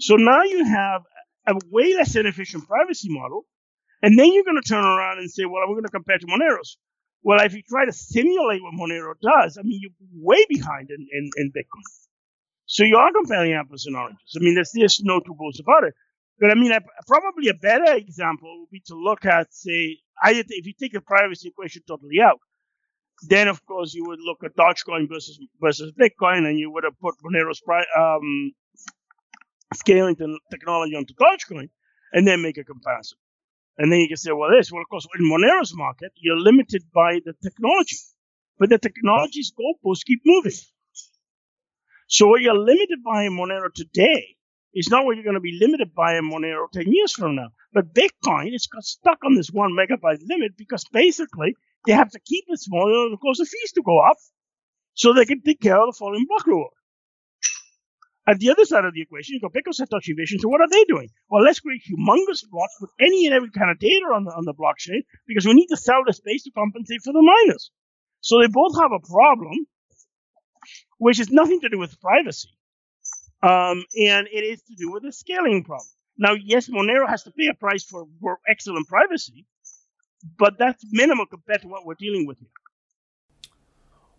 So 0.00 0.16
now 0.16 0.42
you 0.42 0.64
have 0.64 1.02
a 1.48 1.58
way 1.70 1.94
less 1.94 2.16
inefficient 2.16 2.66
privacy 2.66 3.08
model. 3.10 3.44
And 4.02 4.18
then 4.18 4.32
you're 4.32 4.44
going 4.44 4.60
to 4.62 4.68
turn 4.68 4.84
around 4.84 5.18
and 5.18 5.30
say, 5.30 5.44
well, 5.44 5.62
we're 5.66 5.74
going 5.74 5.84
to 5.84 5.90
compare 5.90 6.18
to 6.18 6.26
Monero's. 6.26 6.78
Well, 7.22 7.40
if 7.44 7.52
you 7.52 7.62
try 7.68 7.84
to 7.84 7.92
simulate 7.92 8.62
what 8.62 8.74
Monero 8.74 9.14
does, 9.20 9.58
I 9.58 9.62
mean, 9.62 9.80
you're 9.82 9.90
way 10.14 10.44
behind 10.48 10.90
in, 10.90 11.06
in, 11.12 11.30
in 11.36 11.50
Bitcoin. 11.50 11.82
So 12.66 12.84
you 12.84 12.96
are 12.96 13.12
comparing 13.12 13.54
apples 13.54 13.86
and 13.86 13.96
oranges. 13.96 14.36
I 14.36 14.40
mean, 14.40 14.54
there's, 14.54 14.70
there's 14.72 15.00
no 15.02 15.20
two 15.20 15.34
ways 15.36 15.58
about 15.60 15.84
it. 15.84 15.94
But 16.38 16.52
I 16.52 16.54
mean, 16.54 16.72
probably 17.08 17.48
a 17.48 17.54
better 17.54 17.94
example 17.94 18.60
would 18.60 18.70
be 18.70 18.80
to 18.86 18.94
look 18.94 19.24
at, 19.24 19.52
say, 19.52 19.98
if 20.24 20.66
you 20.66 20.72
take 20.78 20.92
the 20.92 21.00
privacy 21.00 21.48
equation 21.48 21.82
totally 21.88 22.20
out, 22.22 22.38
then 23.28 23.48
of 23.48 23.64
course 23.66 23.94
you 23.94 24.04
would 24.06 24.20
look 24.22 24.44
at 24.44 24.54
Dogecoin 24.56 25.08
versus 25.08 25.40
versus 25.60 25.92
Bitcoin, 25.98 26.46
and 26.46 26.56
you 26.56 26.70
would 26.70 26.84
have 26.84 26.98
put 27.00 27.16
Monero's 27.24 27.60
pri- 27.60 27.86
um, 27.98 28.52
scaling 29.74 30.16
the 30.18 30.38
technology 30.50 30.96
onto 30.96 31.14
Dogecoin, 31.14 31.68
and 32.12 32.26
then 32.26 32.42
make 32.42 32.58
a 32.58 32.64
comparison. 32.64 33.18
And 33.76 33.92
then 33.92 34.00
you 34.00 34.08
can 34.08 34.16
say, 34.16 34.32
well, 34.32 34.50
this, 34.50 34.72
well, 34.72 34.82
of 34.82 34.88
course, 34.88 35.06
in 35.18 35.30
Monero's 35.30 35.74
market, 35.74 36.12
you're 36.16 36.38
limited 36.38 36.82
by 36.92 37.20
the 37.24 37.34
technology, 37.42 37.96
but 38.58 38.70
the 38.70 38.78
technology's 38.78 39.52
goalposts 39.52 40.04
keep 40.04 40.20
moving. 40.24 40.52
So 42.08 42.26
what 42.26 42.40
you're 42.40 42.58
limited 42.58 43.04
by 43.04 43.24
in 43.24 43.32
Monero 43.32 43.72
today 43.72 44.36
is 44.74 44.88
not 44.88 45.04
what 45.04 45.16
you're 45.16 45.24
going 45.24 45.34
to 45.34 45.40
be 45.40 45.58
limited 45.60 45.94
by 45.94 46.16
in 46.16 46.28
Monero 46.30 46.70
10 46.72 46.84
years 46.90 47.12
from 47.12 47.36
now. 47.36 47.48
But 47.72 47.94
Bitcoin 47.94 48.54
is 48.54 48.66
stuck 48.80 49.18
on 49.24 49.34
this 49.34 49.50
one 49.50 49.72
megabyte 49.72 50.20
limit 50.26 50.56
because 50.56 50.84
basically 50.90 51.54
they 51.86 51.92
have 51.92 52.10
to 52.10 52.20
keep 52.20 52.44
it 52.48 52.60
small 52.60 52.88
in 52.88 52.94
order 52.94 53.16
cause 53.18 53.38
the 53.38 53.44
fees 53.44 53.72
to 53.72 53.82
go 53.82 53.98
up 54.00 54.16
so 54.94 55.12
they 55.12 55.26
can 55.26 55.42
take 55.42 55.60
care 55.60 55.80
of 55.80 55.88
the 55.88 55.96
falling 55.98 56.26
block 56.28 56.46
reward. 56.46 56.72
At 58.28 58.40
the 58.40 58.50
other 58.50 58.66
side 58.66 58.84
of 58.84 58.94
the 58.94 59.02
equation, 59.02 59.34
you 59.34 59.40
got 59.40 59.54
Bitcoin 59.54 59.74
Satoshi 59.80 60.14
Vision. 60.16 60.38
So 60.38 60.48
what 60.48 60.60
are 60.60 60.68
they 60.70 60.84
doing? 60.84 61.08
Well, 61.30 61.42
let's 61.42 61.60
create 61.60 61.82
humongous 61.88 62.44
blocks 62.50 62.76
with 62.80 62.90
any 63.00 63.26
and 63.26 63.34
every 63.34 63.50
kind 63.50 63.70
of 63.70 63.78
data 63.78 64.06
on 64.14 64.24
the, 64.24 64.32
on 64.32 64.44
the 64.44 64.54
blockchain 64.54 65.02
because 65.26 65.46
we 65.46 65.54
need 65.54 65.68
to 65.68 65.78
sell 65.78 66.02
the 66.06 66.12
space 66.12 66.44
to 66.44 66.50
compensate 66.52 67.02
for 67.02 67.14
the 67.14 67.22
miners. 67.22 67.70
So 68.20 68.40
they 68.40 68.48
both 68.48 68.78
have 68.78 68.92
a 68.92 69.00
problem, 69.00 69.66
which 70.98 71.18
has 71.18 71.30
nothing 71.30 71.60
to 71.62 71.70
do 71.70 71.78
with 71.78 72.00
privacy. 72.02 72.50
Um, 73.42 73.84
and 73.98 74.28
it 74.32 74.44
is 74.44 74.62
to 74.64 74.74
do 74.76 74.92
with 74.92 75.04
the 75.04 75.12
scaling 75.12 75.64
problem. 75.64 75.88
Now, 76.18 76.34
yes, 76.34 76.68
Monero 76.68 77.08
has 77.08 77.22
to 77.24 77.30
pay 77.30 77.48
a 77.48 77.54
price 77.54 77.84
for, 77.84 78.06
for 78.20 78.38
excellent 78.48 78.88
privacy, 78.88 79.46
but 80.38 80.58
that's 80.58 80.84
minimal 80.90 81.26
compared 81.26 81.62
to 81.62 81.68
what 81.68 81.86
we're 81.86 81.94
dealing 81.98 82.26
with 82.26 82.38
here. 82.40 82.48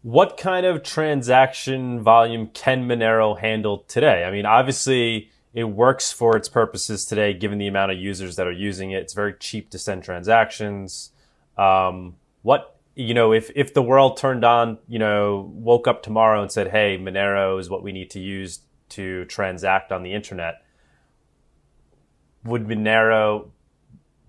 What 0.02 0.38
kind 0.38 0.66
of 0.66 0.82
transaction 0.82 2.02
volume 2.02 2.48
can 2.48 2.88
Monero 2.88 3.38
handle 3.38 3.80
today? 3.80 4.24
I 4.24 4.32
mean, 4.32 4.46
obviously, 4.46 5.30
it 5.54 5.66
works 5.66 6.12
for 6.12 6.38
its 6.38 6.48
purposes 6.48 7.06
today, 7.06 7.34
given 7.34 7.58
the 7.58 7.68
amount 7.68 7.92
of 7.92 7.98
users 7.98 8.38
that 8.38 8.48
are 8.48 8.52
using 8.52 8.92
it. 8.92 9.02
It's 9.02 9.14
very 9.14 9.34
cheap 9.34 9.70
to 9.72 9.80
send 9.80 10.04
transactions. 10.04 11.12
Um, 11.58 12.16
what 12.44 12.78
you 12.96 13.14
know, 13.14 13.34
if 13.34 13.52
if 13.56 13.74
the 13.74 13.82
world 13.82 14.16
turned 14.18 14.46
on, 14.46 14.78
you 14.88 15.00
know, 15.00 15.52
woke 15.54 15.88
up 15.88 16.02
tomorrow 16.02 16.42
and 16.42 16.52
said, 16.52 16.70
"Hey, 16.70 16.98
Monero 16.98 17.60
is 17.60 17.70
what 17.70 17.84
we 17.84 17.92
need 17.92 18.10
to 18.12 18.20
use 18.20 18.60
to 18.90 19.26
transact 19.26 19.92
on 19.92 20.04
the 20.04 20.14
internet," 20.14 20.62
would 22.46 22.68
Monero 22.68 23.50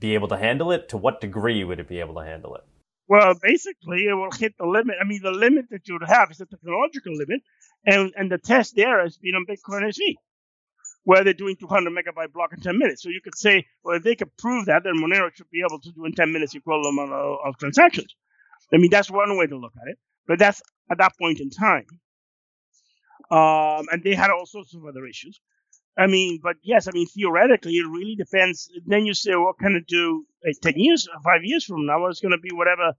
be 0.00 0.14
able 0.14 0.28
to 0.28 0.36
handle 0.36 0.72
it? 0.72 0.88
To 0.88 0.96
what 0.96 1.20
degree 1.20 1.62
would 1.62 1.78
it 1.78 1.86
be 1.86 2.00
able 2.00 2.14
to 2.14 2.24
handle 2.24 2.56
it? 2.56 2.64
Well, 3.10 3.34
basically, 3.42 4.06
it 4.06 4.14
will 4.14 4.32
hit 4.32 4.54
the 4.58 4.66
limit. 4.66 4.96
I 5.02 5.04
mean, 5.04 5.22
the 5.22 5.32
limit 5.32 5.66
that 5.72 5.88
you 5.88 5.96
would 5.96 6.08
have 6.08 6.30
is 6.32 6.40
a 6.40 6.46
technological 6.46 7.14
limit, 7.16 7.42
and 7.86 8.12
and 8.16 8.32
the 8.32 8.38
test 8.38 8.76
there 8.76 9.02
has 9.02 9.18
been 9.18 9.34
on 9.36 9.46
Bitcoin 9.46 9.82
SV, 9.82 10.14
where 11.04 11.24
they're 11.24 11.34
doing 11.34 11.56
200 11.56 11.92
megabyte 11.92 12.32
block 12.32 12.52
in 12.54 12.60
10 12.60 12.78
minutes. 12.78 13.02
So 13.02 13.10
you 13.10 13.20
could 13.24 13.36
say, 13.36 13.66
well, 13.84 13.96
if 13.96 14.04
they 14.04 14.16
could 14.16 14.36
prove 14.38 14.66
that, 14.66 14.84
then 14.84 14.94
Monero 14.94 15.30
should 15.34 15.50
be 15.50 15.62
able 15.68 15.80
to 15.80 15.92
do 15.92 16.06
in 16.06 16.12
10 16.14 16.32
minutes 16.32 16.54
equivalent 16.54 16.98
amount 16.98 17.12
of, 17.12 17.38
of 17.46 17.58
transactions. 17.58 18.14
I 18.74 18.78
mean, 18.78 18.90
that's 18.90 19.10
one 19.10 19.36
way 19.38 19.48
to 19.48 19.58
look 19.58 19.74
at 19.82 19.88
it, 19.90 19.98
but 20.28 20.38
that's 20.38 20.62
at 20.90 20.98
that 20.98 21.12
point 21.20 21.40
in 21.40 21.50
time. 21.50 21.86
Um, 23.30 23.86
and 23.92 24.04
they 24.04 24.14
had 24.14 24.30
all 24.30 24.46
sorts 24.46 24.74
of 24.74 24.84
other 24.86 25.06
issues. 25.06 25.40
I 25.98 26.06
mean, 26.06 26.40
but 26.42 26.56
yes, 26.62 26.88
I 26.88 26.92
mean, 26.92 27.06
theoretically, 27.06 27.74
it 27.74 27.86
really 27.86 28.14
depends. 28.16 28.70
Then 28.86 29.06
you 29.06 29.14
say, 29.14 29.32
what 29.34 29.58
can 29.58 29.74
it 29.76 29.86
do 29.86 30.24
uh, 30.48 30.52
10 30.62 30.74
years, 30.76 31.08
five 31.24 31.40
years 31.42 31.64
from 31.64 31.86
now? 31.86 32.06
It's 32.06 32.20
going 32.20 32.32
to 32.32 32.38
be 32.38 32.54
whatever 32.54 32.94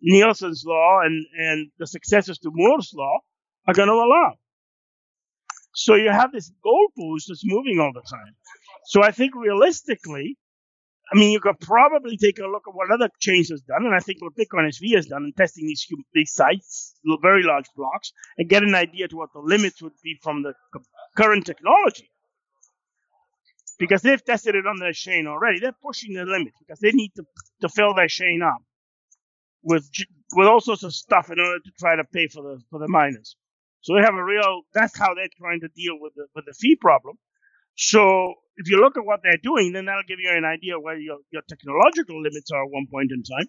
Nielsen's 0.00 0.64
law 0.66 1.00
and, 1.02 1.24
and 1.38 1.70
the 1.78 1.86
successors 1.86 2.38
to 2.40 2.50
Moore's 2.52 2.92
law 2.94 3.20
are 3.66 3.74
going 3.74 3.88
to 3.88 3.94
allow. 3.94 4.34
So 5.74 5.94
you 5.94 6.10
have 6.10 6.32
this 6.32 6.52
goalpost 6.64 7.24
that's 7.28 7.42
moving 7.44 7.80
all 7.80 7.92
the 7.94 8.02
time. 8.02 8.34
So 8.86 9.02
I 9.02 9.10
think 9.10 9.34
realistically, 9.34 10.36
I 11.10 11.18
mean, 11.18 11.32
you 11.32 11.40
could 11.40 11.58
probably 11.60 12.16
take 12.16 12.38
a 12.38 12.46
look 12.46 12.64
at 12.68 12.74
what 12.74 12.90
other 12.90 13.08
chains 13.18 13.50
has 13.50 13.62
done, 13.62 13.84
and 13.84 13.94
I 13.94 14.00
think 14.00 14.22
what 14.22 14.34
Bitcoin 14.34 14.68
SV 14.68 14.94
has 14.96 15.06
done 15.06 15.24
in 15.24 15.32
testing 15.32 15.66
these 15.66 15.86
these 16.14 16.32
sites, 16.32 16.94
very 17.20 17.42
large 17.42 17.66
blocks, 17.76 18.12
and 18.38 18.48
get 18.48 18.62
an 18.62 18.74
idea 18.74 19.08
to 19.08 19.16
what 19.16 19.30
the 19.34 19.40
limits 19.40 19.82
would 19.82 19.92
be 20.02 20.18
from 20.22 20.42
the 20.42 20.54
current 21.16 21.46
technology. 21.46 22.08
Because 23.78 24.02
they've 24.02 24.24
tested 24.24 24.54
it 24.54 24.66
on 24.66 24.78
their 24.78 24.92
chain 24.92 25.26
already, 25.26 25.58
they're 25.58 25.74
pushing 25.82 26.14
the 26.14 26.24
limit 26.24 26.52
because 26.60 26.78
they 26.78 26.92
need 26.92 27.12
to 27.16 27.24
to 27.62 27.68
fill 27.68 27.94
their 27.94 28.08
chain 28.08 28.42
up 28.42 28.62
with 29.62 29.90
with 30.34 30.46
all 30.46 30.60
sorts 30.60 30.82
of 30.82 30.94
stuff 30.94 31.30
in 31.30 31.40
order 31.40 31.58
to 31.58 31.70
try 31.78 31.96
to 31.96 32.04
pay 32.04 32.28
for 32.28 32.42
the 32.42 32.62
for 32.70 32.78
the 32.78 32.88
miners. 32.88 33.36
So 33.82 33.94
they 33.94 34.02
have 34.02 34.14
a 34.14 34.24
real, 34.24 34.62
that's 34.72 34.96
how 34.96 35.14
they're 35.14 35.28
trying 35.38 35.60
to 35.60 35.68
deal 35.68 35.98
with 36.00 36.14
the, 36.14 36.26
with 36.34 36.46
the 36.46 36.52
fee 36.52 36.76
problem. 36.76 37.16
So 37.76 38.34
if 38.56 38.70
you 38.70 38.78
look 38.78 38.96
at 38.96 39.04
what 39.04 39.20
they're 39.22 39.40
doing, 39.42 39.72
then 39.72 39.86
that'll 39.86 40.08
give 40.08 40.20
you 40.20 40.30
an 40.30 40.44
idea 40.44 40.78
where 40.78 40.98
your, 40.98 41.18
your 41.30 41.42
technological 41.48 42.20
limits 42.20 42.50
are 42.52 42.64
at 42.64 42.70
one 42.70 42.86
point 42.90 43.10
in 43.12 43.22
time. 43.22 43.48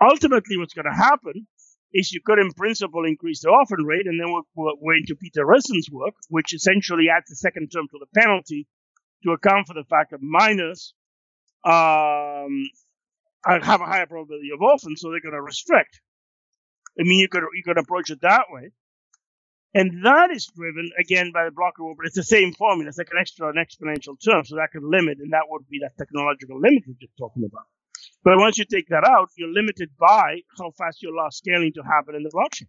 Ultimately, 0.00 0.56
what's 0.56 0.74
going 0.74 0.90
to 0.90 0.96
happen 0.96 1.46
is 1.92 2.12
you 2.12 2.20
could, 2.24 2.38
in 2.38 2.52
principle, 2.52 3.04
increase 3.04 3.42
the 3.42 3.50
orphan 3.50 3.84
rate, 3.84 4.06
and 4.06 4.18
then 4.18 4.32
we're, 4.32 4.72
we're 4.80 4.96
into 4.96 5.16
Peter 5.16 5.44
Rizun's 5.44 5.88
work, 5.90 6.14
which 6.28 6.54
essentially 6.54 7.06
adds 7.14 7.30
a 7.30 7.36
second 7.36 7.68
term 7.68 7.86
to 7.90 7.98
the 7.98 8.20
penalty 8.20 8.66
to 9.24 9.32
account 9.32 9.66
for 9.66 9.74
the 9.74 9.84
fact 9.84 10.10
that 10.10 10.22
miners 10.22 10.94
um, 11.64 12.68
have 13.44 13.80
a 13.80 13.86
higher 13.86 14.06
probability 14.06 14.50
of 14.54 14.60
orphans, 14.60 15.00
so 15.00 15.10
they're 15.10 15.20
going 15.20 15.34
to 15.34 15.42
restrict. 15.42 16.00
I 16.98 17.04
mean, 17.04 17.20
you 17.20 17.28
could 17.28 17.42
you 17.54 17.62
could 17.64 17.78
approach 17.78 18.10
it 18.10 18.20
that 18.22 18.46
way, 18.50 18.70
and 19.74 20.04
that 20.04 20.30
is 20.30 20.46
driven 20.54 20.90
again 20.98 21.32
by 21.32 21.44
the 21.44 21.50
block 21.50 21.78
rule, 21.78 21.94
but 21.96 22.06
it's 22.06 22.16
the 22.16 22.22
same 22.22 22.52
formula. 22.52 22.88
It's 22.88 22.98
like 22.98 23.10
an 23.12 23.18
extra 23.18 23.48
an 23.48 23.56
exponential 23.56 24.16
term, 24.22 24.44
so 24.44 24.56
that 24.56 24.70
could 24.72 24.84
limit, 24.84 25.18
and 25.18 25.32
that 25.32 25.44
would 25.48 25.68
be 25.68 25.80
that 25.80 25.96
technological 25.96 26.60
limit 26.60 26.84
we're 26.86 26.94
just 27.00 27.16
talking 27.18 27.44
about. 27.44 27.66
But 28.24 28.38
once 28.38 28.58
you 28.58 28.64
take 28.64 28.88
that 28.88 29.04
out, 29.08 29.30
you're 29.36 29.52
limited 29.52 29.90
by 29.98 30.40
how 30.58 30.70
fast 30.72 31.02
you 31.02 31.14
allow 31.14 31.28
scaling 31.30 31.72
to 31.74 31.82
happen 31.82 32.14
in 32.14 32.22
the 32.22 32.30
blockchain. 32.30 32.68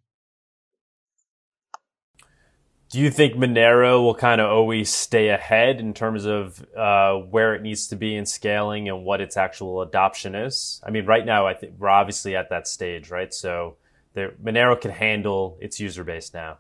Do 2.89 2.99
you 2.99 3.09
think 3.09 3.33
Monero 3.33 4.03
will 4.03 4.13
kind 4.13 4.39
of 4.39 4.51
always 4.51 4.87
stay 4.87 5.29
ahead 5.29 5.79
in 5.79 5.95
terms 5.95 6.25
of 6.25 6.63
uh, 6.77 7.15
where 7.15 7.55
it 7.55 7.63
needs 7.63 7.87
to 7.87 7.95
be 7.95 8.15
in 8.15 8.27
scaling 8.27 8.87
and 8.87 9.03
what 9.03 9.19
its 9.19 9.35
actual 9.35 9.81
adoption 9.81 10.35
is? 10.35 10.79
I 10.85 10.91
mean, 10.91 11.07
right 11.07 11.25
now, 11.25 11.47
I 11.47 11.55
think 11.55 11.73
we're 11.79 11.89
obviously 11.89 12.35
at 12.35 12.51
that 12.51 12.67
stage, 12.67 13.09
right? 13.09 13.33
So 13.33 13.77
there, 14.13 14.33
Monero 14.43 14.79
can 14.79 14.91
handle 14.91 15.57
its 15.59 15.79
user 15.79 16.03
base 16.03 16.35
now. 16.35 16.59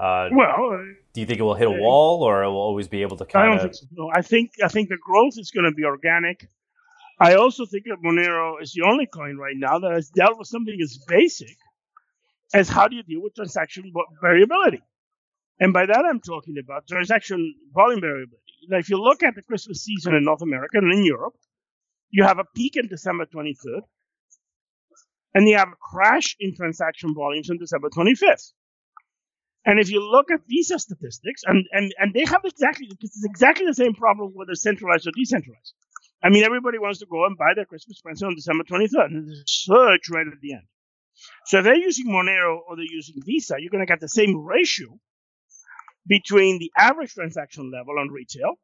Uh, 0.00 0.30
well, 0.32 0.82
do 1.12 1.20
you 1.20 1.26
think 1.26 1.40
it 1.40 1.42
will 1.42 1.54
hit 1.54 1.68
a 1.68 1.70
wall, 1.70 2.22
or 2.22 2.42
it 2.42 2.46
will 2.46 2.56
always 2.56 2.88
be 2.88 3.02
able 3.02 3.18
to 3.18 3.26
kind 3.26 3.52
of? 3.52 3.60
I 3.60 3.62
don't 3.62 3.62
think 3.64 3.74
so. 3.74 3.86
No, 3.92 4.10
I 4.14 4.22
think 4.22 4.52
I 4.64 4.68
think 4.68 4.88
the 4.88 4.96
growth 4.96 5.34
is 5.36 5.50
going 5.50 5.66
to 5.70 5.74
be 5.74 5.84
organic. 5.84 6.48
I 7.18 7.34
also 7.34 7.66
think 7.66 7.84
that 7.84 7.98
Monero 8.02 8.62
is 8.62 8.72
the 8.72 8.88
only 8.90 9.04
coin 9.04 9.36
right 9.36 9.56
now 9.56 9.78
that 9.78 9.92
has 9.92 10.08
dealt 10.08 10.38
with 10.38 10.48
something 10.48 10.74
as 10.82 10.98
basic 11.06 11.54
as 12.54 12.70
how 12.70 12.88
do 12.88 12.96
you 12.96 13.02
deal 13.02 13.22
with 13.22 13.34
transaction 13.34 13.92
variability. 14.22 14.80
And 15.60 15.74
by 15.74 15.84
that, 15.84 16.04
I'm 16.08 16.20
talking 16.20 16.56
about 16.58 16.88
transaction 16.88 17.54
volume 17.74 18.00
variability. 18.00 18.36
Now, 18.68 18.78
if 18.78 18.88
you 18.88 18.96
look 18.96 19.22
at 19.22 19.34
the 19.34 19.42
Christmas 19.42 19.84
season 19.84 20.14
in 20.14 20.24
North 20.24 20.40
America 20.40 20.78
and 20.78 20.90
in 20.94 21.04
Europe, 21.04 21.34
you 22.08 22.24
have 22.24 22.38
a 22.38 22.44
peak 22.56 22.76
in 22.76 22.88
December 22.88 23.26
23rd, 23.26 23.82
and 25.34 25.46
you 25.46 25.58
have 25.58 25.68
a 25.68 25.76
crash 25.76 26.36
in 26.40 26.56
transaction 26.56 27.14
volumes 27.14 27.50
on 27.50 27.58
December 27.58 27.90
25th. 27.90 28.52
And 29.64 29.78
if 29.78 29.90
you 29.90 30.00
look 30.00 30.30
at 30.30 30.40
Visa 30.48 30.78
statistics, 30.78 31.42
and, 31.44 31.66
and, 31.72 31.92
and 31.98 32.14
they 32.14 32.24
have 32.24 32.42
exactly, 32.44 32.88
it's 33.00 33.24
exactly 33.24 33.66
the 33.66 33.74
same 33.74 33.94
problem 33.94 34.32
whether 34.34 34.54
centralized 34.54 35.06
or 35.06 35.12
decentralized. 35.14 35.74
I 36.22 36.30
mean, 36.30 36.44
everybody 36.44 36.78
wants 36.78 37.00
to 37.00 37.06
go 37.06 37.26
and 37.26 37.36
buy 37.36 37.52
their 37.54 37.66
Christmas 37.66 38.00
present 38.00 38.28
on 38.28 38.36
December 38.36 38.64
23rd, 38.64 39.06
and 39.06 39.28
there's 39.28 39.40
a 39.40 39.42
surge 39.46 40.08
right 40.10 40.26
at 40.26 40.40
the 40.40 40.54
end. 40.54 40.64
So 41.46 41.58
if 41.58 41.64
they're 41.64 41.76
using 41.76 42.06
Monero 42.06 42.58
or 42.66 42.76
they're 42.76 42.84
using 42.88 43.16
Visa, 43.24 43.56
you're 43.58 43.70
going 43.70 43.84
to 43.84 43.90
get 43.90 44.00
the 44.00 44.08
same 44.08 44.36
ratio 44.44 44.98
between 46.06 46.58
the 46.58 46.72
average 46.76 47.12
transaction 47.14 47.70
level 47.70 47.98
on 47.98 48.08
retail 48.08 48.54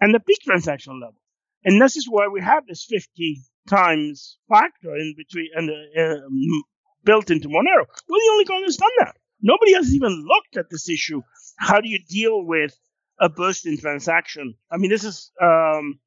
and 0.00 0.14
the 0.14 0.20
peak 0.20 0.38
transaction 0.44 1.00
level. 1.00 1.20
And 1.64 1.80
this 1.80 1.96
is 1.96 2.06
why 2.08 2.26
we 2.26 2.40
have 2.40 2.66
this 2.66 2.84
50 2.84 3.42
times 3.68 4.38
factor 4.48 4.96
in 4.96 5.14
between 5.16 5.48
and 5.54 5.70
uh, 5.70 6.26
um, 6.26 6.62
built 7.04 7.30
into 7.30 7.48
Monero. 7.48 7.86
We're 8.08 8.18
the 8.18 8.30
only 8.32 8.44
coin 8.44 8.62
that's 8.62 8.76
done 8.76 8.90
that. 8.98 9.16
Nobody 9.42 9.74
has 9.74 9.92
even 9.92 10.24
looked 10.26 10.56
at 10.56 10.70
this 10.70 10.88
issue. 10.88 11.22
How 11.56 11.80
do 11.80 11.88
you 11.88 11.98
deal 11.98 12.44
with 12.44 12.76
a 13.20 13.28
burst 13.28 13.66
in 13.66 13.76
transaction? 13.76 14.54
I 14.70 14.76
mean, 14.76 14.90
this 14.90 15.04
is 15.04 15.32
um, 15.40 15.98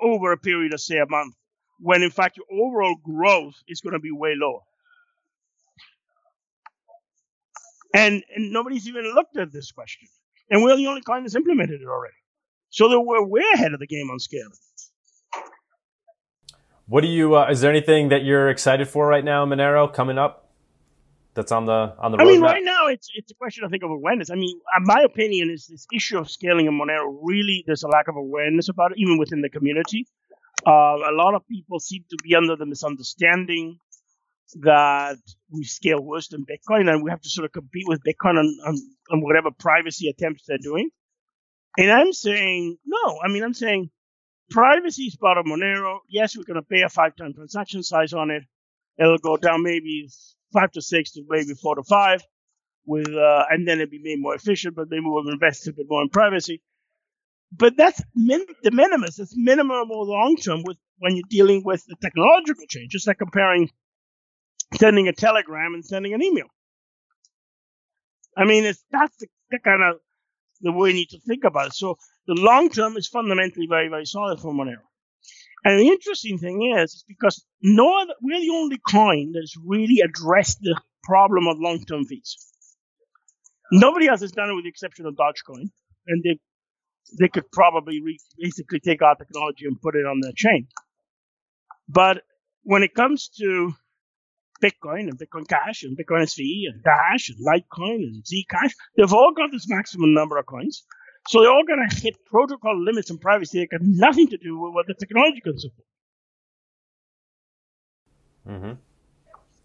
over 0.00 0.32
a 0.32 0.38
period 0.38 0.72
of 0.72 0.80
say 0.80 0.98
a 0.98 1.06
month, 1.06 1.34
when 1.80 2.02
in 2.02 2.10
fact 2.10 2.36
your 2.36 2.46
overall 2.50 2.96
growth 3.02 3.54
is 3.66 3.80
going 3.80 3.94
to 3.94 3.98
be 3.98 4.12
way 4.12 4.34
lower. 4.36 4.60
And, 7.94 8.22
and 8.34 8.52
nobody's 8.52 8.86
even 8.86 9.12
looked 9.14 9.36
at 9.36 9.52
this 9.52 9.72
question. 9.72 10.08
And 10.50 10.62
we're 10.62 10.76
the 10.76 10.86
only 10.86 11.00
coin 11.00 11.22
that's 11.22 11.34
implemented 11.34 11.80
it 11.80 11.88
already. 11.88 12.14
So 12.70 12.88
that 12.90 13.00
we're 13.00 13.24
way 13.24 13.42
ahead 13.54 13.72
of 13.72 13.80
the 13.80 13.86
game 13.86 14.10
on 14.10 14.18
scale. 14.18 14.50
What 16.86 17.02
do 17.02 17.08
you? 17.08 17.34
Uh, 17.34 17.48
is 17.50 17.60
there 17.60 17.70
anything 17.70 18.08
that 18.10 18.24
you're 18.24 18.48
excited 18.48 18.88
for 18.88 19.06
right 19.06 19.24
now, 19.24 19.44
Monero, 19.44 19.92
coming 19.92 20.18
up? 20.18 20.47
That's 21.38 21.52
on 21.52 21.66
the 21.66 21.94
on 22.00 22.10
the. 22.10 22.18
I 22.18 22.24
mean, 22.24 22.40
right 22.40 22.64
now 22.64 22.88
it's 22.88 23.08
it's 23.14 23.30
a 23.30 23.34
question 23.36 23.62
I 23.64 23.68
think 23.68 23.84
of 23.84 23.92
awareness. 23.92 24.28
I 24.28 24.34
mean, 24.34 24.58
uh, 24.74 24.80
my 24.80 25.02
opinion 25.02 25.50
is 25.50 25.68
this 25.68 25.86
issue 25.94 26.18
of 26.18 26.28
scaling 26.28 26.66
in 26.66 26.72
Monero 26.76 27.16
really 27.22 27.62
there's 27.64 27.84
a 27.84 27.88
lack 27.88 28.08
of 28.08 28.16
awareness 28.16 28.68
about 28.68 28.90
it, 28.90 28.98
even 28.98 29.18
within 29.18 29.40
the 29.40 29.48
community. 29.48 30.08
Uh, 30.66 30.96
a 31.12 31.14
lot 31.14 31.36
of 31.36 31.46
people 31.46 31.78
seem 31.78 32.02
to 32.10 32.16
be 32.24 32.34
under 32.34 32.56
the 32.56 32.66
misunderstanding 32.66 33.78
that 34.62 35.18
we 35.48 35.62
scale 35.62 36.00
worse 36.00 36.26
than 36.26 36.44
Bitcoin, 36.44 36.92
and 36.92 37.04
we 37.04 37.10
have 37.12 37.20
to 37.20 37.30
sort 37.30 37.44
of 37.44 37.52
compete 37.52 37.86
with 37.86 38.00
Bitcoin 38.02 38.36
on, 38.36 38.58
on, 38.66 38.74
on 39.12 39.20
whatever 39.20 39.52
privacy 39.52 40.08
attempts 40.08 40.42
they're 40.48 40.58
doing. 40.58 40.90
And 41.78 41.92
I'm 41.92 42.12
saying 42.12 42.78
no. 42.84 43.20
I 43.24 43.28
mean, 43.28 43.44
I'm 43.44 43.54
saying 43.54 43.90
privacy 44.50 45.04
is 45.04 45.14
part 45.14 45.38
of 45.38 45.46
Monero. 45.46 45.98
Yes, 46.08 46.36
we're 46.36 46.42
going 46.42 46.60
to 46.60 46.62
pay 46.62 46.82
a 46.82 46.88
five-time 46.88 47.32
transaction 47.34 47.84
size 47.84 48.12
on 48.12 48.32
it. 48.32 48.42
It'll 48.98 49.18
go 49.18 49.36
down 49.36 49.62
maybe 49.62 50.08
five 50.52 50.70
to 50.72 50.82
six 50.82 51.12
to 51.12 51.24
maybe 51.28 51.54
four 51.54 51.76
to 51.76 51.82
five, 51.82 52.22
with 52.86 53.08
uh, 53.08 53.44
and 53.50 53.66
then 53.66 53.78
it'd 53.78 53.90
be 53.90 54.00
made 54.02 54.20
more 54.20 54.34
efficient. 54.34 54.74
But 54.76 54.90
maybe 54.90 55.04
we'll 55.04 55.28
invest 55.28 55.68
a 55.68 55.72
bit 55.72 55.86
more 55.88 56.02
in 56.02 56.08
privacy. 56.08 56.62
But 57.50 57.76
that's 57.76 58.02
min- 58.14 58.46
the 58.62 58.70
minimus. 58.70 59.18
It's 59.18 59.36
minimum 59.36 59.90
or 59.90 60.04
long 60.04 60.36
term 60.36 60.62
with 60.64 60.76
when 60.98 61.16
you're 61.16 61.24
dealing 61.30 61.62
with 61.64 61.84
the 61.86 61.96
technological 62.00 62.66
change. 62.68 62.92
Just 62.92 63.06
like 63.06 63.18
comparing 63.18 63.70
sending 64.76 65.08
a 65.08 65.12
telegram 65.12 65.74
and 65.74 65.84
sending 65.84 66.12
an 66.12 66.22
email. 66.22 66.46
I 68.36 68.44
mean, 68.44 68.64
it's 68.64 68.84
that's 68.90 69.16
the, 69.16 69.26
the 69.50 69.58
kind 69.58 69.82
of 69.82 70.00
the 70.60 70.72
way 70.72 70.90
you 70.90 70.94
need 70.94 71.10
to 71.10 71.20
think 71.20 71.44
about 71.44 71.68
it. 71.68 71.74
So 71.74 71.96
the 72.26 72.34
long 72.34 72.68
term 72.70 72.96
is 72.96 73.08
fundamentally 73.08 73.66
very, 73.68 73.88
very 73.88 74.04
solid 74.04 74.40
for 74.40 74.52
Monero. 74.52 74.84
And 75.64 75.78
the 75.78 75.88
interesting 75.88 76.38
thing 76.38 76.72
is, 76.76 76.94
is 76.94 77.04
because 77.06 77.44
no 77.62 78.00
other, 78.00 78.14
we're 78.22 78.40
the 78.40 78.54
only 78.54 78.80
coin 78.88 79.32
that's 79.32 79.54
really 79.64 80.00
addressed 80.00 80.60
the 80.60 80.80
problem 81.02 81.46
of 81.48 81.58
long 81.58 81.84
term 81.84 82.04
fees. 82.04 82.36
Nobody 83.72 84.08
else 84.08 84.20
has 84.20 84.32
done 84.32 84.50
it 84.50 84.54
with 84.54 84.64
the 84.64 84.70
exception 84.70 85.06
of 85.06 85.14
Dogecoin, 85.14 85.70
and 86.06 86.22
they 86.22 86.38
they 87.18 87.28
could 87.28 87.50
probably 87.52 88.02
re- 88.02 88.18
basically 88.38 88.80
take 88.80 89.02
our 89.02 89.14
technology 89.14 89.66
and 89.66 89.80
put 89.80 89.96
it 89.96 90.06
on 90.06 90.20
their 90.20 90.32
chain. 90.34 90.68
But 91.88 92.22
when 92.62 92.82
it 92.82 92.94
comes 92.94 93.28
to 93.40 93.74
Bitcoin 94.62 95.08
and 95.08 95.18
Bitcoin 95.18 95.48
Cash 95.48 95.82
and 95.84 95.96
Bitcoin 95.96 96.22
SV 96.22 96.64
and 96.72 96.82
Dash 96.82 97.28
and 97.30 97.38
Litecoin 97.46 98.02
and 98.02 98.24
Zcash. 98.24 98.72
They've 98.96 99.12
all 99.12 99.32
got 99.32 99.50
this 99.52 99.68
maximum 99.68 100.14
number 100.14 100.36
of 100.36 100.46
coins. 100.46 100.84
So 101.26 101.40
they're 101.40 101.50
all 101.50 101.64
going 101.64 101.86
to 101.88 101.96
hit 101.96 102.24
protocol 102.24 102.82
limits 102.82 103.10
and 103.10 103.20
privacy 103.20 103.60
that 103.60 103.70
got 103.70 103.80
nothing 103.82 104.28
to 104.28 104.36
do 104.36 104.58
with 104.58 104.74
what 104.74 104.86
the 104.86 104.94
technology 104.94 105.40
can 105.40 105.58
support. 105.58 105.86
Mm-hmm. 108.48 108.72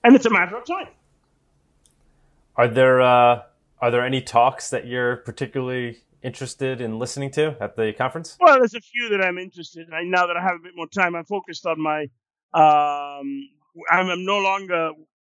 And 0.04 0.16
it's 0.16 0.26
a 0.26 0.30
matter 0.30 0.58
of 0.58 0.66
time. 0.66 0.88
Are 2.56 2.68
there 2.68 3.02
uh, 3.02 3.44
are 3.82 3.92
there 3.92 4.06
any 4.06 4.22
talks 4.22 4.70
that 4.72 4.86
you're 4.88 5.18
particularly 5.18 6.00
interested 6.22 6.82
in 6.82 7.00
listening 7.00 7.32
to 7.32 7.56
at 7.60 7.76
the 7.76 7.94
conference? 7.94 8.38
Well, 8.40 8.58
there's 8.58 8.76
a 8.76 8.82
few 8.82 9.10
that 9.10 9.22
I'm 9.26 9.38
interested 9.38 9.88
in. 9.90 10.12
Now 10.12 10.28
that 10.28 10.38
I 10.38 10.42
have 10.42 10.56
a 10.56 10.64
bit 10.64 10.74
more 10.76 10.88
time, 10.88 11.16
I'm 11.16 11.26
focused 11.26 11.66
on 11.66 11.82
my 11.82 12.04
um, 12.54 13.50
I'm, 13.90 14.10
I'm 14.10 14.26
no 14.26 14.38
longer 14.40 14.92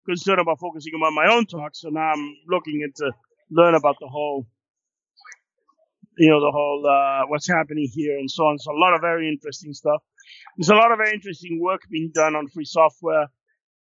concerned 0.05 0.39
about 0.39 0.59
focusing 0.59 0.93
on 0.93 1.15
my 1.15 1.27
own 1.33 1.45
talk. 1.45 1.75
So 1.75 1.89
now 1.89 2.11
I'm 2.11 2.37
looking 2.47 2.81
into 2.81 3.11
learn 3.49 3.75
about 3.75 3.95
the 3.99 4.07
whole, 4.07 4.45
you 6.17 6.29
know, 6.29 6.41
the 6.41 6.51
whole 6.51 6.85
uh, 6.87 7.27
what's 7.27 7.47
happening 7.47 7.89
here 7.93 8.17
and 8.17 8.29
so 8.31 8.43
on. 8.45 8.59
So 8.59 8.71
a 8.73 8.79
lot 8.79 8.93
of 8.95 9.01
very 9.01 9.29
interesting 9.29 9.73
stuff. 9.73 10.01
There's 10.57 10.69
a 10.69 10.75
lot 10.75 10.91
of 10.91 10.97
very 10.99 11.13
interesting 11.13 11.59
work 11.61 11.81
being 11.91 12.11
done 12.13 12.35
on 12.35 12.47
free 12.49 12.65
software, 12.65 13.27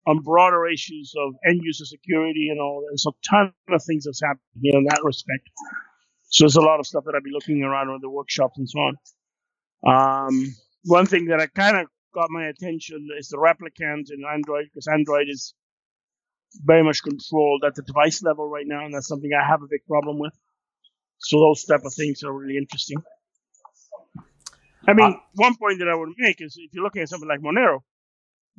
on 0.07 0.20
broader 0.20 0.66
issues 0.68 1.14
of 1.18 1.35
end 1.49 1.61
user 1.64 1.87
security 1.87 2.49
and 2.51 2.61
all. 2.61 2.85
There's 2.89 3.07
a 3.07 3.12
ton 3.28 3.53
of 3.70 3.82
things 3.85 4.05
that's 4.05 4.22
happening 4.22 4.62
here 4.62 4.78
in 4.78 4.85
that 4.87 5.01
respect. 5.05 5.49
So 6.30 6.45
there's 6.45 6.57
a 6.57 6.62
lot 6.62 6.80
of 6.80 6.87
stuff 6.87 7.05
that 7.07 7.14
I'll 7.14 7.22
be 7.22 7.32
looking 7.32 7.62
around 7.62 7.91
on 7.91 8.01
the 8.03 8.11
workshops 8.11 8.59
and 8.59 8.68
so 8.68 8.80
on. 8.80 8.97
Um, 9.87 10.55
one 10.85 11.07
thing 11.07 11.26
that 11.26 11.41
I 11.41 11.47
kind 11.49 11.76
of 11.76 11.87
got 12.14 12.30
my 12.30 12.47
attention 12.49 13.09
is 13.18 13.28
the 13.28 13.39
replicant 13.39 14.12
in 14.12 14.24
Android 14.32 14.66
because 14.66 14.89
Android 14.89 15.28
is 15.28 15.55
very 16.64 16.85
much 16.85 17.03
controlled 17.03 17.64
at 17.66 17.74
the 17.76 17.82
device 17.82 18.22
level 18.22 18.49
right 18.49 18.66
now, 18.66 18.85
and 18.85 18.95
that's 18.95 19.09
something 19.09 19.30
I 19.32 19.47
have 19.47 19.62
a 19.62 19.68
big 19.70 19.87
problem 19.89 20.18
with. 20.18 20.35
So 21.25 21.39
those 21.41 21.64
type 21.64 21.85
of 21.85 21.95
things 21.95 22.22
are 22.22 22.33
really 22.33 22.59
interesting. 22.59 22.99
I 24.87 24.93
mean, 24.93 25.14
uh, 25.14 25.18
one 25.35 25.57
point 25.57 25.79
that 25.79 25.89
I 25.89 25.95
would 25.95 26.11
make 26.18 26.43
is 26.43 26.57
if 26.59 26.75
you're 26.75 26.85
looking 26.85 27.01
at 27.01 27.09
something 27.09 27.29
like 27.29 27.41
Monero, 27.41 27.81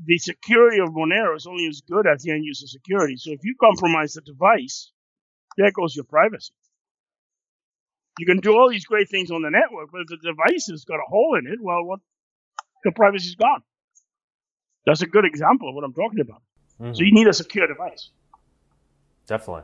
the 0.03 0.17
security 0.17 0.79
of 0.79 0.89
Monero 0.89 1.35
is 1.35 1.45
only 1.45 1.67
as 1.67 1.81
good 1.81 2.07
as 2.07 2.23
the 2.23 2.31
end 2.31 2.43
user 2.43 2.65
security. 2.65 3.15
So 3.17 3.31
if 3.31 3.41
you 3.43 3.55
compromise 3.61 4.13
the 4.13 4.21
device, 4.21 4.91
there 5.57 5.71
goes 5.71 5.95
your 5.95 6.05
privacy. 6.05 6.53
You 8.17 8.25
can 8.25 8.39
do 8.39 8.57
all 8.57 8.69
these 8.69 8.85
great 8.85 9.09
things 9.09 9.29
on 9.29 9.43
the 9.43 9.51
network, 9.51 9.91
but 9.91 10.01
if 10.01 10.07
the 10.07 10.17
device 10.17 10.67
has 10.71 10.85
got 10.85 10.95
a 10.95 11.07
hole 11.07 11.37
in 11.37 11.51
it, 11.51 11.59
well, 11.61 11.83
what 11.83 11.99
the 12.83 12.91
privacy's 12.91 13.35
gone. 13.35 13.61
That's 14.87 15.01
a 15.01 15.07
good 15.07 15.25
example 15.25 15.69
of 15.69 15.75
what 15.75 15.83
I'm 15.83 15.93
talking 15.93 16.21
about. 16.21 16.41
Mm-hmm. 16.81 16.93
So 16.93 17.03
you 17.03 17.13
need 17.13 17.27
a 17.27 17.33
secure 17.33 17.67
device. 17.67 18.09
Definitely. 19.27 19.63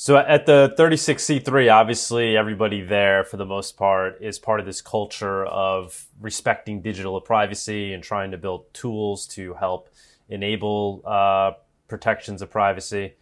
So 0.00 0.16
at 0.16 0.46
the 0.46 0.72
36C3, 0.78 1.74
obviously 1.74 2.36
everybody 2.36 2.82
there, 2.82 3.24
for 3.24 3.36
the 3.36 3.44
most 3.44 3.76
part, 3.76 4.22
is 4.22 4.38
part 4.38 4.60
of 4.60 4.66
this 4.66 4.80
culture 4.80 5.44
of 5.44 6.06
respecting 6.20 6.82
digital 6.82 7.20
privacy 7.20 7.92
and 7.92 8.00
trying 8.00 8.30
to 8.30 8.38
build 8.38 8.72
tools 8.72 9.26
to 9.34 9.54
help 9.54 9.88
enable 10.28 11.02
uh, 11.04 11.54
protections 11.88 12.42
of 12.42 12.48
privacy. 12.48 13.14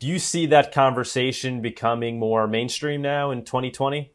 Do 0.00 0.08
you 0.08 0.18
see 0.18 0.46
that 0.46 0.72
conversation 0.72 1.62
becoming 1.62 2.18
more 2.18 2.48
mainstream 2.48 3.02
now 3.02 3.30
in 3.30 3.44
2020? 3.44 4.10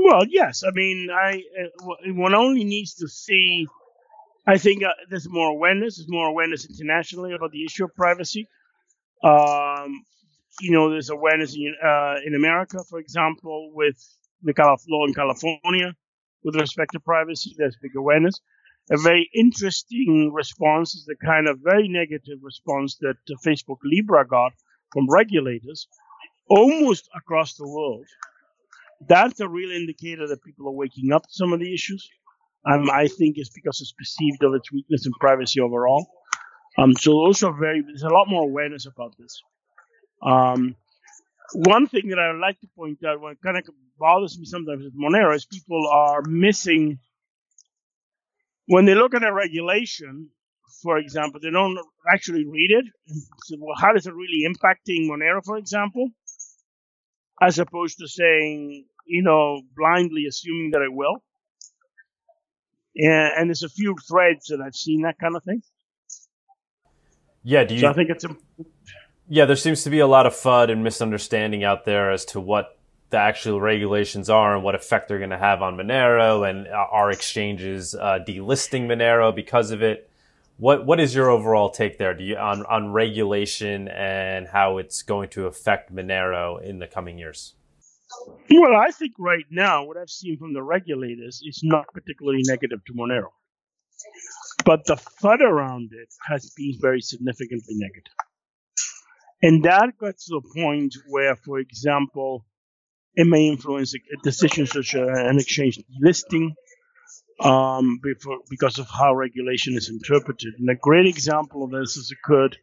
Well, 0.00 0.26
yes. 0.28 0.62
I 0.68 0.70
mean, 0.72 1.08
I 1.10 1.42
uh, 1.58 2.12
one 2.12 2.34
only 2.34 2.64
needs 2.64 2.92
to 2.96 3.08
see. 3.08 3.66
I 4.46 4.58
think 4.58 4.84
uh, 4.84 4.90
there's 5.08 5.30
more 5.30 5.48
awareness. 5.48 5.96
There's 5.96 6.10
more 6.10 6.26
awareness 6.26 6.66
internationally 6.66 7.32
about 7.32 7.52
the 7.52 7.64
issue 7.64 7.86
of 7.86 7.94
privacy. 7.94 8.50
Um, 9.24 10.04
you 10.60 10.70
know, 10.72 10.90
there's 10.90 11.10
awareness 11.10 11.54
in, 11.54 11.74
uh, 11.82 12.16
in 12.24 12.34
America, 12.34 12.78
for 12.88 12.98
example, 12.98 13.70
with 13.74 13.96
the 14.42 14.54
law 14.88 15.06
in 15.06 15.14
California 15.14 15.94
with 16.42 16.56
respect 16.56 16.92
to 16.92 17.00
privacy. 17.00 17.54
There's 17.56 17.76
big 17.80 17.96
awareness. 17.96 18.40
A 18.90 18.96
very 18.96 19.30
interesting 19.34 20.32
response 20.32 20.94
is 20.94 21.04
the 21.04 21.16
kind 21.24 21.46
of 21.48 21.60
very 21.62 21.88
negative 21.88 22.38
response 22.42 22.96
that 23.00 23.14
Facebook 23.46 23.78
Libra 23.84 24.26
got 24.26 24.52
from 24.92 25.06
regulators 25.08 25.86
almost 26.48 27.08
across 27.16 27.54
the 27.54 27.68
world. 27.68 28.06
That's 29.08 29.40
a 29.40 29.48
real 29.48 29.70
indicator 29.70 30.26
that 30.28 30.42
people 30.42 30.66
are 30.68 30.72
waking 30.72 31.12
up 31.12 31.22
to 31.22 31.32
some 31.32 31.52
of 31.52 31.60
the 31.60 31.72
issues. 31.72 32.08
Um, 32.70 32.90
I 32.90 33.06
think 33.06 33.36
it's 33.38 33.50
because 33.50 33.80
it's 33.80 33.92
perceived 33.92 34.42
of 34.42 34.54
its 34.54 34.72
weakness 34.72 35.06
in 35.06 35.12
privacy 35.20 35.60
overall. 35.60 36.06
Um, 36.76 36.92
so 36.94 37.12
also 37.12 37.52
very, 37.52 37.82
there's 37.82 38.02
a 38.02 38.08
lot 38.08 38.28
more 38.28 38.42
awareness 38.42 38.86
about 38.86 39.14
this. 39.18 39.42
Um, 40.22 40.76
one 41.52 41.86
thing 41.88 42.08
that 42.08 42.18
I 42.18 42.32
would 42.32 42.40
like 42.40 42.60
to 42.60 42.68
point 42.76 43.04
out, 43.04 43.20
what 43.20 43.40
kind 43.42 43.56
of 43.56 43.64
bothers 43.98 44.38
me 44.38 44.44
sometimes 44.44 44.84
with 44.84 44.98
Monero 44.98 45.34
is 45.34 45.46
people 45.46 45.88
are 45.90 46.22
missing 46.22 46.98
when 48.66 48.84
they 48.84 48.94
look 48.94 49.14
at 49.14 49.24
a 49.24 49.32
regulation. 49.32 50.30
For 50.82 50.98
example, 50.98 51.40
they 51.42 51.50
don't 51.50 51.78
actually 52.10 52.46
read 52.46 52.70
it. 52.70 52.84
So, 53.44 53.56
well, 53.58 53.76
how 53.78 53.94
is 53.96 54.06
it 54.06 54.14
really 54.14 54.46
impacting 54.48 55.08
Monero, 55.08 55.44
for 55.44 55.58
example? 55.58 56.08
As 57.42 57.58
opposed 57.58 57.98
to 57.98 58.06
saying, 58.06 58.86
you 59.06 59.22
know, 59.22 59.60
blindly 59.76 60.26
assuming 60.26 60.70
that 60.70 60.82
it 60.82 60.92
will. 60.92 61.22
And, 62.96 63.32
and 63.36 63.48
there's 63.50 63.62
a 63.62 63.68
few 63.68 63.96
threads 64.08 64.46
that 64.46 64.60
I've 64.64 64.74
seen 64.74 65.02
that 65.02 65.18
kind 65.18 65.36
of 65.36 65.42
thing. 65.44 65.62
Yeah, 67.42 67.64
do 67.64 67.74
you? 67.74 67.80
So 67.80 67.88
I 67.88 67.92
think 67.92 68.10
it's 68.10 68.24
yeah, 69.32 69.44
there 69.44 69.54
seems 69.54 69.84
to 69.84 69.90
be 69.90 70.00
a 70.00 70.08
lot 70.08 70.26
of 70.26 70.34
FUD 70.34 70.72
and 70.72 70.82
misunderstanding 70.82 71.62
out 71.62 71.84
there 71.84 72.10
as 72.10 72.24
to 72.26 72.40
what 72.40 72.76
the 73.10 73.16
actual 73.16 73.60
regulations 73.60 74.28
are 74.28 74.56
and 74.56 74.64
what 74.64 74.74
effect 74.74 75.06
they're 75.06 75.18
going 75.18 75.30
to 75.30 75.38
have 75.38 75.62
on 75.62 75.76
Monero 75.76 76.48
and 76.48 76.66
our 76.66 77.12
exchanges 77.12 77.94
uh, 77.94 78.18
delisting 78.26 78.88
Monero 78.88 79.32
because 79.32 79.70
of 79.70 79.82
it. 79.82 80.10
What 80.56 80.84
what 80.84 80.98
is 80.98 81.14
your 81.14 81.30
overall 81.30 81.70
take 81.70 81.96
there? 81.96 82.12
Do 82.12 82.24
you 82.24 82.36
on 82.36 82.66
on 82.66 82.90
regulation 82.90 83.86
and 83.86 84.48
how 84.48 84.78
it's 84.78 85.02
going 85.02 85.28
to 85.30 85.46
affect 85.46 85.94
Monero 85.94 86.60
in 86.60 86.80
the 86.80 86.88
coming 86.88 87.16
years? 87.16 87.54
Well, 88.50 88.74
I 88.74 88.90
think 88.90 89.12
right 89.16 89.46
now 89.48 89.84
what 89.84 89.96
I've 89.96 90.10
seen 90.10 90.38
from 90.38 90.54
the 90.54 90.62
regulators 90.62 91.40
is 91.46 91.60
not 91.62 91.86
particularly 91.94 92.42
negative 92.46 92.84
to 92.84 92.92
Monero, 92.94 93.30
but 94.64 94.84
the 94.86 94.96
FUD 94.96 95.40
around 95.40 95.90
it 95.92 96.08
has 96.26 96.52
been 96.56 96.74
very 96.80 97.00
significantly 97.00 97.76
negative. 97.76 98.12
And 99.42 99.64
that 99.64 99.92
gets 100.00 100.26
to 100.26 100.40
the 100.40 100.60
point 100.60 100.94
where, 101.08 101.34
for 101.34 101.58
example, 101.58 102.44
it 103.14 103.26
may 103.26 103.48
influence 103.48 103.94
decisions 104.22 104.70
such 104.70 104.94
as 104.94 105.08
an 105.08 105.38
exchange 105.38 105.82
listing 106.00 106.54
um, 107.40 107.98
before, 108.02 108.38
because 108.50 108.78
of 108.78 108.88
how 108.88 109.14
regulation 109.14 109.76
is 109.76 109.88
interpreted. 109.88 110.54
And 110.58 110.68
a 110.68 110.74
great 110.74 111.06
example 111.06 111.64
of 111.64 111.70
this 111.70 111.94
has 111.94 112.10
occurred. 112.12 112.56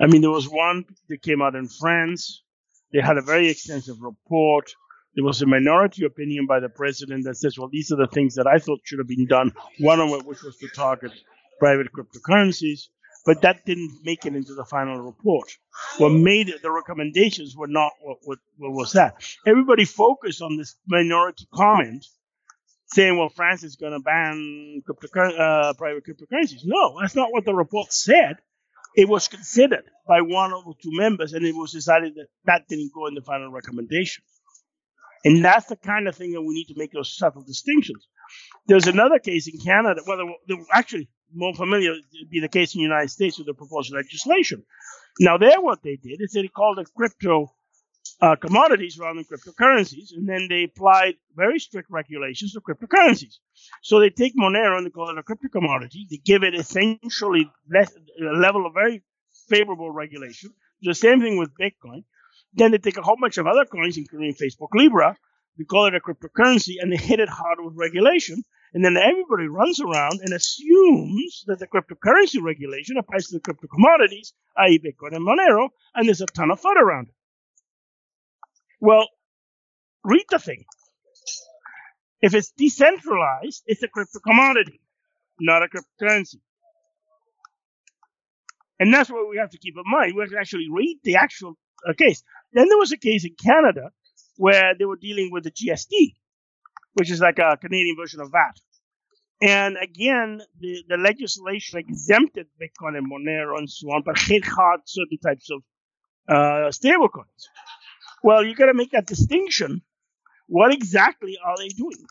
I 0.00 0.06
mean, 0.06 0.22
there 0.22 0.30
was 0.30 0.48
one 0.48 0.84
that 1.08 1.22
came 1.22 1.42
out 1.42 1.54
in 1.54 1.68
France. 1.68 2.42
They 2.92 3.00
had 3.00 3.18
a 3.18 3.22
very 3.22 3.48
extensive 3.48 3.96
report. 4.00 4.72
There 5.14 5.24
was 5.24 5.42
a 5.42 5.46
minority 5.46 6.04
opinion 6.04 6.46
by 6.46 6.60
the 6.60 6.68
president 6.68 7.24
that 7.24 7.36
says, 7.36 7.58
well, 7.58 7.68
these 7.70 7.90
are 7.90 7.96
the 7.96 8.06
things 8.06 8.34
that 8.34 8.46
I 8.46 8.58
thought 8.58 8.80
should 8.84 8.98
have 8.98 9.08
been 9.08 9.26
done. 9.26 9.52
One 9.80 9.98
of 9.98 10.10
which 10.24 10.42
was 10.42 10.56
to 10.58 10.68
target 10.68 11.12
private 11.58 11.88
cryptocurrencies 11.92 12.88
but 13.26 13.42
that 13.42 13.66
didn't 13.66 13.98
make 14.04 14.24
it 14.24 14.34
into 14.34 14.54
the 14.54 14.64
final 14.64 15.00
report. 15.00 15.50
What 15.98 16.10
made 16.10 16.48
it, 16.48 16.62
the 16.62 16.70
recommendations 16.70 17.56
were 17.56 17.66
not 17.66 17.92
what, 18.00 18.18
what, 18.22 18.38
what 18.56 18.72
was 18.72 18.92
that. 18.92 19.22
Everybody 19.44 19.84
focused 19.84 20.40
on 20.40 20.56
this 20.56 20.76
minority 20.86 21.46
comment 21.52 22.06
saying, 22.86 23.18
well, 23.18 23.28
France 23.28 23.64
is 23.64 23.76
going 23.76 23.92
to 23.92 23.98
ban 23.98 24.82
cryptocur- 24.88 25.38
uh, 25.38 25.74
private 25.74 26.04
cryptocurrencies. 26.06 26.62
No, 26.64 26.98
that's 27.00 27.16
not 27.16 27.32
what 27.32 27.44
the 27.44 27.54
report 27.54 27.92
said. 27.92 28.36
It 28.94 29.08
was 29.08 29.28
considered 29.28 29.84
by 30.06 30.22
one 30.22 30.52
or 30.52 30.62
two 30.80 30.92
members, 30.92 31.34
and 31.34 31.44
it 31.44 31.54
was 31.54 31.72
decided 31.72 32.14
that 32.14 32.28
that 32.44 32.68
didn't 32.68 32.92
go 32.94 33.06
in 33.08 33.14
the 33.14 33.20
final 33.20 33.50
recommendation. 33.50 34.24
And 35.24 35.44
that's 35.44 35.66
the 35.66 35.76
kind 35.76 36.06
of 36.06 36.14
thing 36.14 36.32
that 36.32 36.40
we 36.40 36.54
need 36.54 36.68
to 36.68 36.78
make 36.78 36.92
those 36.92 37.14
subtle 37.14 37.42
distinctions. 37.42 38.06
There's 38.66 38.86
another 38.86 39.18
case 39.18 39.48
in 39.48 39.58
Canada. 39.58 40.00
Well, 40.06 40.18
actually, 40.72 41.08
more 41.36 41.54
familiar 41.54 41.94
be 42.30 42.40
the 42.40 42.48
case 42.48 42.74
in 42.74 42.80
the 42.80 42.84
United 42.84 43.10
States 43.10 43.38
with 43.38 43.46
the 43.46 43.54
proposed 43.54 43.92
legislation. 43.92 44.64
Now, 45.20 45.38
there, 45.38 45.60
what 45.60 45.82
they 45.82 45.96
did 45.96 46.20
is 46.20 46.32
they 46.32 46.48
called 46.48 46.78
it 46.78 46.88
crypto 46.96 47.52
uh, 48.20 48.36
commodities 48.36 48.98
rather 48.98 49.22
than 49.22 49.24
cryptocurrencies, 49.24 50.12
and 50.16 50.28
then 50.28 50.46
they 50.48 50.64
applied 50.64 51.14
very 51.34 51.58
strict 51.58 51.88
regulations 51.90 52.52
to 52.52 52.60
cryptocurrencies. 52.60 53.36
So 53.82 54.00
they 54.00 54.10
take 54.10 54.34
Monero 54.36 54.76
and 54.76 54.86
they 54.86 54.90
call 54.90 55.10
it 55.10 55.18
a 55.18 55.22
crypto 55.22 55.48
commodity. 55.48 56.06
They 56.10 56.18
give 56.18 56.42
it 56.42 56.54
essentially 56.54 57.50
less, 57.70 57.94
a 57.94 58.24
level 58.38 58.66
of 58.66 58.74
very 58.74 59.02
favorable 59.48 59.90
regulation. 59.90 60.50
The 60.82 60.94
same 60.94 61.20
thing 61.20 61.38
with 61.38 61.50
Bitcoin. 61.60 62.04
Then 62.54 62.70
they 62.70 62.78
take 62.78 62.96
a 62.96 63.02
whole 63.02 63.16
bunch 63.20 63.38
of 63.38 63.46
other 63.46 63.64
coins, 63.66 63.98
including 63.98 64.34
Facebook 64.34 64.68
Libra, 64.72 65.16
they 65.58 65.64
call 65.64 65.86
it 65.86 65.94
a 65.94 66.00
cryptocurrency, 66.00 66.74
and 66.80 66.92
they 66.92 66.96
hit 66.96 67.20
it 67.20 67.28
hard 67.28 67.58
with 67.60 67.74
regulation. 67.76 68.42
And 68.74 68.84
then 68.84 68.96
everybody 68.96 69.48
runs 69.48 69.80
around 69.80 70.20
and 70.22 70.32
assumes 70.34 71.44
that 71.46 71.58
the 71.58 71.66
cryptocurrency 71.66 72.42
regulation 72.42 72.96
applies 72.98 73.28
to 73.28 73.34
the 73.34 73.40
crypto 73.40 73.68
commodities, 73.68 74.32
i.e., 74.58 74.78
Bitcoin 74.78 75.16
and 75.16 75.26
Monero, 75.26 75.68
and 75.94 76.06
there's 76.06 76.20
a 76.20 76.26
ton 76.26 76.50
of 76.50 76.60
FUD 76.60 76.76
around 76.76 77.08
it. 77.08 77.14
Well, 78.80 79.08
read 80.04 80.24
the 80.30 80.38
thing. 80.38 80.64
If 82.20 82.34
it's 82.34 82.50
decentralized, 82.50 83.62
it's 83.66 83.82
a 83.82 83.88
crypto 83.88 84.18
commodity, 84.20 84.80
not 85.40 85.62
a 85.62 85.68
cryptocurrency. 85.68 86.40
And 88.78 88.92
that's 88.92 89.10
what 89.10 89.28
we 89.28 89.38
have 89.38 89.50
to 89.50 89.58
keep 89.58 89.74
in 89.76 89.84
mind. 89.86 90.14
We 90.14 90.22
have 90.22 90.30
to 90.30 90.38
actually 90.38 90.68
read 90.70 90.98
the 91.02 91.16
actual 91.16 91.56
uh, 91.88 91.94
case. 91.94 92.22
Then 92.52 92.68
there 92.68 92.78
was 92.78 92.92
a 92.92 92.98
case 92.98 93.24
in 93.24 93.34
Canada 93.42 93.90
where 94.36 94.74
they 94.78 94.84
were 94.84 94.96
dealing 94.96 95.30
with 95.32 95.44
the 95.44 95.50
GST, 95.50 96.14
which 96.96 97.10
is 97.10 97.20
like 97.20 97.38
a 97.38 97.58
Canadian 97.58 97.94
version 97.96 98.20
of 98.20 98.32
VAT. 98.32 98.58
And 99.42 99.76
again, 99.76 100.40
the, 100.60 100.82
the 100.88 100.96
legislation 100.96 101.78
exempted 101.78 102.46
Bitcoin 102.60 102.96
and 102.96 103.10
Monero 103.10 103.58
and 103.58 103.68
so 103.70 103.88
on, 103.88 104.02
but 104.02 104.18
hit 104.18 104.46
hard 104.46 104.80
certain 104.86 105.18
types 105.18 105.50
of 105.50 105.62
uh, 106.28 106.70
stablecoins. 106.70 107.44
Well, 108.22 108.42
you 108.44 108.54
got 108.54 108.66
to 108.66 108.74
make 108.74 108.92
that 108.92 109.06
distinction. 109.06 109.82
What 110.46 110.72
exactly 110.72 111.36
are 111.44 111.56
they 111.58 111.68
doing? 111.68 112.06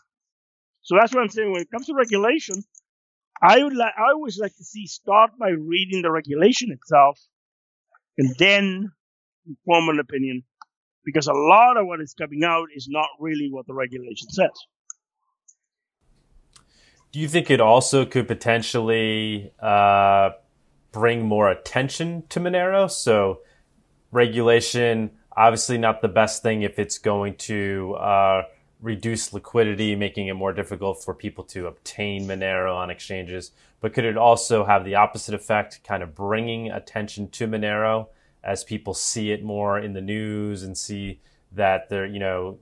So 0.82 0.96
that's 0.96 1.12
what 1.12 1.22
I'm 1.22 1.30
saying. 1.30 1.50
When 1.50 1.62
it 1.62 1.70
comes 1.70 1.86
to 1.86 1.94
regulation, 1.94 2.62
I 3.42 3.62
would 3.62 3.74
like, 3.74 3.92
I 3.98 4.12
always 4.12 4.38
like 4.38 4.54
to 4.56 4.64
see 4.64 4.86
start 4.86 5.32
by 5.36 5.48
reading 5.48 6.02
the 6.02 6.12
regulation 6.12 6.70
itself, 6.70 7.18
and 8.16 8.34
then 8.38 8.92
form 9.64 9.88
an 9.88 9.98
opinion 9.98 10.44
because 11.04 11.26
a 11.26 11.32
lot 11.32 11.76
of 11.76 11.86
what 11.86 12.00
is 12.00 12.14
coming 12.14 12.44
out 12.44 12.68
is 12.74 12.88
not 12.88 13.08
really 13.20 13.48
what 13.50 13.66
the 13.66 13.74
regulation 13.74 14.28
says. 14.30 14.50
Do 17.16 17.22
you 17.22 17.28
think 17.28 17.50
it 17.50 17.62
also 17.62 18.04
could 18.04 18.28
potentially 18.28 19.50
uh, 19.58 20.32
bring 20.92 21.24
more 21.24 21.50
attention 21.50 22.24
to 22.28 22.40
Monero? 22.40 22.90
So, 22.90 23.40
regulation, 24.12 25.12
obviously 25.34 25.78
not 25.78 26.02
the 26.02 26.08
best 26.08 26.42
thing 26.42 26.60
if 26.60 26.78
it's 26.78 26.98
going 26.98 27.36
to 27.36 27.96
uh, 27.98 28.42
reduce 28.82 29.32
liquidity, 29.32 29.96
making 29.96 30.26
it 30.26 30.34
more 30.34 30.52
difficult 30.52 31.02
for 31.02 31.14
people 31.14 31.42
to 31.44 31.68
obtain 31.68 32.26
Monero 32.26 32.76
on 32.76 32.90
exchanges. 32.90 33.52
But 33.80 33.94
could 33.94 34.04
it 34.04 34.18
also 34.18 34.66
have 34.66 34.84
the 34.84 34.96
opposite 34.96 35.32
effect, 35.32 35.80
kind 35.84 36.02
of 36.02 36.14
bringing 36.14 36.70
attention 36.70 37.30
to 37.30 37.48
Monero 37.48 38.08
as 38.44 38.62
people 38.62 38.92
see 38.92 39.30
it 39.30 39.42
more 39.42 39.78
in 39.78 39.94
the 39.94 40.02
news 40.02 40.64
and 40.64 40.76
see 40.76 41.20
that 41.52 41.88
there, 41.88 42.04
you 42.04 42.18
know, 42.18 42.58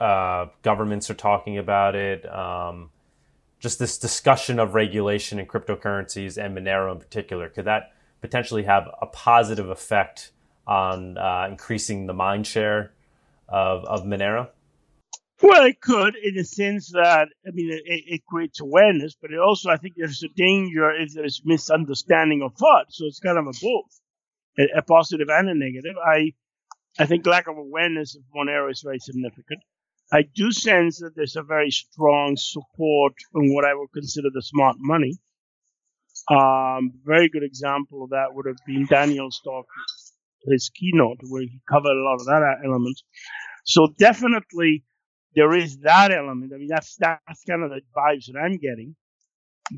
uh, 0.00 0.46
governments 0.62 1.08
are 1.08 1.14
talking 1.14 1.56
about 1.56 1.94
it. 1.94 2.28
Um, 2.28 2.90
just 3.58 3.78
this 3.78 3.98
discussion 3.98 4.58
of 4.58 4.74
regulation 4.74 5.38
in 5.38 5.46
cryptocurrencies 5.46 6.42
and 6.42 6.56
Monero 6.56 6.92
in 6.92 6.98
particular, 6.98 7.48
could 7.48 7.64
that 7.64 7.92
potentially 8.20 8.64
have 8.64 8.88
a 9.00 9.06
positive 9.06 9.68
effect 9.70 10.32
on 10.66 11.16
uh, 11.16 11.46
increasing 11.48 12.06
the 12.06 12.12
mind 12.12 12.46
share 12.46 12.92
of, 13.48 13.84
of 13.84 14.04
Monero? 14.04 14.48
Well, 15.42 15.66
it 15.66 15.80
could, 15.82 16.16
in 16.16 16.34
the 16.34 16.44
sense 16.44 16.90
that 16.92 17.28
I 17.46 17.50
mean, 17.52 17.70
it, 17.70 17.82
it, 17.84 18.26
creates 18.26 18.60
awareness, 18.60 19.14
but 19.20 19.32
it 19.32 19.38
also, 19.38 19.68
I 19.70 19.76
think, 19.76 19.94
there's 19.96 20.22
a 20.22 20.28
danger 20.28 20.90
if 20.90 21.12
there's 21.12 21.42
misunderstanding 21.44 22.42
of 22.42 22.54
thought. 22.54 22.86
So 22.88 23.04
it's 23.04 23.20
kind 23.20 23.36
of 23.36 23.46
a 23.46 23.52
both, 23.60 24.00
a, 24.58 24.78
a 24.78 24.82
positive 24.82 25.28
and 25.28 25.50
a 25.50 25.54
negative. 25.54 25.94
I, 26.02 26.32
I 26.98 27.04
think 27.04 27.26
lack 27.26 27.48
of 27.48 27.58
awareness 27.58 28.16
of 28.16 28.22
Monero 28.34 28.70
is 28.70 28.80
very 28.80 28.98
significant. 28.98 29.60
I 30.12 30.22
do 30.34 30.52
sense 30.52 31.00
that 31.00 31.16
there's 31.16 31.36
a 31.36 31.42
very 31.42 31.70
strong 31.70 32.36
support 32.36 33.14
in 33.34 33.54
what 33.54 33.64
I 33.64 33.74
would 33.74 33.92
consider 33.92 34.28
the 34.32 34.42
smart 34.42 34.76
money. 34.78 35.18
Um, 36.30 36.92
very 37.04 37.28
good 37.28 37.42
example 37.42 38.04
of 38.04 38.10
that 38.10 38.34
would 38.34 38.46
have 38.46 38.58
been 38.66 38.86
Daniel's 38.86 39.40
talk, 39.44 39.66
his 40.46 40.70
keynote, 40.74 41.18
where 41.28 41.42
he 41.42 41.60
covered 41.68 41.96
a 41.96 42.04
lot 42.04 42.20
of 42.20 42.26
that 42.26 42.58
element. 42.64 43.00
So 43.64 43.88
definitely 43.98 44.84
there 45.34 45.54
is 45.54 45.78
that 45.78 46.12
element. 46.12 46.52
I 46.54 46.58
mean, 46.58 46.68
that's 46.68 46.96
that's 46.96 47.44
kind 47.48 47.62
of 47.62 47.70
the 47.70 47.80
vibes 47.96 48.26
that 48.26 48.38
I'm 48.38 48.58
getting. 48.58 48.96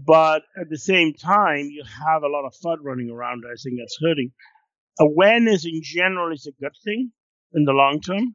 But 0.06 0.42
at 0.60 0.68
the 0.68 0.78
same 0.78 1.14
time, 1.14 1.66
you 1.70 1.82
have 2.06 2.22
a 2.22 2.28
lot 2.28 2.44
of 2.46 2.54
FUD 2.62 2.78
running 2.82 3.10
around. 3.10 3.44
I 3.46 3.56
think 3.62 3.76
that's 3.78 3.98
hurting. 4.02 4.32
Awareness 5.00 5.64
in 5.64 5.80
general 5.82 6.32
is 6.32 6.46
a 6.46 6.62
good 6.62 6.74
thing 6.84 7.12
in 7.54 7.64
the 7.64 7.72
long 7.72 8.00
term. 8.00 8.34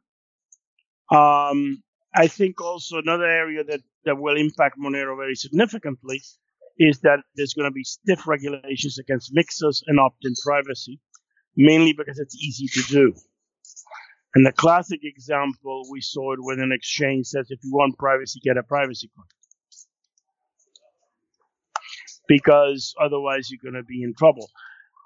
Um, 1.12 1.84
I 2.16 2.28
think 2.28 2.62
also 2.62 2.98
another 2.98 3.26
area 3.26 3.64
that, 3.64 3.82
that 4.06 4.18
will 4.18 4.38
impact 4.38 4.78
Monero 4.80 5.18
very 5.18 5.36
significantly 5.36 6.22
is 6.78 7.00
that 7.00 7.20
there's 7.36 7.54
going 7.54 7.70
to 7.70 7.74
be 7.74 7.84
stiff 7.84 8.28
regulations 8.28 8.98
against 9.00 9.32
mixers 9.34 9.84
and 9.88 10.00
opt-in 10.00 10.34
privacy, 10.44 11.00
mainly 11.56 11.94
because 11.94 12.20
it's 12.20 12.36
easy 12.36 12.68
to 12.68 12.82
do. 12.88 13.14
And 14.36 14.46
the 14.46 14.52
classic 14.52 15.02
example, 15.04 15.84
we 15.92 16.02
saw 16.02 16.34
it 16.34 16.40
when 16.42 16.60
an 16.60 16.72
exchange 16.72 17.28
says, 17.28 17.48
if 17.50 17.60
you 17.64 17.72
want 17.72 17.98
privacy, 18.00 18.40
get 18.44 18.58
a 18.58 18.64
privacy 18.64 19.10
coin. 19.16 19.26
Because 22.28 22.96
otherwise 23.00 23.52
you're 23.52 23.60
going 23.62 23.80
to 23.80 23.86
be 23.86 24.02
in 24.02 24.14
trouble. 24.16 24.50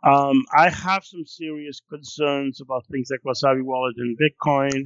Um, 0.05 0.45
I 0.55 0.69
have 0.69 1.03
some 1.03 1.25
serious 1.25 1.81
concerns 1.89 2.61
about 2.61 2.85
things 2.89 3.09
like 3.11 3.21
Wasabi 3.25 3.63
Wallet 3.63 3.95
and 3.97 4.17
Bitcoin, 4.17 4.83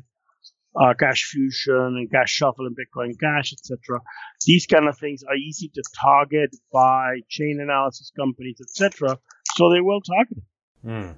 uh, 0.76 0.93
Cash 0.97 1.26
Fusion 1.26 1.97
and 1.97 2.11
Cash 2.11 2.32
Shuffle 2.32 2.65
and 2.65 2.76
Bitcoin 2.76 3.19
Cash, 3.19 3.53
etc. 3.53 3.99
These 4.45 4.65
kind 4.65 4.88
of 4.88 4.97
things 4.97 5.24
are 5.24 5.36
easy 5.36 5.69
to 5.69 5.84
target 5.99 6.55
by 6.72 7.19
chain 7.30 7.59
analysis 7.61 8.11
companies, 8.17 8.57
etc. 8.61 9.17
So 9.55 9.69
they 9.69 9.82
will 9.82 10.01
target 10.01 10.38
it. 10.38 10.88
Mm. 10.88 11.15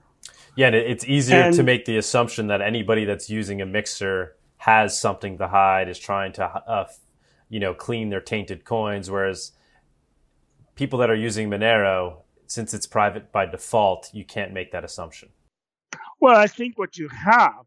Yeah, 0.55 0.67
and 0.67 0.75
it's 0.75 1.05
easier 1.05 1.41
and, 1.41 1.55
to 1.55 1.63
make 1.63 1.85
the 1.85 1.97
assumption 1.97 2.47
that 2.47 2.61
anybody 2.61 3.05
that's 3.05 3.29
using 3.29 3.61
a 3.61 3.65
mixer 3.65 4.35
has 4.57 4.97
something 4.99 5.37
to 5.37 5.47
hide, 5.47 5.89
is 5.89 5.99
trying 5.99 6.31
to, 6.33 6.45
uh, 6.45 6.87
you 7.49 7.59
know, 7.59 7.73
clean 7.73 8.09
their 8.09 8.21
tainted 8.21 8.63
coins. 8.63 9.09
Whereas 9.09 9.51
people 10.75 10.99
that 10.99 11.09
are 11.09 11.15
using 11.15 11.49
Monero, 11.49 12.17
since 12.45 12.73
it's 12.73 12.85
private 12.85 13.31
by 13.31 13.45
default, 13.45 14.09
you 14.13 14.23
can't 14.23 14.53
make 14.53 14.71
that 14.71 14.83
assumption. 14.83 15.29
Well, 16.19 16.37
I 16.37 16.47
think 16.47 16.77
what 16.77 16.97
you 16.97 17.09
have 17.09 17.65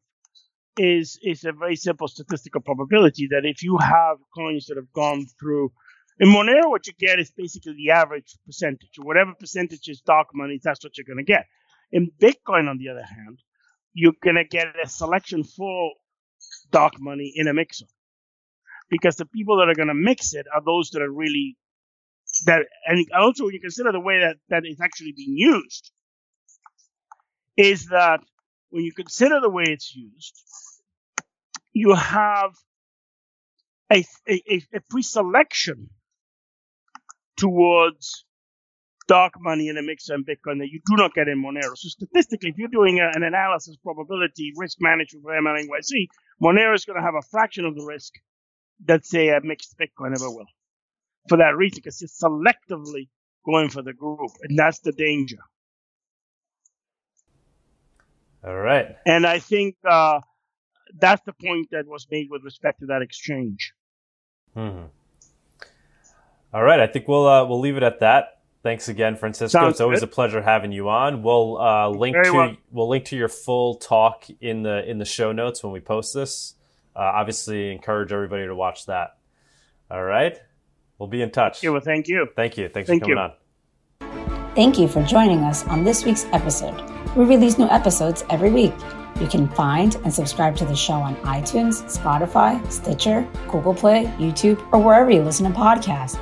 is 0.77 1.19
is 1.23 1.45
a 1.45 1.53
very 1.53 1.77
simple 1.77 2.09
statistical 2.09 2.61
probability 2.61 3.29
that 3.31 3.45
if 3.45 3.63
you 3.63 3.79
have 3.79 4.19
coins 4.35 4.67
that 4.67 4.77
have 4.77 4.93
gone 4.93 5.27
through 5.41 5.73
in 6.19 6.29
Monero, 6.31 6.71
what 6.71 6.87
you 6.87 6.95
get 6.99 7.19
is 7.19 7.31
basically 7.31 7.75
the 7.77 7.91
average 7.91 8.37
percentage. 8.47 8.93
Whatever 8.99 9.35
percentage 9.39 9.89
is 9.89 10.01
dark 10.01 10.29
money, 10.35 10.59
that's 10.63 10.83
what 10.83 10.97
you're 10.97 11.05
going 11.05 11.25
to 11.25 11.31
get. 11.31 11.45
In 11.93 12.11
Bitcoin, 12.21 12.69
on 12.71 12.79
the 12.79 12.89
other 12.89 13.05
hand, 13.05 13.39
you're 13.93 14.15
going 14.23 14.37
to 14.37 14.45
get 14.45 14.69
a 14.83 14.89
selection 14.89 15.45
for 15.45 15.93
dark 16.71 16.95
money 16.99 17.33
in 17.35 17.49
a 17.49 17.55
mixer. 17.55 17.87
Because 18.89 19.17
the 19.17 19.27
people 19.27 19.59
that 19.59 19.69
are 19.69 19.75
going 19.75 19.89
to 19.89 19.95
mix 19.95 20.33
it 20.33 20.47
are 20.55 20.63
those 20.65 20.91
that 20.91 21.03
are 21.03 21.11
really 21.11 21.57
that, 22.47 22.63
and 22.87 23.07
also 23.19 23.45
when 23.45 23.55
you 23.55 23.61
consider 23.61 23.93
the 23.93 24.01
way 24.01 24.21
that 24.21 24.37
that 24.49 24.65
is 24.67 24.81
actually 24.81 25.13
being 25.17 25.37
used, 25.37 25.91
is 27.57 27.87
that 27.87 28.21
when 28.71 28.85
you 28.85 28.93
consider 28.93 29.41
the 29.41 29.51
way 29.51 29.65
it's 29.67 29.95
used, 29.95 30.35
you 31.77 31.95
have 31.95 32.53
a, 33.93 34.03
a, 34.27 34.63
a 34.73 34.81
pre-selection 34.89 35.91
towards 37.37 38.25
dark 39.07 39.35
money 39.39 39.69
in 39.69 39.77
a 39.77 39.83
mix 39.83 40.09
and 40.09 40.27
Bitcoin 40.27 40.59
that 40.59 40.69
you 40.71 40.81
do 40.87 40.97
not 40.97 41.15
get 41.15 41.29
in 41.29 41.41
Monero. 41.41 41.77
So 41.77 41.89
statistically, 41.89 42.49
if 42.49 42.57
you're 42.57 42.69
doing 42.69 42.99
a, 42.99 43.11
an 43.15 43.23
analysis 43.23 43.77
probability 43.83 44.53
risk 44.57 44.79
management 44.81 45.23
for 45.23 45.33
MLNYC, 45.33 46.07
Monero 46.43 46.75
is 46.75 46.87
going 46.87 46.99
to 46.99 47.05
have 47.05 47.15
a 47.15 47.23
fraction 47.31 47.67
of 47.67 47.77
the 47.77 47.85
risk 47.85 48.15
that 48.87 49.05
say 49.05 49.29
a 49.29 49.41
mixed 49.43 49.77
Bitcoin 49.79 50.15
ever 50.17 50.31
will. 50.31 50.47
For 51.29 51.37
that 51.39 51.57
reason, 51.57 51.77
because 51.85 52.01
it's 52.01 52.19
selectively 52.23 53.09
going 53.45 53.69
for 53.69 53.83
the 53.83 53.93
group, 53.93 54.31
and 54.43 54.59
that's 54.59 54.79
the 54.81 54.93
danger. 54.93 55.39
All 58.43 58.57
right. 58.57 58.97
And 59.05 59.27
I 59.27 59.41
think 59.41 59.77
uh, 59.89 60.21
that's 60.99 61.23
the 61.23 61.33
point 61.33 61.69
that 61.71 61.87
was 61.87 62.07
made 62.11 62.29
with 62.31 62.43
respect 62.43 62.81
to 62.81 62.87
that 62.87 63.03
exchange. 63.03 63.73
Hmm. 64.55 64.85
All 66.53 66.63
right. 66.63 66.81
I 66.81 66.87
think 66.87 67.09
we'll 67.09 67.27
uh, 67.27 67.45
we'll 67.45 67.61
leave 67.61 67.77
it 67.77 67.83
at 67.83 68.01
that. 68.01 68.41
Thanks 68.63 68.89
again, 68.89 69.15
Francisco. 69.15 69.61
Sounds 69.61 69.73
it's 69.75 69.81
always 69.81 70.01
good. 70.01 70.09
a 70.09 70.13
pleasure 70.13 70.43
having 70.43 70.73
you 70.73 70.89
on. 70.89 71.23
We'll 71.23 71.57
uh, 71.57 71.89
link 71.89 72.15
Very 72.15 72.27
to 72.27 72.33
well. 72.33 72.57
we'll 72.73 72.89
link 72.89 73.05
to 73.07 73.17
your 73.17 73.29
full 73.29 73.77
talk 73.77 74.25
in 74.41 74.63
the 74.63 74.89
in 74.91 74.99
the 74.99 75.05
show 75.05 75.31
notes 75.31 75.63
when 75.63 75.73
we 75.73 75.79
post 75.81 76.13
this. 76.15 76.55
Uh, 76.97 77.01
obviously, 77.01 77.71
encourage 77.71 78.11
everybody 78.13 78.47
to 78.47 78.57
watch 78.57 78.87
that. 78.87 79.19
All 79.89 80.03
right, 80.03 80.37
we'll 80.99 81.09
be 81.09 81.23
in 81.23 81.31
touch. 81.31 81.63
Yeah, 81.63 81.71
well, 81.71 81.81
thank 81.81 82.09
you. 82.09 82.27
Thank 82.35 82.59
you. 82.59 82.69
Thanks 82.69 82.89
thank 82.89 83.03
for 83.03 83.05
coming 83.05 83.19
you. 83.19 83.23
on. 83.23 83.33
Thank 84.57 84.79
you 84.79 84.89
for 84.89 85.03
joining 85.03 85.41
us 85.41 85.67
on 85.67 85.85
this 85.85 86.07
week's 86.07 86.25
episode. 86.33 86.83
We 87.15 87.27
release 87.27 87.59
new 87.59 87.69
episodes 87.69 88.25
every 88.31 88.51
week. 88.51 88.73
You 89.21 89.27
can 89.27 89.49
find 89.49 89.95
and 89.97 90.15
subscribe 90.15 90.57
to 90.57 90.65
the 90.65 90.75
show 90.75 90.95
on 90.95 91.15
iTunes, 91.17 91.83
Spotify, 91.95 92.73
Stitcher, 92.73 93.29
Google 93.51 93.75
Play, 93.75 94.07
YouTube, 94.19 94.67
or 94.73 94.79
wherever 94.79 95.11
you 95.11 95.23
listen 95.23 95.45
to 95.45 95.53
podcasts. 95.53 96.19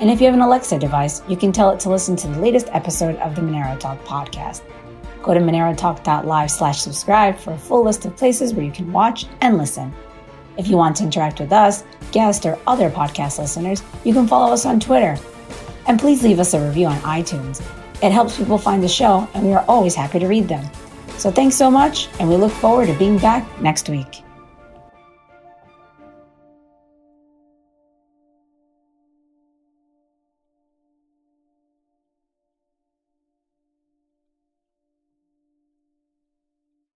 And 0.00 0.10
if 0.10 0.20
you 0.20 0.26
have 0.26 0.34
an 0.34 0.42
Alexa 0.42 0.78
device, 0.78 1.22
you 1.28 1.36
can 1.38 1.50
tell 1.50 1.70
it 1.70 1.80
to 1.80 1.88
listen 1.88 2.14
to 2.16 2.28
the 2.28 2.38
latest 2.38 2.68
episode 2.72 3.16
of 3.20 3.34
the 3.34 3.40
Monero 3.40 3.80
Talk 3.80 4.04
podcast. 4.04 4.60
Go 5.22 5.32
to 5.32 5.40
monerotalk.live 5.40 6.50
slash 6.50 6.82
subscribe 6.82 7.38
for 7.38 7.54
a 7.54 7.58
full 7.58 7.84
list 7.84 8.04
of 8.04 8.14
places 8.18 8.52
where 8.52 8.66
you 8.66 8.72
can 8.72 8.92
watch 8.92 9.24
and 9.40 9.56
listen. 9.56 9.94
If 10.58 10.68
you 10.68 10.76
want 10.76 10.96
to 10.96 11.04
interact 11.04 11.40
with 11.40 11.52
us, 11.54 11.84
guests, 12.12 12.44
or 12.44 12.58
other 12.66 12.90
podcast 12.90 13.38
listeners, 13.38 13.82
you 14.04 14.12
can 14.12 14.28
follow 14.28 14.52
us 14.52 14.66
on 14.66 14.78
Twitter. 14.78 15.18
And 15.88 15.98
please 15.98 16.22
leave 16.22 16.38
us 16.38 16.54
a 16.54 16.64
review 16.64 16.86
on 16.86 16.98
iTunes. 16.98 17.60
It 18.02 18.12
helps 18.12 18.36
people 18.36 18.58
find 18.58 18.82
the 18.82 18.88
show, 18.88 19.28
and 19.34 19.44
we 19.44 19.52
are 19.52 19.64
always 19.66 19.94
happy 19.94 20.20
to 20.20 20.28
read 20.28 20.46
them. 20.46 20.64
So 21.16 21.32
thanks 21.32 21.56
so 21.56 21.70
much, 21.70 22.08
and 22.20 22.28
we 22.28 22.36
look 22.36 22.52
forward 22.52 22.86
to 22.86 22.94
being 22.98 23.18
back 23.18 23.60
next 23.60 23.88
week. 23.88 24.22